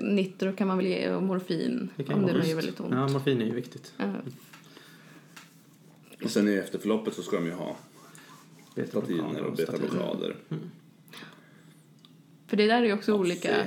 nitro 0.00 0.52
kan 0.52 0.68
man 0.68 0.76
väl 0.76 0.86
ge 0.86 1.10
och 1.10 1.22
morfin 1.22 1.90
Det 1.96 2.14
om 2.14 2.26
det 2.26 2.46
gör 2.48 2.56
väldigt 2.56 2.80
ont. 2.80 2.92
Ja, 2.94 3.08
morfin 3.08 3.40
är 3.42 3.46
ju 3.46 3.54
viktigt. 3.54 3.92
Ja. 3.96 4.12
Och 6.24 6.30
sen 6.30 6.48
i 6.48 6.54
efterförloppet 6.54 7.14
så 7.14 7.22
ska 7.22 7.36
de 7.36 7.46
ju 7.46 7.52
ha 7.52 7.76
statiner 8.88 9.42
och 9.42 9.56
betablockader. 9.56 10.36
För 12.46 12.56
det 12.56 12.66
där 12.66 12.82
är 12.82 12.86
ju 12.86 12.92
också 12.92 13.10
Ja, 13.10 13.16
olika. 13.16 13.66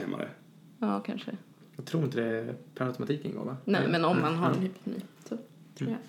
Ja, 0.80 0.99
kanske. 0.99 1.38
Jag 1.76 1.86
tror 1.86 2.03
inte 2.03 2.22
det 2.22 2.55
per 2.76 2.86
automatik 2.86 3.26
ingår 3.26 3.45
va? 3.45 3.57
Nej, 3.65 3.88
men 3.88 4.05
om 4.05 4.22
man 4.22 4.36
har 4.36 4.49
en 4.49 4.55
Ja. 4.55 4.61
hypotoni 4.61 5.01
så 5.30 5.38
tror 5.78 5.89
jag. 5.89 5.99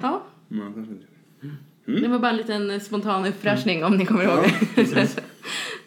Ja, 0.00 0.22
inte. 0.48 1.06
det 1.84 2.08
var 2.08 2.18
bara 2.18 2.30
en 2.30 2.36
liten 2.36 2.80
spontan 2.80 3.26
uppfräschning 3.26 3.84
om 3.84 3.96
ni 3.96 4.06
kommer 4.06 4.24
ihåg 4.24 4.44
det. 4.76 5.20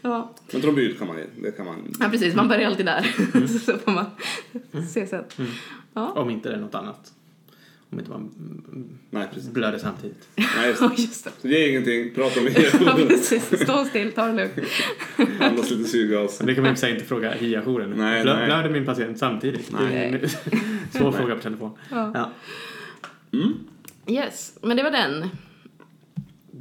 Ja. 0.03 0.33
Men 0.51 0.61
trombyl 0.61 0.97
kan 0.97 1.07
man. 1.07 1.17
Det 1.41 1.51
kan 1.51 1.65
man... 1.65 1.93
ja, 1.99 2.09
precis. 2.09 2.35
Man 2.35 2.47
börjar 2.47 2.67
alltid 2.67 2.85
där. 2.85 3.01
så 3.65 3.77
får 3.77 3.91
man 3.91 4.05
se 4.93 5.07
sen. 5.07 5.23
Ja, 5.93 6.11
Om 6.11 6.29
inte 6.29 6.49
det 6.49 6.55
är 6.55 6.59
något 6.59 6.75
annat. 6.75 7.13
Om 7.89 7.99
inte 7.99 8.11
man 8.11 8.19
mm, 8.21 8.99
Nej, 9.09 9.27
precis. 9.33 9.49
blöder 9.51 9.77
samtidigt. 9.77 10.27
Nej, 10.35 10.67
just 10.69 10.81
Ja, 10.81 10.87
det. 10.95 11.01
just 11.01 11.23
det. 11.23 11.31
Så 11.41 11.47
det 11.47 11.65
är 11.65 11.69
ingenting. 11.69 12.13
Prata 12.15 12.39
om 12.39 12.45
Ja, 12.85 12.95
det. 12.97 13.05
precis. 13.07 13.61
Stå 13.63 13.85
still, 13.85 14.11
ta 14.11 14.27
det 14.27 14.33
lugnt. 14.33 14.69
Andas 15.41 15.71
lite 15.71 15.89
syrgas. 15.89 16.39
Men 16.39 16.47
det 16.47 16.55
kan 16.55 16.63
man 16.63 16.75
ju 16.75 16.89
inte 16.89 17.05
fråga 17.05 17.31
HIA-jouren. 17.33 17.93
Nej, 17.97 18.23
Blö- 18.23 18.35
nej. 18.35 18.45
Blöder 18.45 18.69
min 18.69 18.85
patient 18.85 19.19
samtidigt? 19.19 19.71
En 19.73 20.29
svår 20.91 21.11
fråga 21.11 21.35
på 21.35 21.41
telefon. 21.41 21.71
Ja. 21.91 22.11
Ja, 22.13 22.31
Mm. 23.39 23.53
Yes, 24.07 24.57
men 24.61 24.77
det 24.77 24.83
var 24.83 24.91
den, 24.91 25.29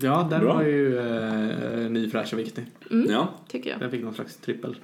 ja 0.00 0.26
den 0.30 0.40
Bra. 0.40 0.54
var 0.54 0.62
ju 0.62 0.98
eh, 0.98 1.90
ny, 1.90 2.10
fräsch 2.10 2.32
och 2.32 2.38
viktig. 2.38 2.66
Ja. 3.08 3.28
tycker 3.48 3.70
jag. 3.70 3.80
Den 3.80 3.90
fick 3.90 4.04
någon 4.04 4.14
slags 4.14 4.36
trippel. 4.36 4.76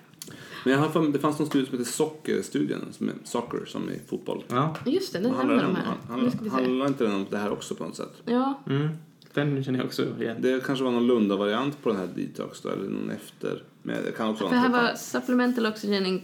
Men 0.64 0.72
jag 0.72 0.80
har 0.80 0.88
för, 0.88 1.09
det 1.09 1.18
fanns 1.18 1.38
någon 1.38 1.48
studie 1.48 1.66
som 1.66 1.78
heter 1.78 1.90
Sockerstudien, 1.90 2.80
som 2.92 3.09
är 3.09 3.14
soccer 3.24 3.64
som 3.66 3.90
i 3.90 4.00
fotboll. 4.09 4.44
Ja, 4.48 4.76
Just 4.86 5.12
det, 5.12 5.18
den 5.18 5.34
handlar 5.34 5.56
den 5.56 5.64
de 5.64 5.70
om? 5.70 5.76
här. 5.76 6.50
Handlar 6.50 6.86
inte 6.86 7.04
den 7.04 7.14
om 7.14 7.26
det 7.30 7.38
här 7.38 7.52
också 7.52 7.74
på 7.74 7.84
något 7.84 7.96
sätt? 7.96 8.22
Ja, 8.24 8.62
mm. 8.66 8.88
den 9.34 9.64
känner 9.64 9.78
jag 9.78 9.86
också 9.86 10.02
igen. 10.20 10.36
Det 10.40 10.64
kanske 10.66 10.84
var 10.84 10.92
någon 10.92 11.06
Lunda-variant 11.06 11.82
på 11.82 11.88
den 11.88 11.98
här 11.98 12.09
detox 12.16 12.61
då, 12.61 12.68
eller 12.68 12.88
någon 12.88 13.11
efter. 13.11 13.62
Men 13.82 14.04
det 14.04 14.12
kan 14.12 14.28
också 14.28 14.48
för 14.48 14.50
vara 14.50 14.61
här 14.61 14.90
var 14.90 14.94
supplemental 14.94 15.66
oxygen 15.66 16.06
in 16.06 16.20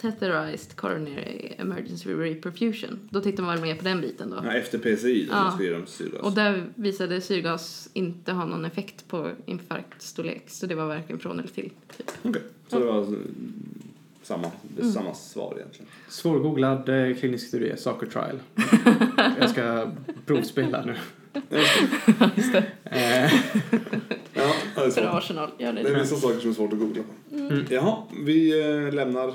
catheterized 0.00 0.76
coronary 0.76 1.52
emergency 1.58 2.14
reperfusion. 2.14 2.98
Då 3.10 3.20
tittar 3.20 3.42
man 3.42 3.52
väl 3.54 3.62
mer 3.62 3.74
på 3.74 3.84
den 3.84 4.00
biten 4.00 4.30
då. 4.30 4.36
Ja, 4.44 4.52
efter 4.52 4.78
PCI, 4.78 5.24
då 5.24 5.32
Ja. 5.34 5.44
man 5.44 5.58
dem 5.72 5.86
syrgas. 5.86 6.20
Och 6.20 6.32
där 6.32 6.64
visade 6.74 7.20
syrgas 7.20 7.88
inte 7.92 8.32
ha 8.32 8.44
någon 8.46 8.64
effekt 8.64 9.08
på 9.08 9.30
infarktstorlek. 9.46 10.42
Så 10.46 10.66
det 10.66 10.74
var 10.74 10.86
varken 10.86 11.18
från 11.18 11.38
eller 11.38 11.48
till. 11.48 11.70
Typ. 11.96 12.10
Okej, 12.22 12.42
så 12.68 12.78
det 12.78 12.84
var 12.84 12.98
mm, 12.98 13.34
samma, 14.22 14.50
det 14.62 14.78
är 14.80 14.82
Mm. 14.82 14.92
samma 14.94 15.14
svar 15.14 15.54
egentligen. 15.58 15.86
Svårgooglad 16.08 16.88
eh, 16.88 17.16
klinisk 17.16 17.48
studie, 17.48 17.76
Soccer 17.76 18.06
Trial. 18.06 18.38
jag 19.40 19.50
ska 19.50 19.90
provspela 20.26 20.84
nu. 20.84 20.94
Just 22.36 22.52
det. 22.52 22.64
Eh, 22.84 23.32
Ja, 24.34 24.52
det 24.74 24.80
är 24.80 24.84
För 24.84 24.90
svårt. 24.90 25.04
Arsenal. 25.14 25.50
Gör 25.58 25.72
Det 25.72 25.80
är 25.80 25.84
det. 25.94 26.00
vissa 26.00 26.16
saker 26.16 26.40
som 26.40 26.50
är 26.50 26.54
svårt 26.54 26.72
att 26.72 26.78
googla 26.78 27.02
på. 27.02 27.36
Mm. 27.36 27.64
Jaha, 27.70 27.96
vi 28.24 28.60
eh, 28.86 28.94
lämnar 28.94 29.34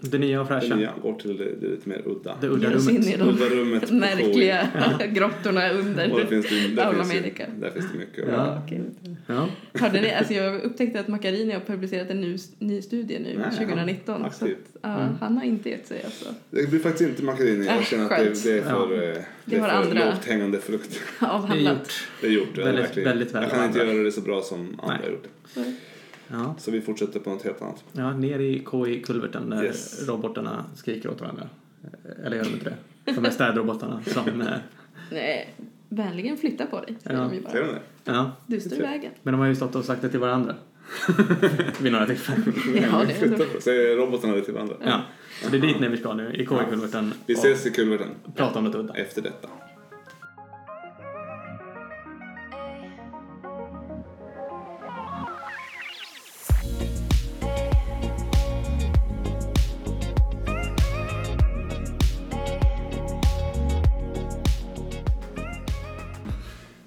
Det 0.00 0.18
nya 0.18 0.40
och 0.40 0.46
Det 0.48 0.60
fräscha. 0.60 0.76
nya 0.76 0.92
går 1.02 1.14
till 1.14 1.36
det, 1.36 1.44
det 1.60 1.66
lite 1.66 1.88
mer 1.88 2.02
udda. 2.06 2.38
Det 2.40 2.48
udda 2.48 2.66
in 2.72 2.72
rummet. 2.78 3.06
i 3.06 3.16
de 3.16 3.28
Udda 3.28 3.44
rummet 3.44 3.90
märkliga 4.06 4.68
grottorna 5.12 5.70
Och 5.70 5.76
där 5.76 5.78
under 6.10 6.26
finns 6.26 6.46
det, 6.48 6.68
där 6.68 6.84
Aula 6.84 6.98
finns 7.04 7.08
det, 7.08 7.20
Medica. 7.20 7.46
där 7.60 7.70
finns 7.70 7.86
det 7.92 7.98
mycket. 7.98 8.24
Ja. 8.32 8.62
Okej. 8.64 8.80
Ja. 9.26 9.48
Hörde 9.74 10.00
ni, 10.00 10.12
alltså 10.14 10.34
jag 10.34 10.62
upptäckte 10.62 11.00
att 11.00 11.08
Macchiarini 11.08 11.52
har 11.52 11.60
publicerat 11.60 12.10
en 12.10 12.20
ny, 12.20 12.36
ny 12.58 12.82
studie 12.82 13.18
nu, 13.18 13.38
Nej, 13.38 13.58
2019. 13.58 14.20
Så 14.20 14.26
aktivt. 14.26 14.58
att, 14.72 14.78
ja, 14.82 15.08
Han 15.20 15.36
har 15.36 15.44
inte 15.44 15.70
gett 15.70 15.86
sig 15.86 16.02
alltså. 16.04 16.24
Det 16.50 16.70
blir 16.70 16.80
faktiskt 16.80 17.10
inte 17.10 17.22
makarini. 17.24 17.66
Jag 17.66 17.76
Äh, 17.76 17.82
känner 17.84 18.04
att 18.04 18.10
det, 18.10 18.44
det 18.44 18.58
är 18.58 18.62
för, 18.62 18.96
Ja. 19.02 19.02
eh, 19.02 19.22
det 19.44 19.56
är 19.56 19.60
för 19.60 19.68
andra- 19.68 20.06
lågt 20.10 20.24
hängande 20.24 20.58
frukt. 20.58 21.00
Det 21.20 21.26
är 21.26 21.30
Avhandlat. 21.30 21.78
gjort. 21.78 22.08
Det 22.20 22.26
är 22.26 22.30
gjort. 22.30 22.48
ja, 22.56 22.64
Väldigt- 22.64 22.84
verkligen. 22.84 23.08
väldigt 23.08 23.34
väl 23.34 23.42
Jag 23.42 23.50
kan 23.50 23.64
inte 23.64 23.70
avhandlat. 23.78 23.94
göra 23.96 24.04
det 24.04 24.12
så 24.12 24.20
bra 24.20 24.42
som 24.42 24.80
andra 24.82 24.96
har 25.04 25.10
gjort 25.10 25.24
det. 25.54 25.60
Så, 26.28 26.34
Ja. 26.34 26.54
Så 26.58 26.70
vi 26.70 26.80
fortsätter 26.80 27.20
på 27.20 27.30
något 27.30 27.42
helt 27.42 27.62
annat. 27.62 27.84
ja, 27.92 28.12
ner 28.12 28.38
i 28.38 28.64
KI-kulverten 28.70 29.50
där 29.50 29.64
Yes. 29.64 30.08
robotarna 30.08 30.64
skriker 30.74 31.10
åt 31.10 31.20
varandra. 31.20 31.48
Eller 32.24 32.36
gör 32.36 32.44
de 32.44 32.50
inte 32.50 32.74
det? 33.04 33.12
De 33.12 33.24
är 33.24 33.30
städrobotarna 33.30 34.02
som... 34.06 34.40
eh, 34.40 34.46
nej, 35.12 35.54
vänligen 35.88 36.36
flytta 36.36 36.66
på 36.66 36.80
dig, 36.80 36.96
säger 37.02 37.16
Ja. 37.18 37.24
de 37.24 37.34
ju 37.34 37.42
Ser 37.42 37.48
bara. 37.52 37.66
du 37.66 37.72
det? 37.72 37.80
Ja, 38.04 38.32
Du 38.46 38.60
står 38.60 38.78
i 38.78 38.82
vägen. 38.82 39.12
men 39.22 39.32
de 39.32 39.40
har 39.40 39.46
ju 39.46 39.54
stått 39.56 39.74
och 39.74 39.84
sagt 39.84 40.02
det 40.02 40.08
till 40.08 40.20
varandra. 40.20 40.54
Vid 41.80 41.92
några 41.92 42.06
tillfällen. 42.06 42.54
Ja, 42.74 43.04
det 43.06 43.12
är 43.12 43.18
Flytta 43.18 43.44
på- 43.54 43.60
Säger 43.60 43.96
robotarna 43.96 44.34
det 44.34 44.42
till 44.42 44.54
varandra. 44.54 44.76
Ja, 44.84 45.00
så 45.42 45.50
det 45.50 45.56
är 45.56 45.60
dit 45.60 45.80
ner 45.80 45.88
vi 45.88 45.96
ska 45.96 46.12
nu, 46.14 46.32
i 46.34 46.36
KI-kulverten. 46.46 47.12
Vi 47.26 47.34
ses 47.34 47.66
i 47.66 47.70
kulverten 47.70 48.08
prata 48.34 48.58
om 48.58 48.64
något 48.64 48.74
udda. 48.74 48.94
efter 48.94 49.22
detta. 49.22 49.48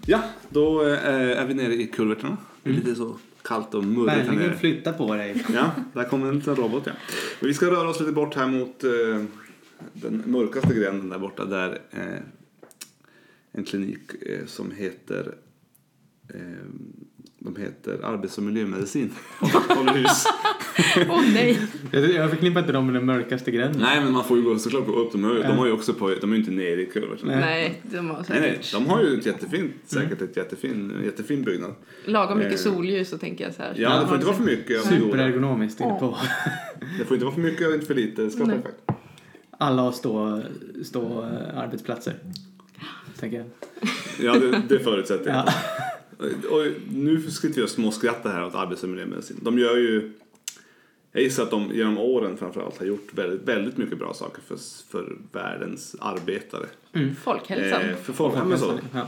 Ja, 0.10 0.24
då 0.50 0.86
eh, 0.86 1.40
är 1.40 1.46
vi 1.46 1.54
nere 1.54 1.74
i 1.74 1.88
kulverterna. 1.88 2.38
Det 2.64 2.70
är 2.70 2.74
lite 2.74 2.96
så 2.96 3.18
kallt 3.42 3.74
och 3.74 3.84
murrigt 3.84 4.28
här 4.28 4.36
nere. 4.36 4.58
flytta 4.58 4.94
på 4.94 5.16
dig. 5.16 5.46
Ja, 5.54 5.72
där 5.94 6.04
kommer 6.04 6.28
en 6.28 6.36
liten 6.36 6.56
robot. 6.56 6.84
Ja. 6.86 6.92
Men 7.40 7.48
vi 7.48 7.54
ska 7.54 7.66
röra 7.66 7.90
oss 7.90 8.00
lite 8.00 8.12
bort 8.12 8.36
här 8.36 8.48
mot 8.48 8.84
eh, 8.84 8.92
den 9.94 10.24
mörkaste 10.26 10.74
gränden 10.74 11.10
där 11.10 11.20
borta. 11.20 11.46
Där 11.46 11.80
eh, 11.92 12.20
en 13.52 13.64
klinik 13.64 14.00
eh, 14.22 14.46
som 14.46 14.72
heter 14.72 15.36
de 17.40 17.56
heter 17.56 18.00
arbets 18.04 18.38
och 18.38 18.44
miljömedicin. 18.44 19.12
Åh 21.10 21.22
nej! 21.34 21.60
Jag, 21.92 22.30
förknippar 22.30 22.60
inte 22.60 22.72
dem 22.74 22.86
med 22.86 22.96
den 22.96 23.06
mörkaste 23.06 23.52
gränden. 23.52 23.82
Nej, 23.82 24.02
men 24.04 24.14
man 24.14 24.24
får 24.24 24.38
ju 24.38 24.44
gå, 24.44 24.60
såklart 24.60 24.86
gå 24.86 24.92
upp. 24.94 25.12
De, 25.12 25.24
har, 25.24 25.34
ju- 25.34 25.42
de 25.42 25.58
har 25.58 25.66
ju 25.66 25.72
också 25.72 25.94
på, 25.94 26.10
de 26.22 26.32
är 26.32 26.36
ju 26.36 26.40
inte 26.42 26.52
nere 26.52 26.82
i 26.82 26.86
kulverten. 26.86 27.28
Nej. 27.28 27.38
Nej, 27.40 27.82
de 27.84 28.10
har 28.10 28.24
säkert 28.24 28.42
nej, 28.42 28.60
de 28.74 28.86
har 28.90 29.02
ju 29.04 29.20
ett 29.20 29.26
jättefint, 29.26 29.72
säkert 29.86 30.22
ett 30.22 30.38
jättefin, 30.38 30.94
jättefin 31.06 31.44
byggnad. 31.44 31.76
lagom 32.06 32.38
mycket 32.38 32.66
Eh, 32.66 32.74
solljus 32.74 33.10
så 33.10 33.18
tänker 33.18 33.44
jag 33.44 33.54
så 33.54 33.62
här. 33.62 33.74
Ja, 33.78 34.00
det 34.00 34.06
får 34.08 34.16
inte 34.16 34.28
vara 34.28 34.38
för 34.38 34.44
mycket. 34.44 34.82
Superergonomiskt 34.86 35.82
inne 35.82 36.00
på. 36.00 36.18
Det 37.00 37.06
får 37.06 37.16
inte 37.16 37.26
vara 37.26 37.36
för 37.36 37.42
mycket 37.42 37.68
och 37.68 37.74
inte 37.74 37.86
för 37.86 37.96
lite. 37.96 38.22
Det 38.22 38.30
ska 38.32 38.44
vara 38.46 38.56
perfekt. 38.56 38.78
Alla 39.58 39.82
har 39.82 39.92
stå, 39.92 40.42
stå 40.84 41.22
eh, 41.24 41.58
arbetsplatser. 41.58 42.14
Tänker 43.20 43.38
jag. 43.38 43.48
Ja, 44.22 44.40
det, 44.40 44.62
det 44.70 44.80
förutsätter 44.84 45.30
jag. 45.30 45.54
Och 46.50 46.66
nu 46.94 47.22
sitter 47.22 47.56
vi 47.56 47.66
och 47.66 47.70
småskrattar 47.70 48.32
här 48.32 48.46
åt 48.46 48.56
arbets 48.56 48.84
och 48.84 48.90
miljömedicin. 48.90 49.40
De 49.42 49.60
gör 49.60 49.78
ju, 49.78 50.12
jag 51.12 51.24
gissar 51.24 51.44
att 51.44 51.52
de 51.52 51.72
genom 51.74 51.98
åren 51.98 52.38
framförallt 52.38 52.78
har 52.78 52.86
gjort 52.86 53.14
väldigt, 53.14 53.48
väldigt 53.48 53.78
mycket 53.78 53.98
bra 54.00 54.14
saker 54.14 54.42
för, 54.42 54.58
för 54.92 55.18
världens 55.32 55.96
arbetare. 56.00 56.66
Folkhälsan. 57.24 57.82
Eh, 57.82 57.96
för 57.96 58.14
folk, 58.14 58.36
ja, 58.38 58.46
men 58.46 58.60
så, 58.60 58.80
Ja. 58.94 59.08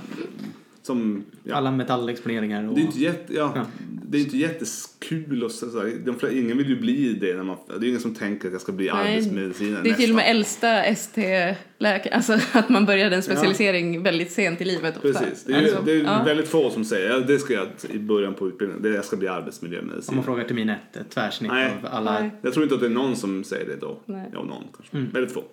Som, 0.84 1.24
ja. 1.44 1.56
Alla 1.56 1.72
metallexponeringar 1.72 2.68
och... 2.70 2.76
Det 2.76 2.82
är 2.82 2.86
inte, 2.86 3.00
jätte, 3.00 3.34
ja, 3.34 3.52
Ja. 3.56 3.66
det 4.08 4.18
är 4.18 4.22
inte 4.22 4.38
jättekul 4.38 5.44
och 5.44 5.52
så, 5.52 5.70
så 5.70 5.84
de, 5.84 6.12
flesta- 6.20 6.32
ingen 6.38 6.58
vill 6.58 6.70
ju 6.70 6.80
bli 6.80 7.14
det. 7.14 7.36
När 7.36 7.44
man, 7.44 7.58
det 7.80 7.86
är 7.86 7.90
ingen 7.90 8.00
som 8.02 8.16
tänker 8.16 8.48
att 8.48 8.52
jag 8.52 8.62
ska 8.62 8.72
bli 8.72 8.90
Nej, 8.94 9.14
arbetsmedicinare 9.16 9.84
Det 9.84 9.90
är 9.90 9.94
till 9.94 10.10
och 10.10 10.16
med 10.16 10.30
äldsta 10.32 10.84
ST-läkare, 10.84 12.14
alltså 12.16 12.34
att 12.54 12.70
man 12.70 12.86
började 12.86 13.16
en 13.16 13.24
specialisering 13.24 14.04
väldigt 14.04 14.32
sent 14.32 14.62
i 14.62 14.66
livet 14.66 14.98
ofta. 14.98 15.20
Precis, 15.20 15.44
det 15.44 15.54
är, 15.54 15.62
alltså, 15.62 15.82
det 15.86 15.92
är 15.92 16.04
ja. 16.04 16.24
väldigt 16.24 16.48
få 16.48 16.70
som 16.70 16.86
säger 16.86 17.10
ja, 17.10 17.20
det 17.20 17.40
ska 17.40 17.54
jag 17.54 17.68
i 17.94 18.00
början 18.00 18.34
på 18.34 18.48
utbildningen, 18.48 18.84
det 18.84 18.90
jag 18.90 19.06
ska 19.06 19.18
bli 19.18 19.30
Om 19.30 19.36
arbetsmiljömedicin. 19.36 20.16
man 20.16 20.24
frågar 20.24 20.44
termin 20.44 20.70
ett, 20.70 20.98
ett 20.98 21.10
tvärsnitt 21.10 21.52
Nej. 21.52 21.72
av 21.84 21.90
alla... 21.92 22.20
Nej. 22.20 22.32
Jag 22.42 22.54
tror 22.54 22.64
inte 22.64 22.76
att 22.76 22.82
det 22.82 22.88
är 22.88 22.92
någon 22.92 23.16
som 23.16 23.44
säger 23.44 23.66
det 23.66 23.76
då. 23.76 24.00
Nej. 24.06 24.30
Ja, 24.34 24.44
någon 24.44 24.64
kanske. 24.78 24.98
Väldigt 25.14 25.34
få. 25.34 25.44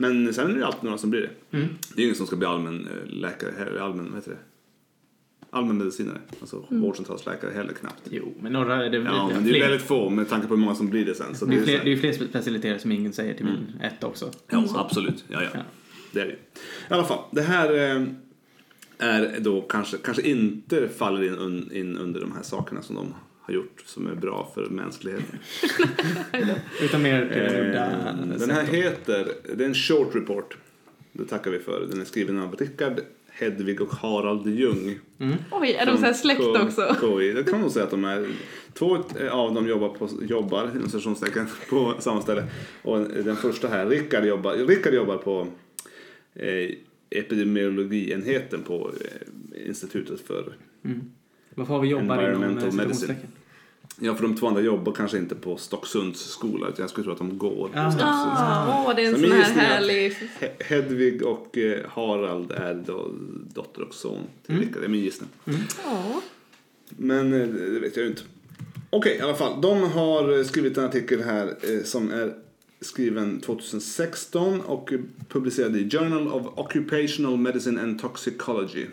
Men 0.00 0.34
sen 0.34 0.50
är 0.50 0.58
det 0.58 0.66
alltid 0.66 0.84
några 0.84 0.98
som 0.98 1.10
blir 1.10 1.20
det. 1.20 1.56
Mm. 1.56 1.68
Det 1.94 2.00
är 2.02 2.04
ingen 2.04 2.16
som 2.16 2.26
ska 2.26 2.36
bli 2.36 2.46
allmän 2.46 2.88
eh, 2.88 3.10
läkare, 3.12 3.50
eller 3.70 3.80
allmän, 3.80 4.04
vad 4.04 4.14
heter 4.14 4.30
det? 4.30 4.36
Allmänmedicinare, 5.50 6.18
alltså 6.40 6.64
Mm. 6.70 6.82
vårdcentralsläkare 6.82 7.50
heller 7.50 7.72
knappt. 7.72 8.02
Jo, 8.10 8.34
men 8.40 8.52
några... 8.52 8.76
Det, 8.88 8.96
Ja, 8.96 9.30
men 9.34 9.44
det 9.44 9.50
är 9.50 9.54
fler, 9.54 9.60
väldigt 9.60 9.82
få 9.86 10.10
med 10.10 10.28
tanke 10.28 10.46
på 10.46 10.54
hur 10.54 10.60
många 10.60 10.74
som 10.74 10.90
blir 10.90 11.06
det 11.06 11.14
sen. 11.14 11.34
Så 11.34 11.44
det, 11.46 11.54
är 11.56 11.56
det 11.56 11.62
är 11.62 11.66
fler, 11.66 11.78
så 11.78 11.84
det 11.84 11.92
är 11.92 11.96
fler 11.96 12.28
specialiteter 12.28 12.78
som 12.78 12.92
ingen 12.92 13.12
säger 13.12 13.34
termin 13.34 13.72
ett 13.82 14.04
också. 14.04 14.30
Ja, 14.50 14.64
absolut. 14.74 15.24
Ja, 15.28 15.42
ja. 15.42 15.48
Ja. 15.54 15.60
Det 16.12 16.20
är 16.20 16.24
det 16.24 16.30
ju. 16.30 16.36
I 16.36 16.94
alla 16.94 17.04
fall, 17.04 17.18
det 17.30 17.42
här 17.42 17.74
eh, 17.74 18.02
är 18.98 19.40
då 19.40 19.60
kanske, 19.60 19.96
kanske 19.96 20.22
inte 20.22 20.88
faller 20.88 21.22
in, 21.46 21.72
in 21.72 21.98
under 21.98 22.20
de 22.20 22.32
här 22.32 22.42
sakerna 22.42 22.82
som 22.82 22.96
de 22.96 23.14
har 23.40 23.54
gjort 23.54 23.82
som 23.86 24.06
är 24.06 24.14
bra 24.14 24.50
för 24.54 24.66
mänskligheten. 24.66 25.38
Utan 26.82 27.02
mer 27.02 27.28
till 27.28 27.42
Eh, 28.32 28.38
Den 28.38 28.50
här 28.50 28.64
heter, 28.64 29.28
det 29.56 29.64
är 29.64 29.68
en 29.68 29.74
short 29.74 30.14
report. 30.14 30.56
Det 31.12 31.24
tackar 31.24 31.50
vi 31.50 31.58
för. 31.58 31.86
Den 31.90 32.00
är 32.00 32.04
skriven 32.04 32.38
av 32.38 32.56
Rickard 32.56 33.00
Hedvig 33.38 33.80
och 33.80 33.92
Harald 33.92 34.46
Ljung. 34.46 34.98
Oj, 35.50 35.72
är 35.72 35.86
de 35.86 35.96
så 35.96 36.04
här 36.04 36.12
släkt 36.12 36.40
också? 36.40 36.96
KI. 37.00 37.32
Det 37.32 37.42
kan 37.42 37.52
man 37.52 37.60
nog 37.60 37.70
säga 37.70 37.84
att 37.84 37.90
de 37.90 38.04
är. 38.04 38.26
Två 38.74 38.98
av 39.30 39.54
dem 39.54 39.68
jobbar, 39.68 39.88
på, 39.88 40.08
jobbar 40.28 40.70
på 41.70 41.94
samma 41.98 42.22
ställe. 42.22 42.44
Och 42.82 42.98
den 42.98 43.36
första 43.36 43.68
här, 43.68 43.86
Rickard 43.86 44.24
jobbar, 44.24 44.54
Rickard 44.54 44.94
jobbar 44.94 45.16
på 45.16 45.46
eh, 46.34 46.70
epidemiologienheten 47.10 48.62
på 48.62 48.90
eh, 49.00 49.66
institutet 49.68 50.20
för 50.20 50.52
Varför 51.54 51.74
har 51.74 51.80
vi 51.80 51.88
jobbar 51.88 52.04
inom 52.04 52.18
Environmental 52.18 52.72
medicine. 52.72 52.94
citationstecken? 52.94 53.30
Ja, 54.00 54.14
för 54.14 54.22
de 54.22 54.36
två 54.36 54.46
andra 54.46 54.60
jobbar 54.60 54.92
kanske 54.92 55.18
inte 55.18 55.34
på 55.34 55.56
Stocksunds 55.56 56.20
skola 56.20 56.68
utan 56.68 56.82
jag 56.82 56.90
skulle 56.90 57.04
tro 57.04 57.12
att 57.12 57.18
de 57.18 57.38
går 57.38 57.68
på 57.68 57.78
Ah. 57.78 57.90
Stocksunds. 57.90 58.40
Ah, 58.40 58.84
åh, 58.88 58.94
det 58.96 59.02
är 59.02 59.06
en 59.06 59.12
Så 59.14 59.20
sån 59.20 59.22
min 59.22 59.32
här 59.32 59.38
gissning 59.38 59.58
är 59.64 59.66
att- 59.68 59.72
härlig... 59.74 60.12
He- 60.40 60.62
Hedvig 60.64 61.22
och 61.22 61.58
eh, 61.58 61.80
Harald 61.90 62.52
är 62.52 62.74
då 62.86 63.10
dotter 63.54 63.82
och 63.82 63.94
son 63.94 64.18
till 64.46 64.54
Mm. 64.54 64.66
Rickard. 64.66 64.82
Det 64.82 64.86
är 64.86 64.90
min 64.90 65.00
gissning. 65.00 65.28
Ja. 65.84 66.20
Men 66.88 67.32
eh, 67.32 67.46
det 67.48 67.80
vet 67.80 67.96
jag 67.96 68.02
ju 68.02 68.10
inte. 68.10 68.22
Okej, 68.90 69.16
i 69.16 69.20
alla 69.20 69.34
fall. 69.34 69.60
De 69.60 69.82
har 69.82 70.44
skrivit 70.44 70.78
en 70.78 70.84
artikel 70.84 71.22
här 71.22 71.46
eh, 71.62 71.82
som 71.84 72.10
är 72.12 72.34
skriven 72.80 73.40
2016 73.40 74.60
och 74.60 74.90
publicerad 75.28 75.76
i 75.76 75.90
Journal 75.90 76.28
of 76.28 76.46
Occupational 76.58 77.36
Medicine 77.36 77.80
and 77.80 78.00
Toxicology. 78.00 78.86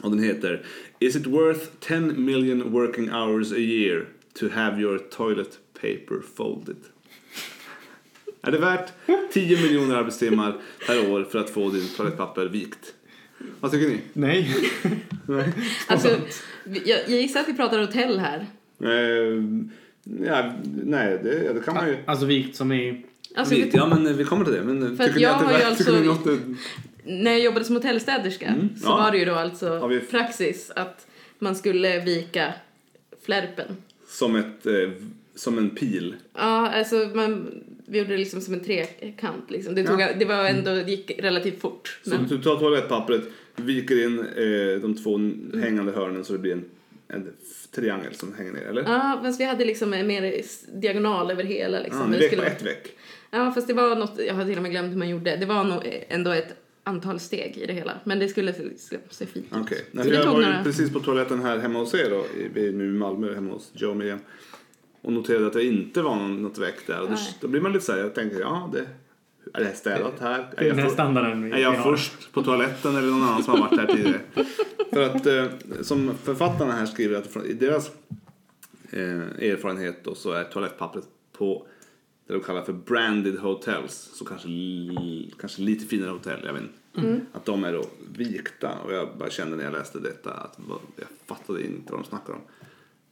Och 0.00 0.10
den 0.10 0.22
heter 0.22 0.62
Is 0.98 1.16
it 1.16 1.26
worth 1.26 1.60
10 1.80 2.00
million 2.00 2.72
working 2.72 3.10
hours 3.10 3.52
a 3.52 3.58
year 3.58 4.06
to 4.40 4.48
have 4.48 4.80
your 4.80 4.98
toilet 4.98 5.58
paper 5.80 6.20
folded? 6.36 6.76
Är 8.42 8.50
det 8.50 8.58
värt 8.58 8.92
10 9.32 9.62
miljoner 9.62 9.94
arbetstimmar 9.96 10.56
per 10.86 11.10
år 11.10 11.24
för 11.24 11.38
att 11.38 11.50
få 11.50 11.70
din 11.70 11.88
toalettpapper 11.88 12.46
vikt? 12.46 12.94
Vad 13.60 13.70
tycker 13.70 13.88
ni? 13.88 14.00
Nej. 14.12 14.50
Alltså, 15.88 16.08
jag, 16.64 16.98
jag 17.08 17.20
gissar 17.20 17.40
att 17.40 17.48
vi 17.48 17.54
pratar 17.54 17.78
hotell 17.80 18.18
här. 18.18 18.46
Eh, 18.82 19.42
ja, 20.26 20.52
nej, 20.84 21.20
det, 21.22 21.52
det 21.52 21.60
kan 21.64 21.74
man 21.74 21.88
ju. 21.88 21.96
Alltså 22.06 22.26
vikt 22.26 22.56
som 22.56 22.72
i... 22.72 23.04
Alltså, 23.34 23.54
Vikt, 23.54 23.74
ja 23.74 23.86
men 23.86 24.16
vi 24.16 24.24
kommer 24.24 24.44
till 24.44 24.54
det. 24.54 24.62
Men 24.62 24.96
För 24.96 25.04
tycker 25.04 25.20
jag 25.20 25.38
ni 25.40 25.44
att 25.44 25.48
det 25.48 25.54
är 25.54 25.58
värt- 25.58 25.66
alltså- 25.66 26.00
något 26.00 26.26
är- 26.26 26.54
När 27.06 27.30
jag 27.30 27.40
jobbade 27.40 27.64
som 27.64 27.76
hotellstäderska 27.76 28.54
så 28.82 28.86
ja. 28.88 28.96
var 28.96 29.10
det 29.10 29.18
ju 29.18 29.24
då 29.24 29.34
alltså 29.34 29.86
vi- 29.86 30.00
praxis 30.00 30.70
att 30.76 31.06
man 31.38 31.56
skulle 31.56 32.00
vika 32.00 32.52
flärpen. 33.24 33.76
som, 34.08 34.36
ett, 34.36 34.66
eh, 34.66 34.90
som 35.34 35.58
en 35.58 35.70
pil? 35.70 36.14
Ja, 36.34 36.68
alltså 36.70 36.96
man, 37.14 37.62
vi 37.86 37.98
gjorde 37.98 38.10
det 38.10 38.16
liksom 38.16 38.40
som 38.40 38.54
en 38.54 38.64
trekant 38.64 39.50
liksom. 39.50 39.74
Det, 39.74 39.84
tog, 39.84 39.98
det 40.18 40.24
var 40.24 40.44
ändå, 40.44 40.70
det 40.70 40.90
gick 40.90 41.10
relativt 41.18 41.60
fort. 41.60 42.00
Så 42.04 42.10
Men, 42.10 42.26
du 42.28 42.38
tar 42.42 42.56
toalettpappret, 42.56 43.22
viker 43.56 44.04
in 44.04 44.18
eh, 44.18 44.80
de 44.82 44.94
två 45.04 45.18
hängande 45.60 45.92
hörnen 45.92 46.24
så 46.24 46.32
det 46.32 46.38
blir 46.38 46.52
en, 46.52 46.64
en 47.08 47.32
triangel 47.74 48.14
som 48.14 48.34
hänger 48.34 48.52
ner, 48.52 48.62
eller? 48.62 48.82
ja, 48.82 49.20
fast 49.24 49.40
vi 49.40 49.44
hade 49.44 49.64
liksom 49.64 49.90
mer 49.90 50.42
diagonal 50.80 51.30
över 51.30 51.44
hela 51.44 51.80
liksom. 51.80 52.00
Men 52.00 52.10
ni 52.10 52.18
på 52.18 52.24
skulle- 52.24 52.46
ett 52.46 52.62
veck. 52.62 52.88
Ja, 53.30 53.52
fast 53.52 53.66
det 53.66 53.74
var 53.74 53.96
något, 53.96 54.18
jag 54.26 54.34
har 54.34 54.44
till 54.44 54.56
och 54.56 54.62
med 54.62 54.70
glömt 54.70 54.92
hur 54.92 54.98
man 54.98 55.08
gjorde. 55.08 55.36
Det 55.36 55.46
var 55.46 55.64
nog 55.64 56.04
ändå 56.08 56.30
ett 56.30 56.54
antal 56.86 57.20
steg 57.20 57.56
i 57.56 57.66
det 57.66 57.72
hela. 57.72 57.92
Men 58.04 58.18
det 58.18 58.28
skulle 58.28 58.52
se, 59.10 59.26
fint 59.26 59.46
ut. 59.52 59.56
Okay. 59.60 59.78
det 59.92 60.14
Jag 60.14 60.26
var 60.26 60.32
några... 60.32 60.62
precis 60.64 60.92
på 60.92 61.00
toaletten 61.00 61.42
här 61.42 61.58
hemma 61.58 61.78
hos 61.78 61.94
er 61.94 62.10
då, 62.10 62.26
vi 62.54 62.68
är 62.68 62.72
nu 62.72 62.84
i 62.84 62.92
Malmö 62.92 63.34
hemma 63.34 63.52
hos 63.52 63.70
Joe 63.74 63.90
och 63.90 63.96
Miriam. 63.96 64.18
och 65.02 65.12
noterade 65.12 65.46
att 65.46 65.52
det 65.52 65.64
inte 65.64 66.02
var 66.02 66.16
något 66.16 66.58
väck 66.58 66.86
där. 66.86 67.00
Och 67.00 67.08
då, 67.08 67.14
Nej. 67.14 67.36
då 67.40 67.48
blir 67.48 67.60
man 67.60 67.72
lite 67.72 67.84
så 67.84 67.92
här, 67.92 67.98
jag 67.98 68.14
tänker, 68.14 68.40
ja, 68.40 68.70
det, 68.72 68.86
är 69.54 69.60
det 69.60 69.64
här 69.64 69.74
städat 69.74 70.20
här? 70.20 70.38
Är 70.38 70.46
Det 70.56 70.62
är 70.62 70.66
jag, 70.66 70.76
den 70.76 70.78
här 70.78 70.86
för, 70.86 70.94
standarden 70.94 71.42
vi, 71.42 71.50
är 71.50 71.56
vi 71.56 71.62
jag 71.62 71.72
har. 71.72 71.96
först 71.96 72.32
på 72.32 72.42
toaletten 72.42 72.96
eller 72.96 73.08
någon 73.08 73.22
annan 73.22 73.42
som 73.42 73.52
har 73.60 73.68
varit 73.68 73.80
här 73.80 73.86
tidigare? 73.86 74.20
För 74.92 75.02
att 75.02 75.26
eh, 75.26 75.44
som 75.82 76.14
författarna 76.22 76.72
här 76.72 76.86
skriver 76.86 77.18
att 77.18 77.26
från, 77.26 77.46
i 77.46 77.52
deras 77.52 77.90
eh, 78.90 79.50
erfarenhet 79.50 80.04
då, 80.04 80.14
så 80.14 80.32
är 80.32 80.44
toalettpappret 80.44 81.04
på 81.32 81.66
det 82.26 82.32
de 82.32 82.40
kallar 82.40 82.62
för 82.62 82.72
branded 82.72 83.38
hotels, 83.38 84.10
så 84.14 84.24
kanske, 84.24 84.48
kanske 85.40 85.62
lite 85.62 85.86
finare 85.86 86.10
hotell, 86.10 86.40
jag 86.44 86.52
vet 86.52 86.62
inte. 86.62 87.20
Att 87.32 87.44
de 87.44 87.64
är 87.64 87.72
då 87.72 87.84
vikta 88.18 88.72
och 88.84 88.92
jag 88.92 89.08
bara 89.18 89.30
kände 89.30 89.56
när 89.56 89.64
jag 89.64 89.72
läste 89.72 89.98
detta 89.98 90.30
att 90.32 90.58
jag 90.96 91.08
fattade 91.26 91.66
inte 91.66 91.92
vad 91.92 92.00
de 92.00 92.08
snackar 92.08 92.32
om. 92.32 92.40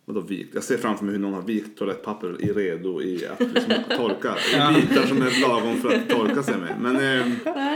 Vadå 0.04 0.20
vikt? 0.20 0.54
Jag 0.54 0.64
ser 0.64 0.76
framför 0.76 1.04
mig 1.04 1.12
hur 1.14 1.20
någon 1.20 1.34
har 1.34 1.42
vikt 1.42 1.78
toalettpapper 1.78 2.42
i 2.42 2.52
redo 2.52 3.02
i 3.02 3.26
att 3.26 3.40
liksom 3.40 3.74
torka. 3.96 4.34
I 4.52 4.80
bitar 4.80 5.06
som 5.06 5.22
är 5.22 5.48
lagom 5.48 5.76
för 5.76 5.94
att 5.94 6.08
torka 6.08 6.42
sig 6.42 6.58
med. 6.58 6.76
Men 6.80 6.96
eh, 6.96 7.26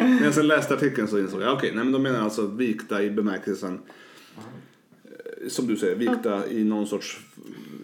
när 0.00 0.24
jag 0.24 0.34
sen 0.34 0.46
läste 0.46 0.74
artikeln 0.74 1.08
så 1.08 1.18
insåg 1.18 1.42
jag, 1.42 1.52
okej, 1.52 1.72
nej 1.74 1.84
men 1.84 1.92
de 1.92 2.02
menar 2.02 2.20
alltså 2.20 2.46
vikta 2.46 3.02
i 3.02 3.10
bemärkelsen 3.10 3.78
eh, 5.04 5.48
som 5.48 5.66
du 5.66 5.76
säger, 5.76 5.96
vikta 5.96 6.48
i 6.48 6.64
någon 6.64 6.86
sorts 6.86 7.20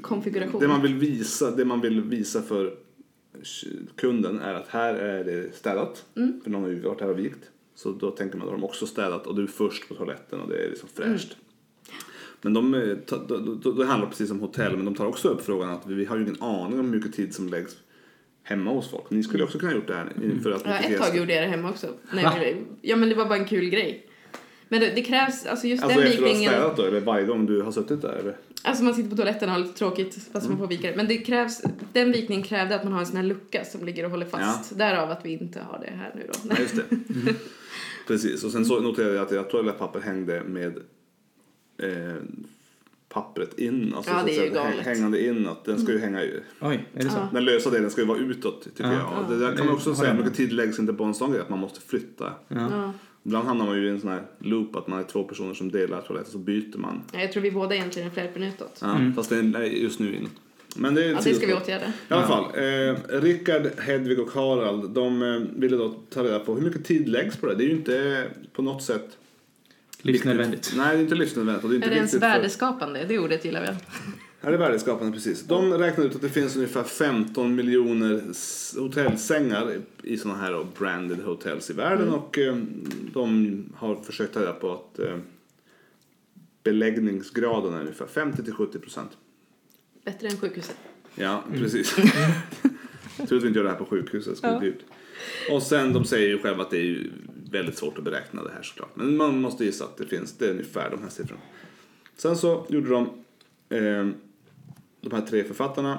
Konfiguration. 0.01 0.61
det 0.61 0.69
man 0.69 0.83
vill 0.83 0.95
visa, 0.95 1.51
det 1.51 1.65
man 1.65 1.81
vill 1.81 2.01
visa 2.01 2.43
för 2.43 2.75
kunden 3.97 4.41
är 4.41 4.55
att 4.55 4.69
här 4.69 4.95
är 4.95 5.25
det 5.25 5.55
städat. 5.55 6.05
För 6.43 6.51
någon 6.51 6.63
har 6.63 6.71
ju 6.71 6.81
varit 6.81 7.01
här 7.01 7.11
och 7.11 7.19
vikt. 7.19 7.51
Så 7.75 7.93
då 7.93 8.11
tänker 8.11 8.39
man 8.39 8.49
att 8.49 8.55
de 8.55 8.65
också 8.65 8.87
städat 8.87 9.27
och 9.27 9.35
du 9.35 9.43
är 9.43 9.47
först 9.47 9.89
på 9.89 9.95
toaletten 9.95 10.41
och 10.41 10.49
det 10.49 10.65
är 10.65 10.69
liksom 10.69 10.89
fräscht. 10.95 11.37
Men 12.43 12.55
de, 12.55 12.75
eh, 12.75 12.97
då 13.63 13.85
handlar 13.85 14.01
det 14.01 14.07
precis 14.07 14.29
som 14.29 14.41
hotell 14.41 14.77
men 14.77 14.85
de 14.85 14.95
tar 14.95 15.07
också 15.07 15.29
upp 15.29 15.45
frågan 15.45 15.71
att 15.71 15.87
vi 15.87 16.05
har 16.05 16.17
ju 16.17 16.23
ingen 16.23 16.43
aning 16.43 16.81
om 16.81 16.87
hur 16.87 16.97
mycket 16.97 17.13
tid 17.13 17.35
som 17.35 17.49
läggs 17.49 17.77
hemma 18.43 18.71
hos 18.71 18.91
folk. 18.91 19.11
Ni 19.11 19.23
skulle 19.23 19.45
också 19.45 19.59
kunna 19.59 19.75
gjort 19.75 19.87
det 19.87 19.95
här 19.95 20.41
för 20.43 20.51
att 20.51 20.63
Ja, 20.67 20.79
ett 20.79 20.99
tag 20.99 21.17
gjorde 21.17 21.35
jag 21.35 21.45
det 21.45 21.49
hemma 21.49 21.71
också. 21.71 21.87
Nej, 22.13 22.57
ja, 22.83 22.97
men 22.97 23.09
det 23.09 23.15
var 23.15 23.25
bara 23.25 23.39
en 23.39 23.45
kul 23.45 23.71
grej. 23.71 24.07
Men 24.69 24.81
det, 24.81 24.91
det 24.95 25.03
krävs, 25.03 25.47
alltså 25.47 25.67
just 25.67 25.83
Alltså 25.85 25.99
den 26.01 26.07
efter 26.09 26.19
att 26.19 26.25
du 26.25 26.29
har 26.29 26.29
vikningen. 26.35 26.53
städat 26.53 26.77
då 26.77 26.83
eller 26.83 27.01
varje 27.01 27.27
gång 27.27 27.47
du 27.47 27.63
har 27.63 27.73
suttit 27.73 28.03
där 28.03 28.13
eller? 28.13 28.37
Alltså 28.63 28.85
man 28.85 28.95
sitter 28.95 29.11
på 29.11 29.17
toaletten 29.17 29.49
och 29.49 29.55
har 29.55 29.61
lite 29.63 29.79
tråkigt 29.79 30.15
fast 30.15 30.47
Mm. 30.47 30.49
man 30.49 30.59
får 30.59 30.67
vika 30.67 30.91
det. 30.91 30.97
Men 30.97 31.09
det 31.09 31.19
krävs, 31.19 31.63
den 31.93 32.13
vikningen 32.13 32.43
krävde 32.45 32.75
att 32.75 32.85
man 32.85 32.93
har 32.93 33.01
en 33.01 33.07
sån 33.07 33.17
här 33.17 33.25
lucka 33.25 33.65
som 33.65 33.85
ligger 33.85 34.05
och 34.05 34.11
håller 34.11 34.27
fast. 34.27 34.79
Därav 34.79 35.11
att 35.11 35.25
vi 35.25 35.33
inte 35.33 35.61
har 35.61 35.79
det 35.79 35.97
här 35.97 36.13
nu 36.17 36.27
då. 36.33 36.39
Ja, 36.51 36.57
just 36.63 36.77
det. 36.77 36.85
Precis, 38.07 38.45
och 38.45 38.51
sen 38.51 38.65
så 38.65 38.81
noterade 38.81 39.15
jag 39.15 39.23
att 39.27 39.31
jag 39.33 39.51
toalettpapper 39.51 40.01
hängde 40.01 40.43
med 40.45 40.77
eh, 41.83 42.15
pappret 43.09 43.59
in. 43.59 43.95
Alltså, 43.97 44.11
Ja, 44.11 44.15
så 44.15 44.21
att 44.21 44.27
det 44.27 44.33
är 44.33 44.45
ju 44.45 44.51
säga, 44.51 44.65
galet. 44.65 44.87
hängande 44.87 45.25
inåt. 45.27 45.65
Den 45.65 45.79
ska 45.83 45.93
ju 45.93 45.99
hänga 45.99 46.23
ju. 46.25 46.41
Oj, 46.61 46.87
är 46.95 47.03
det 47.05 47.11
så? 47.11 47.17
Ja. 47.19 47.29
Den 47.33 47.45
lösa 47.45 47.71
delen 47.71 47.91
ska 47.91 48.01
ju 48.01 48.07
vara 48.07 48.19
utåt 48.19 48.65
tycker 48.65 48.85
Ja. 48.85 48.93
jag. 48.93 49.25
Och 49.25 49.31
det 49.31 49.39
där 49.39 49.57
kan 49.57 49.67
man 49.67 49.75
också 49.75 49.95
säga, 49.95 50.15
mycket 50.15 50.35
tid 50.35 50.53
läggs 50.53 50.79
inte 50.79 50.93
på 50.93 51.05
en 51.05 51.15
sån 51.15 51.31
grej 51.33 51.41
att 51.41 51.49
man 51.51 51.59
måste 51.59 51.81
flytta. 51.81 52.33
Ja. 52.49 52.93
Ibland 53.27 53.47
hamnar 53.49 53.67
man 53.67 53.77
ju 53.77 53.87
i 53.87 53.91
en 53.91 54.01
sån 54.01 54.11
här 54.11 54.23
loop 54.39 54.77
att 54.77 54.87
man 54.89 54.99
är 54.99 55.03
två 55.05 55.25
personer 55.25 55.55
som 55.55 55.71
delar 55.71 56.01
toalett 56.01 56.29
så 56.29 56.39
byter 56.39 56.79
man. 56.79 57.03
Ja, 57.13 57.21
Jag 57.21 57.33
tror 57.33 57.43
vi 57.43 57.51
båda 57.51 57.75
egentligen 57.75 58.09
är 58.09 58.13
fler 58.13 58.47
utåt. 58.49 58.79
Ja, 58.83 58.99
Fast 59.17 59.31
det 59.31 59.37
är 59.39 59.61
just 59.63 59.99
nu 60.01 60.17
inåt. 60.17 60.31
Men 60.77 60.95
det 60.95 61.05
är 61.05 61.13
Ja, 61.13 61.19
det 61.25 61.35
ska 61.35 61.47
vi 61.47 61.55
åtgärda. 61.55 61.87
I 61.87 62.15
alla 62.15 62.27
fall, 62.27 62.45
eh, 62.45 63.21
Rickard, 63.21 63.67
Hedvig 63.81 64.21
och 64.21 64.31
Harald 64.31 64.91
de 64.91 65.23
eh, 65.23 65.61
ville 65.61 65.77
då 65.77 65.89
ta 66.11 66.23
reda 66.25 66.39
på 66.39 66.55
hur 66.55 66.63
mycket 66.63 66.85
tid 66.85 67.09
läggs 67.09 67.37
på 67.37 67.47
det. 67.47 67.55
Det 67.55 67.65
är 67.65 67.67
ju 67.69 67.73
inte 67.77 68.25
på 68.53 68.63
något 68.63 68.83
sätt 68.83 69.17
Livsnödvändigt. 70.03 70.73
Nej, 70.77 70.95
det 70.97 71.01
är 71.01 71.03
inte 71.03 71.15
livsnödvändigt. 71.15 71.65
Och 71.65 71.71
det 71.71 71.75
är 71.75 71.77
inte 71.77 71.87
Är 71.89 71.91
det 71.91 71.97
ens 71.97 72.15
viktigt 72.15 72.21
för- 72.29 72.29
värdeskapande? 72.37 73.05
Det 73.09 73.19
ordet 73.19 73.45
gillar 73.45 73.61
vi. 73.61 73.69
Ja, 74.45 74.51
det 74.51 74.57
är 74.57 74.59
värdeskapande 74.59 75.13
precis. 75.13 75.43
De 75.43 75.73
räknar 75.73 76.05
ut 76.05 76.15
att 76.15 76.21
det 76.23 76.29
finns 76.29 76.57
ungefär 76.57 76.83
15 76.83 77.55
miljoner 77.55 78.23
hotellsängar 78.81 79.81
i 80.03 80.17
sådana 80.17 80.41
här 80.41 80.67
branded 80.79 81.19
hotels 81.19 81.71
i 81.71 81.73
världen 81.73 82.09
och 82.09 82.39
eh, 82.39 82.57
de 83.13 83.63
har 83.77 83.97
försökt 83.97 84.35
ta 84.35 84.41
reda 84.41 84.53
på 84.53 84.73
att 84.73 84.99
eh, 84.99 85.17
beläggningsgraden 86.63 87.75
är 87.75 87.81
ungefär 87.81 88.07
50-70 88.07 88.79
procent. 88.79 89.11
Bättre 90.05 90.29
än 90.29 90.37
sjukhuset. 90.37 90.77
Ja, 91.15 91.45
precis. 91.53 91.95
Tur 93.29 93.37
att 93.37 93.43
vi 93.43 93.47
inte 93.47 93.59
gör 93.59 93.65
det 93.65 93.71
här 93.71 93.79
på 93.79 93.85
sjukhuset, 93.85 94.39
skulle 94.39 94.53
Ja. 94.53 94.61
dyrt. 94.61 94.81
Och 95.51 95.63
sen, 95.63 95.93
de 95.93 96.05
säger 96.05 96.29
ju 96.29 96.39
själva 96.39 96.63
att 96.63 96.71
det 96.71 96.79
är 96.79 97.11
väldigt 97.51 97.79
svårt 97.79 97.99
att 97.99 98.05
beräkna 98.05 98.43
det 98.43 98.51
här 98.51 98.63
såklart. 98.63 98.97
Men 98.97 99.17
man 99.17 99.41
måste 99.41 99.65
gissa 99.65 99.85
att 99.85 99.97
det 99.97 100.07
finns, 100.07 100.33
det 100.39 100.47
är 100.47 100.51
ungefär 100.51 100.91
de 100.91 101.03
här 101.03 101.09
siffrorna. 101.09 101.41
Sen 102.17 102.37
så 102.37 102.67
gjorde 102.69 102.89
de, 102.91 103.05
eh, 103.69 104.09
de 105.05 105.13
här 105.17 105.27
tre 105.27 105.45
författarna 105.45 105.99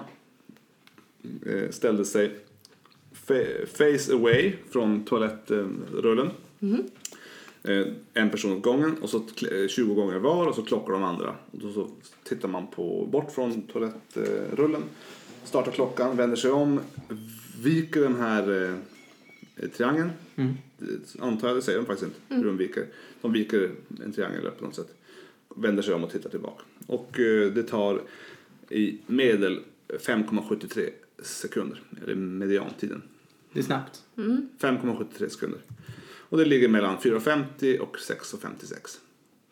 eh, 1.45 1.69
ställde 1.69 2.05
sig 2.05 2.35
fa- 3.27 3.65
face 3.65 4.13
away 4.13 4.53
från 4.69 5.03
toalettrullen. 5.05 6.29
Eh, 7.63 7.87
en 8.13 8.29
person 8.29 8.51
åt 8.57 8.63
gången 8.63 8.97
och 9.01 9.09
så 9.09 9.19
kl- 9.19 9.61
eh, 9.61 9.67
20 9.67 9.93
gånger 9.93 10.19
var 10.19 10.47
och 10.47 10.55
så 10.55 10.61
klockar 10.61 10.93
de 10.93 11.03
andra. 11.03 11.35
Och 11.51 11.59
då 11.59 11.71
så 11.73 11.89
tittar 12.23 12.47
man 12.47 12.67
på, 12.67 13.05
bort 13.11 13.31
från 13.31 13.61
toalettrullen, 13.61 14.83
startar 15.43 15.71
klockan, 15.71 16.17
vänder 16.17 16.37
sig 16.37 16.51
om, 16.51 16.79
viker 17.63 18.01
den 18.01 18.15
här 18.15 18.75
triangeln. 19.77 20.09
Det 20.77 21.19
Antar 21.19 21.47
jag, 21.47 21.57
det 21.57 21.61
säger 21.61 21.79
de 21.79 21.85
faktiskt 21.85 22.11
inte 22.11 22.35
hur 22.35 22.45
de 22.45 22.57
viker. 22.57 22.85
De 23.21 23.33
viker 23.33 23.71
en 24.05 24.11
triangel 24.13 24.51
på 24.59 24.65
något 24.65 24.75
sätt. 24.75 24.93
Vänder 25.55 25.83
sig 25.83 25.93
om 25.93 26.03
och 26.03 26.11
tittar 26.11 26.29
tillbaka. 26.29 26.63
Och 26.87 27.11
det 27.55 27.63
tar 27.63 28.01
i 28.69 28.97
medel 29.07 29.59
5,73 29.87 30.89
sekunder, 31.19 31.81
eller 32.03 32.15
mediantiden. 32.15 33.01
Det 33.53 33.59
är 33.59 33.63
snabbt. 33.63 34.03
5,73 34.15 35.29
sekunder. 35.29 35.59
Och 36.29 36.37
det 36.37 36.45
ligger 36.45 36.67
mellan 36.69 36.97
4,50 36.97 37.77
och 37.77 37.97
6,56. 37.97 38.97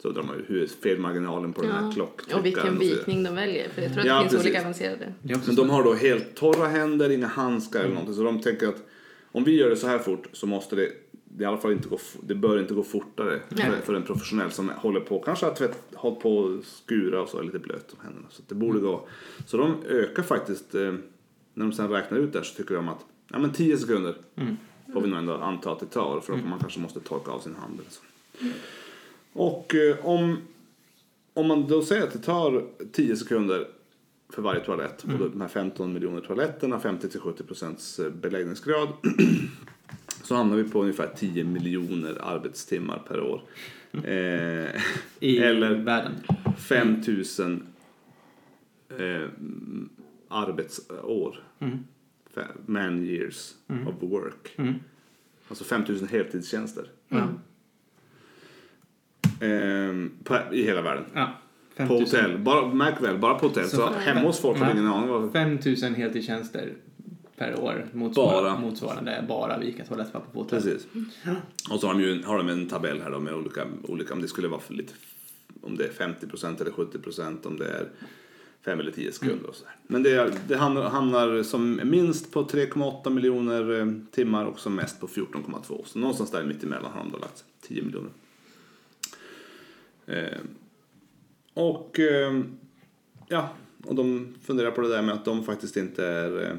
Så 0.02 0.10
drar 0.12 0.24
man 0.24 0.38
ju 0.38 0.44
hur 0.48 0.68
felmarginalen 0.68 1.54
på 1.54 1.62
den 1.62 1.72
här 1.72 1.92
klocktryckaren. 1.92 2.40
Och 2.40 2.46
vilken 2.46 2.80
vikning 2.80 3.24
de 3.24 3.36
väljer. 3.36 3.70
För 3.70 3.82
jag 3.82 3.92
tror 3.94 4.00
att 4.02 4.08
Ja, 4.08 4.16
det 4.16 4.22
finns 4.22 4.32
precis. 4.32 4.46
olika 4.48 4.62
avancerade. 4.62 5.14
Men 5.22 5.56
de 5.56 5.70
har 5.70 5.84
då 5.84 5.94
helt 5.94 6.36
torra 6.36 6.68
händer, 6.68 7.10
inga 7.10 7.28
handskar 7.28 7.80
eller 7.80 7.90
någonting. 7.90 8.16
Så 8.16 8.24
de 8.24 8.42
tänker 8.42 8.68
att 8.68 8.88
om 9.32 9.44
vi 9.44 9.56
gör 9.60 9.70
det 9.70 9.76
så 9.76 9.88
här 9.88 10.00
fort 10.00 10.28
så 10.34 10.48
måste 10.48 10.76
det, 10.76 10.92
det 11.38 11.44
i 11.44 11.48
alla 11.48 11.58
fall 11.58 11.72
inte 11.72 11.90
gå, 11.90 12.00
det 12.22 12.36
bör 12.36 12.60
inte 12.60 12.74
gå 12.74 12.84
fortare 12.84 13.40
för, 13.50 13.82
för 13.82 13.94
en 13.94 14.04
professionell 14.04 14.52
som 14.52 14.70
håller 14.70 15.00
på, 15.00 15.20
kanske 15.20 15.46
har 15.46 15.54
tvätt, 15.56 15.84
hållit 15.94 16.20
på 16.20 16.38
och 16.38 16.64
skura 16.66 17.22
och 17.22 17.30
så 17.30 17.40
är 17.40 17.44
lite 17.44 17.60
blöt 17.60 17.94
om 17.94 18.00
händerna. 18.04 18.28
Så 18.30 18.44
det 18.48 18.56
borde 18.56 18.80
gå. 18.80 19.08
Så 19.46 19.58
de 19.58 19.76
ökar 19.90 20.24
faktiskt, 20.24 20.76
eh, 20.76 20.94
när 21.54 21.66
de 21.66 21.74
sen 21.74 21.90
räknar 21.90 22.18
ut 22.18 22.34
det 22.34 22.40
här 22.40 22.44
så 22.44 22.56
tycker 22.56 22.76
de 22.76 22.90
att 22.90 23.06
ja, 23.28 23.40
men 23.40 23.52
10 23.52 23.78
sekunder 23.78 24.16
får 24.94 25.02
vi 25.02 25.08
nog 25.08 25.20
ändå 25.20 25.34
anta 25.34 25.72
att 25.72 25.80
det 25.80 25.86
tar 25.86 26.20
för 26.20 26.34
att 26.34 26.46
man 26.46 26.60
kanske 26.60 26.80
måste 26.80 27.00
torka 27.00 27.32
av 27.32 27.40
sin 27.40 27.56
hand. 27.56 27.80
Så. 27.90 28.02
Och 29.34 29.76
eh, 29.76 30.06
om, 30.06 30.38
om 31.34 31.48
man 31.48 31.68
då 31.68 31.82
säger 31.82 32.04
att 32.04 32.14
det 32.14 32.20
tar 32.20 32.66
10 32.92 33.16
sekunder 33.16 33.68
för 34.30 34.42
varje 34.42 34.60
toalett 34.60 35.04
och 35.04 35.10
då 35.10 35.28
de 35.28 35.42
här 35.42 35.48
15 35.48 35.94
miljoner 35.94 36.22
toaletterna, 36.22 36.80
50-70 36.80 37.44
procents 37.48 38.00
eh, 38.00 38.10
beläggningsgrad 38.10 38.88
så 40.24 40.36
hamnar 40.36 40.56
vi 40.58 40.64
på 40.64 40.82
ungefär 40.82 41.10
10 41.16 41.44
miljoner 41.44 42.18
arbetstimmar 42.22 43.02
per 43.08 43.20
år. 43.22 43.42
Eh, 43.94 44.82
I 45.20 45.38
eller 45.40 45.76
världen. 45.76 46.14
5000 46.58 47.68
eh, 48.90 49.30
arbetsår. 50.28 51.38
Fa- 52.36 52.48
Man 52.66 53.04
years 53.06 53.54
of 53.88 53.96
work. 54.12 54.58
Alltså 55.48 55.64
5000 55.64 56.08
heltidstjänster. 56.08 56.88
Ja. 57.10 57.28
Eh, 59.48 59.94
på, 60.24 60.54
I 60.56 60.64
hela 60.64 60.82
världen. 60.82 61.06
ja. 61.14 61.40
På 61.78 61.88
5000 61.88 62.20
hotell. 62.22 62.38
Bara, 62.40 62.74
märk 62.74 63.02
väl, 63.04 63.18
bara 63.18 63.40
på 63.40 63.48
hotell. 63.48 63.70
Så, 63.70 63.76
Så- 63.78 63.88
hemma 63.94 64.20
hos 64.22 64.40
folk 64.40 64.60
har 64.60 64.72
ingen 64.72 64.88
aning 64.88 65.10
vad... 65.10 65.32
5000 65.32 65.96
heltidstjänster 65.96 66.74
per 67.38 67.60
år 67.60 67.88
motsvarande, 67.94 68.50
Bara. 68.50 68.60
motsvarande 68.60 69.26
bara 69.28 69.58
vika 69.58 69.86
toalettpapper 69.86 70.32
på 70.32 70.40
hotell. 70.40 70.62
Precis. 70.62 70.88
Och 71.72 71.80
så 71.80 71.88
har 71.88 71.94
de 71.94 72.02
ju 72.02 72.24
har 72.24 72.38
de 72.38 72.50
en 72.50 72.68
tabell 72.70 73.02
här 73.02 73.12
då 73.12 73.20
med 73.20 73.34
olika, 73.34 73.68
olika 73.84 74.14
om 74.14 74.22
det 74.22 74.28
skulle 74.28 74.48
vara 74.48 74.62
för 74.62 74.74
lite 74.74 74.94
om 75.62 75.78
det 75.78 75.86
är 75.86 75.90
50% 75.90 76.62
eller 76.62 76.72
70% 76.72 77.48
om 77.48 77.58
det 77.58 77.68
är 77.68 77.90
5 78.66 78.80
eller 78.80 78.92
10 78.92 79.12
sekunder 79.12 79.50
och 79.50 79.56
så 79.56 79.64
där. 79.64 79.76
Men 79.88 80.04
det, 80.04 80.12
är, 80.12 80.34
det 80.48 80.58
hamnar, 80.58 80.90
hamnar 80.90 81.44
som 81.44 81.82
minst 81.84 82.32
på 82.32 82.44
3,8 82.44 83.10
miljoner 83.10 83.80
eh, 83.80 83.88
timmar 84.12 84.46
och 84.46 84.60
som 84.60 84.76
mest 84.76 85.00
på 85.00 85.08
14,2. 85.08 85.86
Så 85.86 86.00
någonstans 86.00 86.32
där 86.32 86.44
mittemellan 86.44 86.92
har 86.92 87.04
de 87.04 87.12
då 87.12 87.18
lagt 87.18 87.46
10 87.62 87.84
miljoner. 87.84 88.12
Eh, 90.06 90.40
och 91.54 92.00
eh, 92.00 92.42
ja, 93.28 93.50
och 93.86 93.96
de 93.96 94.36
funderar 94.44 94.72
på 94.72 94.82
det 94.82 94.90
där 94.90 95.02
med 95.02 95.16
att 95.16 95.26
de 95.26 95.44
faktiskt 95.44 95.78
inte 95.78 96.06
är 96.06 96.42
eh, 96.42 96.56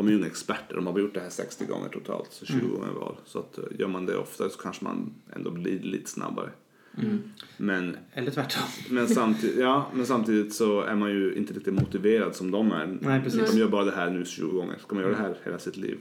de 0.00 0.06
är 0.06 0.10
ju 0.12 0.18
inga 0.18 0.26
experter, 0.26 0.76
de 0.76 0.86
har 0.86 0.98
gjort 0.98 1.14
det 1.14 1.20
här 1.20 1.30
60 1.30 1.64
gånger 1.64 1.88
totalt, 1.88 2.32
så 2.32 2.46
20 2.46 2.68
gånger 2.68 2.92
var. 2.92 3.16
Så 3.24 3.38
att 3.38 3.58
eh, 3.58 3.64
gör 3.78 3.88
man 3.88 4.06
det 4.06 4.16
ofta 4.16 4.50
så 4.50 4.58
kanske 4.58 4.84
man 4.84 5.14
ändå 5.36 5.50
blir 5.50 5.80
lite 5.80 6.10
snabbare. 6.10 6.50
Men, 7.56 7.96
Eller 8.14 8.30
tvärtom. 8.30 8.62
men, 8.90 9.08
samtidigt, 9.08 9.58
ja, 9.60 9.90
men 9.94 10.06
samtidigt 10.06 10.54
så 10.54 10.80
är 10.80 10.94
man 10.94 11.10
ju 11.10 11.34
inte 11.34 11.52
riktigt 11.52 11.74
motiverad 11.74 12.36
som 12.36 12.50
de 12.50 12.72
är. 12.72 12.98
Nej, 13.00 13.20
precis. 13.22 13.50
De 13.50 13.58
gör 13.58 13.68
bara 13.68 13.84
det 13.84 13.90
här 13.90 14.10
nu 14.10 14.24
20 14.24 14.50
gånger. 14.50 14.78
Ska 14.78 14.94
man 14.94 15.04
göra 15.04 15.12
det 15.12 15.22
här 15.22 15.36
hela 15.44 15.58
sitt 15.58 15.76
liv? 15.76 15.98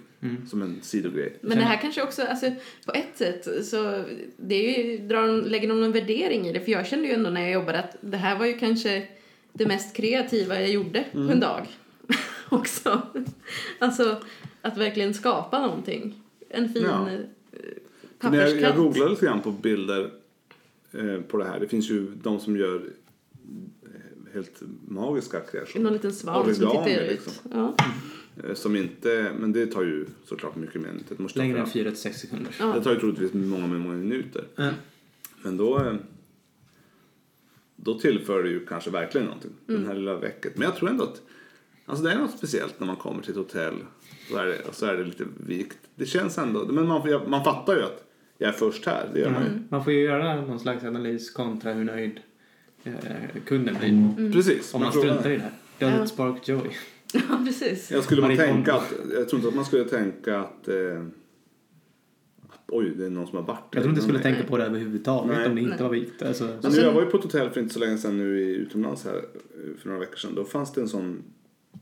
Som 0.49 0.61
en 0.61 0.81
sidogrej. 0.81 1.37
Men 1.41 1.57
det 1.57 1.63
här 1.63 1.81
kanske 1.81 2.03
också, 2.03 2.23
alltså 2.23 2.51
på 2.85 2.91
ett 2.91 3.17
sätt 3.17 3.65
så 3.65 4.03
det 4.37 4.55
är 4.55 4.83
ju, 4.83 5.07
drar, 5.07 5.27
lägger 5.27 5.67
de 5.67 5.81
någon 5.81 5.91
värdering 5.91 6.47
i 6.47 6.53
det? 6.53 6.59
För 6.59 6.71
jag 6.71 6.87
kände 6.87 7.07
ju 7.07 7.13
ändå 7.13 7.29
när 7.29 7.41
jag 7.41 7.51
jobbade 7.51 7.79
att 7.79 7.95
det 8.01 8.17
här 8.17 8.39
var 8.39 8.45
ju 8.45 8.53
kanske 8.53 9.07
det 9.53 9.65
mest 9.65 9.95
kreativa 9.95 10.55
jag 10.61 10.69
gjorde 10.69 11.05
på 11.11 11.19
en 11.19 11.39
dag. 11.39 11.67
också. 12.59 13.01
Alltså 13.79 14.21
att 14.61 14.77
verkligen 14.77 15.13
skapa 15.13 15.59
någonting. 15.61 16.21
En 16.49 16.69
fin 16.73 16.83
Ja. 16.83 17.09
ja. 17.11 18.29
När 18.29 18.37
jag, 18.37 18.47
jag 18.49 18.51
papperskant. 18.51 18.75
googlade 18.75 19.09
lite 19.11 19.25
grann 19.25 19.41
på 19.41 19.51
bilder 19.51 20.11
eh, 20.91 21.21
på 21.21 21.37
det 21.37 21.45
här. 21.45 21.59
Det 21.59 21.67
finns 21.67 21.89
ju 21.89 22.07
de 22.23 22.39
som 22.39 22.57
gör 22.57 22.75
eh, 23.83 24.33
helt 24.33 24.61
magiska 24.87 25.39
kreationer. 25.39 25.83
Någon 25.83 25.93
liten 25.93 26.13
svan 26.13 26.55
som 26.55 26.69
tittar 26.69 26.87
ut. 27.01 27.09
liksom. 27.11 27.33
Ja. 27.53 27.75
Eh, 28.43 28.53
Som 28.53 28.75
inte, 28.75 29.31
men 29.39 29.51
det 29.53 29.65
tar 29.67 29.81
ju 29.83 30.05
såklart 30.25 30.55
mycket 30.55 30.81
mer 30.81 30.89
än 30.89 31.03
ett 31.11 31.19
måste 31.19 31.39
Längre 31.39 31.59
än 31.59 31.65
fram. 31.67 31.81
4-6 31.85 32.11
sekunder. 32.13 32.55
Ja. 32.59 32.65
Det 32.65 32.81
tar 32.83 32.93
ju 32.93 32.99
troligtvis 32.99 33.33
många, 33.33 33.67
många 33.67 33.95
minuter. 33.95 34.43
Ja. 34.55 34.69
Men 35.41 35.57
då, 35.57 35.77
eh, 35.79 35.93
då 37.75 37.99
tillför 37.99 38.43
det 38.43 38.49
ju 38.49 38.65
kanske 38.65 38.89
verkligen 38.89 39.25
någonting. 39.27 39.51
Den 39.65 39.85
här 39.85 39.93
lilla 39.95 40.15
väcket. 40.15 40.57
Men 40.57 40.65
jag 40.65 40.75
tror 40.75 40.89
ändå 40.89 41.03
att 41.03 41.21
alltså 41.89 42.05
det 42.05 42.11
är 42.11 42.17
något 42.17 42.37
speciellt 42.37 42.79
när 42.79 42.87
man 42.87 42.95
kommer 42.95 43.21
till 43.21 43.31
ett 43.31 43.37
hotell. 43.37 43.75
Så 44.31 44.37
är 44.37 44.45
det, 44.45 44.59
och 44.67 44.75
så 44.75 44.85
är 44.85 44.97
det 44.97 45.03
lite 45.03 45.25
vikt. 45.47 45.77
Det 45.95 46.05
känns 46.05 46.37
ändå, 46.37 46.65
men 46.65 46.87
man, 46.87 47.21
man 47.27 47.43
fattar 47.43 47.75
ju 47.75 47.81
att 47.83 48.05
jag 48.37 48.49
är 48.49 48.53
först 48.53 48.85
här. 48.85 49.09
Det 49.13 49.19
gör 49.19 49.29
man 49.31 49.43
ju. 49.43 49.49
Man 49.69 49.83
får 49.83 49.93
ju 49.93 49.99
göra 49.99 50.41
någon 50.41 50.59
slags 50.59 50.83
analys 50.83 51.31
kontra 51.31 51.73
hur 51.73 51.83
nöjd 51.83 52.19
eh, 52.83 52.93
kunden 53.45 53.75
blir. 53.79 54.31
Precis. 54.31 54.73
Om 54.73 54.81
man 54.81 54.91
struntar 54.91 55.29
i 55.29 55.35
det 55.35 55.41
här. 55.41 55.51
Does 55.91 55.99
Ja. 55.99 56.05
spark 56.07 56.47
joy? 56.47 56.69
ja, 57.13 57.21
precis. 57.45 57.91
Jag 57.91 58.03
skulle 58.03 58.21
man 58.21 58.37
tänka 58.37 58.73
att, 58.73 58.93
jag 59.13 59.29
tror 59.29 59.39
inte 59.39 59.47
att 59.47 59.55
man 59.55 59.65
skulle 59.65 59.83
tänka 59.83 60.39
att 60.39 60.67
eh, 60.67 61.03
oj, 62.67 62.93
det 62.97 63.05
är 63.05 63.09
någon 63.09 63.27
som 63.27 63.37
har 63.37 63.45
varit 63.45 63.59
Jag 63.71 63.83
tror 63.83 63.89
inte 63.89 63.99
du 64.01 64.03
skulle 64.03 64.19
Nej. 64.23 64.33
tänka 64.33 64.49
på 64.49 64.57
det 64.57 64.63
överhuvudtaget 64.65 65.37
Nej. 65.37 65.47
om 65.47 65.55
det 65.55 65.61
inte 65.61 65.73
Nej. 65.75 65.83
var 65.83 65.89
vikt. 65.89 66.21
Alltså, 66.21 66.43
Men 66.61 66.71
nu, 66.71 66.77
jag 66.77 66.93
var 66.93 67.01
ju 67.01 67.07
på 67.07 67.17
ett 67.17 67.23
hotell 67.23 67.49
för 67.49 67.61
inte 67.61 67.73
så 67.73 67.79
länge 67.79 67.97
sedan 67.97 68.17
nu 68.17 68.41
i, 68.41 68.55
utomlands 68.55 69.05
här 69.05 69.15
eh, 69.15 69.79
för 69.81 69.87
några 69.87 69.99
veckor 69.99 70.15
sedan. 70.17 70.35
Då 70.35 70.43
fanns 70.45 70.73
det 70.73 70.81
en 70.81 70.89
sån, 70.89 71.23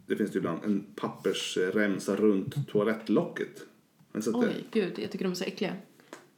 det 0.08 0.16
finns 0.16 0.30
det 0.32 0.36
ju 0.36 0.40
ibland, 0.40 0.60
en 0.66 0.86
pappersremsa 0.96 2.16
runt 2.16 2.68
toalettlocket. 2.72 3.64
Ni 4.14 4.22
sett 4.22 4.34
det? 4.34 4.40
Oj, 4.40 4.66
gud, 4.72 5.00
jag 5.00 5.12
tycker 5.12 5.26
de 5.26 5.32
är 5.32 5.36
så 5.36 5.44
äckliga. 5.44 5.74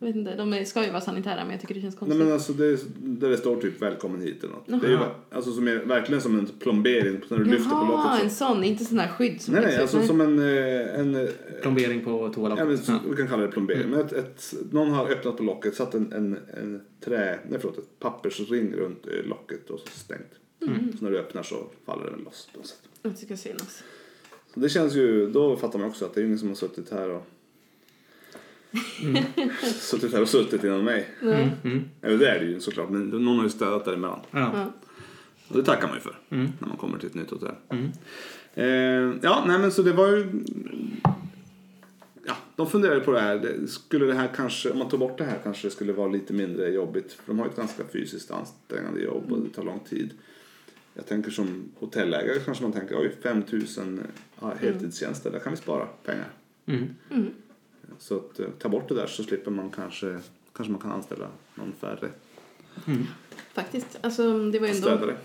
Jag 0.01 0.07
vet 0.07 0.15
inte, 0.15 0.35
de 0.35 0.65
ska 0.65 0.83
ju 0.85 0.89
vara 0.91 1.01
sanitära 1.01 1.43
men 1.43 1.51
jag 1.51 1.61
tycker 1.61 1.73
det 1.75 1.81
känns 1.81 1.93
Nej 1.95 1.99
konstigt. 1.99 2.19
men 2.23 2.31
alltså 2.33 2.53
det, 2.53 2.65
är- 2.65 2.79
där 3.01 3.29
det 3.29 3.37
står 3.37 3.61
typ 3.61 3.81
välkommen 3.81 4.21
hit 4.21 4.43
eller 4.43 4.53
något. 4.53 4.67
Det 4.67 4.87
är 4.87 4.91
ju 4.91 4.95
Jaha. 4.95 5.11
alltså 5.31 5.51
som 5.51 5.67
är, 5.67 5.75
verkligen 5.75 6.21
som 6.21 6.39
en 6.39 6.47
plombering 6.59 7.21
när 7.29 7.37
du 7.37 7.43
lyfter 7.43 7.69
på 7.69 7.75
Jaha, 7.75 8.11
locket. 8.11 8.23
en 8.23 8.29
Så. 8.29 8.35
sån, 8.45 8.63
inte 8.63 8.85
sån 8.85 8.99
här 8.99 9.07
skydd 9.07 9.41
som 9.41 9.53
Nej 9.53 9.63
nej, 9.63 9.77
läggs 9.77 9.89
ut. 9.93 9.95
alltså 9.95 10.07
som 10.07 10.21
en, 10.21 10.39
eh, 10.39 10.99
en 10.99 11.15
eh, 11.15 11.29
plombering 11.61 12.03
på 12.03 12.09
Ja, 12.11 12.21
men, 12.23 12.31
toaletten. 12.33 12.77
så- 12.77 12.99
Vi 13.09 13.15
kan 13.15 13.27
kalla 13.27 13.41
det 13.43 13.51
plombering. 13.51 13.89
Men 13.89 13.99
ett, 13.99 14.13
ett, 14.13 14.53
någon 14.71 14.91
har 14.91 15.09
öppnat 15.09 15.37
på 15.37 15.43
locket, 15.43 15.75
satt 15.75 15.93
en, 15.93 16.13
en, 16.13 16.37
en 16.57 16.81
trä, 17.05 17.39
nej 17.49 17.59
förlåt, 17.61 17.77
ett 17.77 17.99
pappersring 17.99 18.73
runt 18.75 19.07
eh, 19.07 19.25
locket 19.29 19.69
och 19.69 19.79
så 19.79 19.87
stängt. 19.87 20.31
Så 20.59 21.03
när 21.03 21.11
du 21.11 21.19
öppnar 21.19 21.43
så 21.43 21.67
faller 21.85 22.11
den 22.11 22.19
loss 22.19 22.49
på 22.53 22.57
något 22.57 22.67
sätt. 22.67 22.79
Jag 23.01 23.17
tycker 23.19 23.35
synas. 23.35 23.83
Så 24.53 24.59
det 24.59 24.69
känns 24.69 24.93
ju, 24.95 25.31
då 25.31 25.57
fattar 25.57 25.79
man 25.79 25.87
också 25.87 26.05
att 26.05 26.13
det 26.13 26.21
är 26.21 26.25
ingen 26.25 26.39
som 26.39 26.47
har 26.47 26.55
suttit 26.55 26.89
här 26.91 27.09
och 27.09 27.27
suttit 29.63 30.13
här 30.13 30.21
och 30.21 30.29
suttit 30.29 30.63
innan 30.63 30.83
mig. 30.83 31.09
Nej. 31.21 31.51
Mm. 31.63 31.83
Eller 32.01 32.17
det 32.17 32.29
är 32.29 32.39
det 32.39 32.45
ju 32.45 32.59
såklart, 32.59 32.89
men 32.89 33.09
någon 33.09 33.37
har 33.37 33.43
ju 33.43 33.49
städat 33.49 33.85
däremellan. 33.85 34.19
Ja. 34.31 34.51
Ja. 34.53 34.73
Och 35.47 35.55
det 35.57 35.63
tackar 35.63 35.87
man 35.87 35.95
ju 35.97 36.01
för 36.01 36.19
Mm. 36.29 36.51
när 36.59 36.67
man 36.67 36.77
kommer 36.77 36.97
till 36.97 37.07
ett 37.07 37.13
nytt 37.15 37.29
hotell. 37.29 37.55
Mm. 37.69 37.91
Eh, 38.53 39.19
ja, 39.23 39.43
nej 39.47 39.59
men 39.59 39.71
så 39.71 39.81
det 39.81 39.91
var 39.93 40.07
ju... 40.07 40.43
Ja, 42.25 42.33
de 42.55 42.69
funderade 42.69 42.99
på 43.01 43.11
det 43.11 43.19
här. 43.19 43.35
Det- 43.39 43.67
Skulle 43.67 44.05
det 44.05 44.13
här 44.13 44.29
kanske, 44.35 44.69
om 44.71 44.77
man 44.79 44.89
tog 44.89 44.99
bort 44.99 45.17
det 45.17 45.23
här 45.23 45.39
kanske 45.43 45.67
det 45.67 45.71
skulle 45.71 45.93
vara 45.93 46.07
lite 46.07 46.33
mindre 46.33 46.69
jobbigt. 46.69 47.11
För 47.13 47.23
de 47.25 47.39
har 47.39 47.45
ju 47.45 47.49
ett 47.51 47.57
ganska 47.57 47.83
fysiskt 47.93 48.31
ansträngande 48.31 49.01
jobb 49.01 49.31
och 49.31 49.39
det 49.39 49.49
tar 49.49 49.63
lång 49.63 49.79
tid. 49.79 50.09
Jag 50.99 51.05
tänker 51.07 51.31
som 51.31 51.71
hotellägare 51.79 52.39
kanske 52.39 52.63
man 52.63 52.73
tänker 52.73 52.99
oj 53.01 53.11
5000 53.23 54.01
ja, 54.41 54.53
heltidstjänster, 54.59 55.31
där 55.31 55.39
kan 55.39 55.53
vi 55.53 55.57
spara 55.57 55.85
pengar. 55.85 56.29
Mm. 56.65 56.87
Så 57.99 58.15
att 58.17 58.39
eh, 58.39 58.47
ta 58.59 58.69
bort 58.69 58.89
det 58.89 58.95
där 58.95 59.07
så 59.07 59.23
slipper 59.23 59.51
man 59.51 59.69
kanske, 59.69 60.19
kanske 60.53 60.71
man 60.71 60.81
kan 60.81 60.91
anställa 60.91 61.27
någon 61.55 61.73
färre 61.79 62.09
Faktiskt. 63.53 63.97
Alltså, 64.01 64.49
det 64.49 64.59
var 64.59 64.67
ändå, 64.67 64.81
städare. 64.81 65.15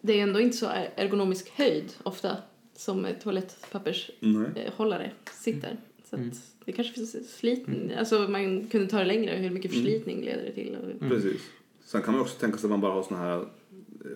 det 0.00 0.18
är 0.18 0.22
ändå 0.22 0.40
inte 0.40 0.56
så 0.56 0.66
er- 0.66 0.90
ergonomisk 0.96 1.50
höjd 1.56 1.92
ofta 2.02 2.36
som 2.76 3.04
ett 3.04 3.20
toalettpappershållare 3.20 5.10
sitter. 5.32 5.76
Så 6.10 6.16
att 6.16 6.20
Mm. 6.22 6.34
det 6.64 6.72
kanske 6.72 6.94
finns 6.94 7.36
slitning. 7.38 7.92
Alltså 7.98 8.18
man 8.28 8.66
kunde 8.66 8.86
ta 8.86 8.98
det 8.98 9.04
längre. 9.04 9.36
Hur 9.36 9.50
mycket 9.50 9.70
Mm. 9.72 9.82
förslitning 9.84 10.24
leder 10.24 10.42
det 10.44 10.52
till? 10.52 10.76
Och, 10.76 11.08
Precis. 11.08 11.42
Sen 11.84 12.02
kan 12.02 12.12
man 12.14 12.20
också 12.22 12.38
tänka 12.38 12.58
sig 12.58 12.66
att 12.66 12.70
man 12.70 12.80
bara 12.80 12.92
har 12.92 13.02
såna 13.02 13.20
här 13.20 13.44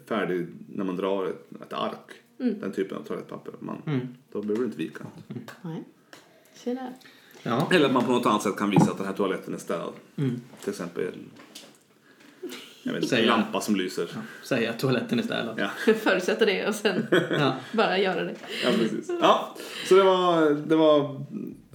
färdig, 0.09 0.47
när 0.69 0.85
man 0.85 0.97
drar 0.97 1.27
ett, 1.27 1.49
ett 1.63 1.73
ark. 1.73 2.11
Mm. 2.41 2.61
Den 2.61 2.73
typen 2.73 2.97
av 2.99 3.03
toalettpapper. 3.03 3.53
Man, 3.59 3.83
Mm. 3.87 4.01
Då 4.33 4.41
behöver 4.43 4.59
du 4.61 4.65
inte 4.65 4.79
vika. 4.79 5.05
Nej. 5.63 5.85
Se 6.55 6.75
där. 6.75 6.93
Ja. 7.43 7.69
Eller 7.73 7.87
att 7.87 7.93
man 7.93 8.05
på 8.05 8.13
något 8.13 8.27
annat 8.27 8.43
sätt 8.43 8.57
kan 8.57 8.71
visa 8.71 8.91
att 8.91 8.97
den 8.99 9.07
här 9.07 9.15
toaletten 9.15 9.55
är 9.55 9.59
städad. 9.59 9.93
Mm. 10.17 10.41
Till 10.61 10.71
exempel 10.71 11.05
jag 12.83 12.93
vet 12.93 13.09
Säga. 13.09 13.23
en 13.23 13.29
lampa 13.29 13.61
som 13.61 13.77
lyser. 13.77 14.09
Säga 14.45 14.71
att 14.71 14.79
toaletten 14.79 15.19
är 15.19 15.23
städad. 15.23 15.59
Ja, 15.61 15.69
Förutsätta 15.95 16.45
det 16.47 16.67
och 16.69 16.75
sen 16.75 17.07
Ja. 17.31 17.57
bara 17.73 17.99
göra 17.99 18.25
det. 18.25 18.35
ja 18.65 18.71
precis. 18.79 19.11
Ja, 19.21 19.57
så 19.89 19.95
det 19.95 20.03
var, 20.03 20.51
det 20.51 20.77
var 20.77 21.25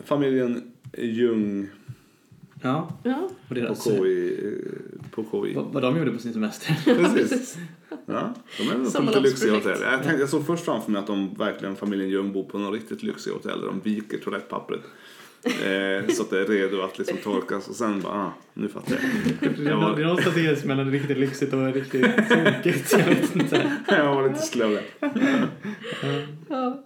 familjen 0.06 0.72
Ljung 0.98 1.70
ja. 2.62 2.98
Ja, 3.04 3.30
Och 3.50 3.68
på 3.68 3.76
KI. 3.76 4.40
eh, 4.46 5.10
På 5.12 5.24
KI. 5.46 5.54
vad, 5.56 5.66
vad 5.74 5.84
de 5.84 5.98
gjorde 5.98 6.12
på 6.12 6.20
sin 6.20 6.34
semester. 6.34 6.78
Precis. 6.86 7.58
Ja, 8.06 8.34
de 8.58 8.64
är 8.64 8.92
på 8.96 9.02
lite 9.02 9.20
lyxiga 9.20 9.54
hotell. 9.54 9.82
Jag, 9.82 10.04
tänkte, 10.04 10.20
jag 10.20 10.30
såg 10.30 10.46
först 10.46 10.66
framför 10.66 10.92
mig 10.92 11.00
att 11.00 11.08
de 11.08 11.34
verkligen, 11.34 11.76
familjen 11.76 12.10
Ljung, 12.10 12.34
bor 12.34 12.44
på 12.44 12.58
något 12.58 12.74
riktigt 12.74 13.04
lyxiga 13.04 13.34
hotell 13.34 13.60
där 13.62 13.68
de 13.68 13.80
viker 13.80 14.18
toalettpappret. 14.18 14.82
Eh, 15.44 16.08
så 16.14 16.24
att 16.24 16.30
det 16.30 16.40
är 16.40 16.46
redo 16.46 16.82
att 16.82 16.98
liksom 16.98 17.18
torkas 17.18 17.68
och 17.68 17.76
sen 17.76 18.02
bara, 18.02 18.14
ah, 18.14 18.34
nu 18.54 18.68
fattar 18.68 18.92
jag. 18.92 19.02
Det 19.56 19.64
Jag 19.64 19.72
är 19.72 19.76
var, 19.76 19.98
någonstans 19.98 20.38
är 20.38 20.68
mellan 20.68 20.92
riktigt 20.92 21.18
lyxigt 21.18 21.54
och 21.54 21.74
riktigt 21.74 22.06
sunkigt. 22.28 22.92
Jag 22.92 23.06
vet 23.06 23.36
inte. 23.36 23.72
jag 23.88 24.16
var 24.16 24.30
lite 24.30 24.42
slö 24.42 24.68
där. 24.70 24.84
ja. 26.50 26.84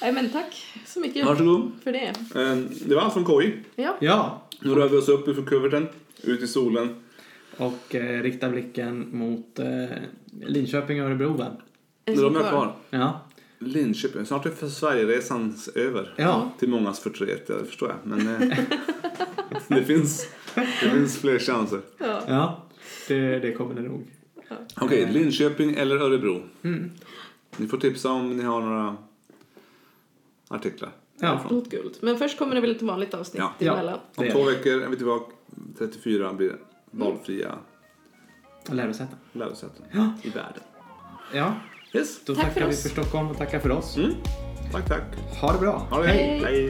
Nej 0.00 0.12
men 0.12 0.30
tack 0.30 0.66
så 0.86 1.00
mycket 1.00 1.26
Varsågod. 1.26 1.70
för 1.84 1.92
det. 1.92 2.14
Eh, 2.34 2.56
det 2.86 2.94
var 2.94 3.02
allt 3.02 3.12
från 3.14 3.26
KI. 3.26 3.52
Ja. 3.76 3.96
Ja. 4.00 4.42
Nu 4.60 4.74
rör 4.74 4.88
vi 4.88 4.96
oss 4.96 5.08
upp 5.08 5.28
ifrån 5.28 5.44
kuverten, 5.44 5.88
ut 6.22 6.42
i 6.42 6.46
solen. 6.46 7.02
Och 7.58 7.94
eh, 7.94 8.22
rikta 8.22 8.48
blicken 8.48 9.08
mot 9.12 9.58
eh, 9.58 9.86
Linköping 10.46 11.02
och 11.02 11.08
Örebro 11.08 11.32
va? 11.32 11.46
En 12.04 12.16
De 12.16 12.36
är 12.36 12.40
kvar. 12.40 12.76
Ja. 12.90 13.20
Linköping, 13.58 14.26
snart 14.26 14.46
är 14.46 14.50
för 14.50 14.68
Sverigeresan 14.68 15.54
över. 15.74 16.14
Ja. 16.16 16.52
Till 16.58 16.68
mångas 16.68 17.00
förtret, 17.00 17.46
det 17.46 17.64
förstår 17.64 17.88
jag. 17.88 18.18
Men 18.18 18.42
eh, 18.50 18.58
det, 19.68 19.84
finns, 19.84 20.28
det 20.54 20.90
finns 20.90 21.18
fler 21.18 21.38
chanser. 21.38 21.80
Ja. 21.98 22.22
Ja. 22.28 22.62
Det, 23.08 23.38
det 23.38 23.52
kommer 23.52 23.74
det 23.74 23.82
nog. 23.82 24.06
Okej, 24.80 25.08
Linköping 25.12 25.74
eller 25.74 25.96
Örebro. 25.96 26.42
Mm. 26.62 26.90
Ni 27.56 27.66
får 27.66 27.78
tipsa 27.78 28.10
om 28.12 28.36
ni 28.36 28.42
har 28.42 28.60
några 28.60 28.96
artiklar. 30.48 30.90
Ja. 31.20 31.28
därifrån. 31.28 31.50
Rot 31.58 31.70
guld. 31.70 31.96
Men 32.00 32.18
först 32.18 32.38
kommer 32.38 32.54
det 32.54 32.60
väl 32.60 32.70
ett 32.70 32.82
vanligt 32.82 33.14
avsnitt 33.14 33.38
Ja. 33.38 33.54
Ja. 33.58 33.72
emellan. 33.72 33.94
Om 33.94 34.24
Det 34.24 34.26
är 34.26 34.32
två 34.32 34.44
veckor 34.44 34.82
är 34.82 34.88
vi 34.88 34.96
tillbaka. 34.96 35.32
34 35.78 36.32
blir 36.32 36.48
det 36.48 36.56
valfria 36.90 37.54
Lärosäten. 38.70 39.16
lärosäten 39.32 39.84
Ja. 39.92 40.12
i 40.22 40.28
världen. 40.30 40.62
Ja. 41.34 41.54
Yes. 41.92 42.24
Då 42.24 42.34
Tack 42.34 42.44
tackar 42.44 42.60
för 42.60 42.68
vi 42.68 42.76
för 42.76 42.88
Stockholm 42.88 43.28
och 43.28 43.36
tackar 43.36 43.58
för 43.58 43.70
oss. 43.70 43.96
Mm. 43.96 44.12
Tack, 44.72 44.88
tack. 44.88 45.02
Ha 45.40 45.52
det 45.52 45.58
bra. 45.58 45.72
Ha 45.90 46.02
det. 46.02 46.06
Hej. 46.08 46.42
Hej. 46.44 46.68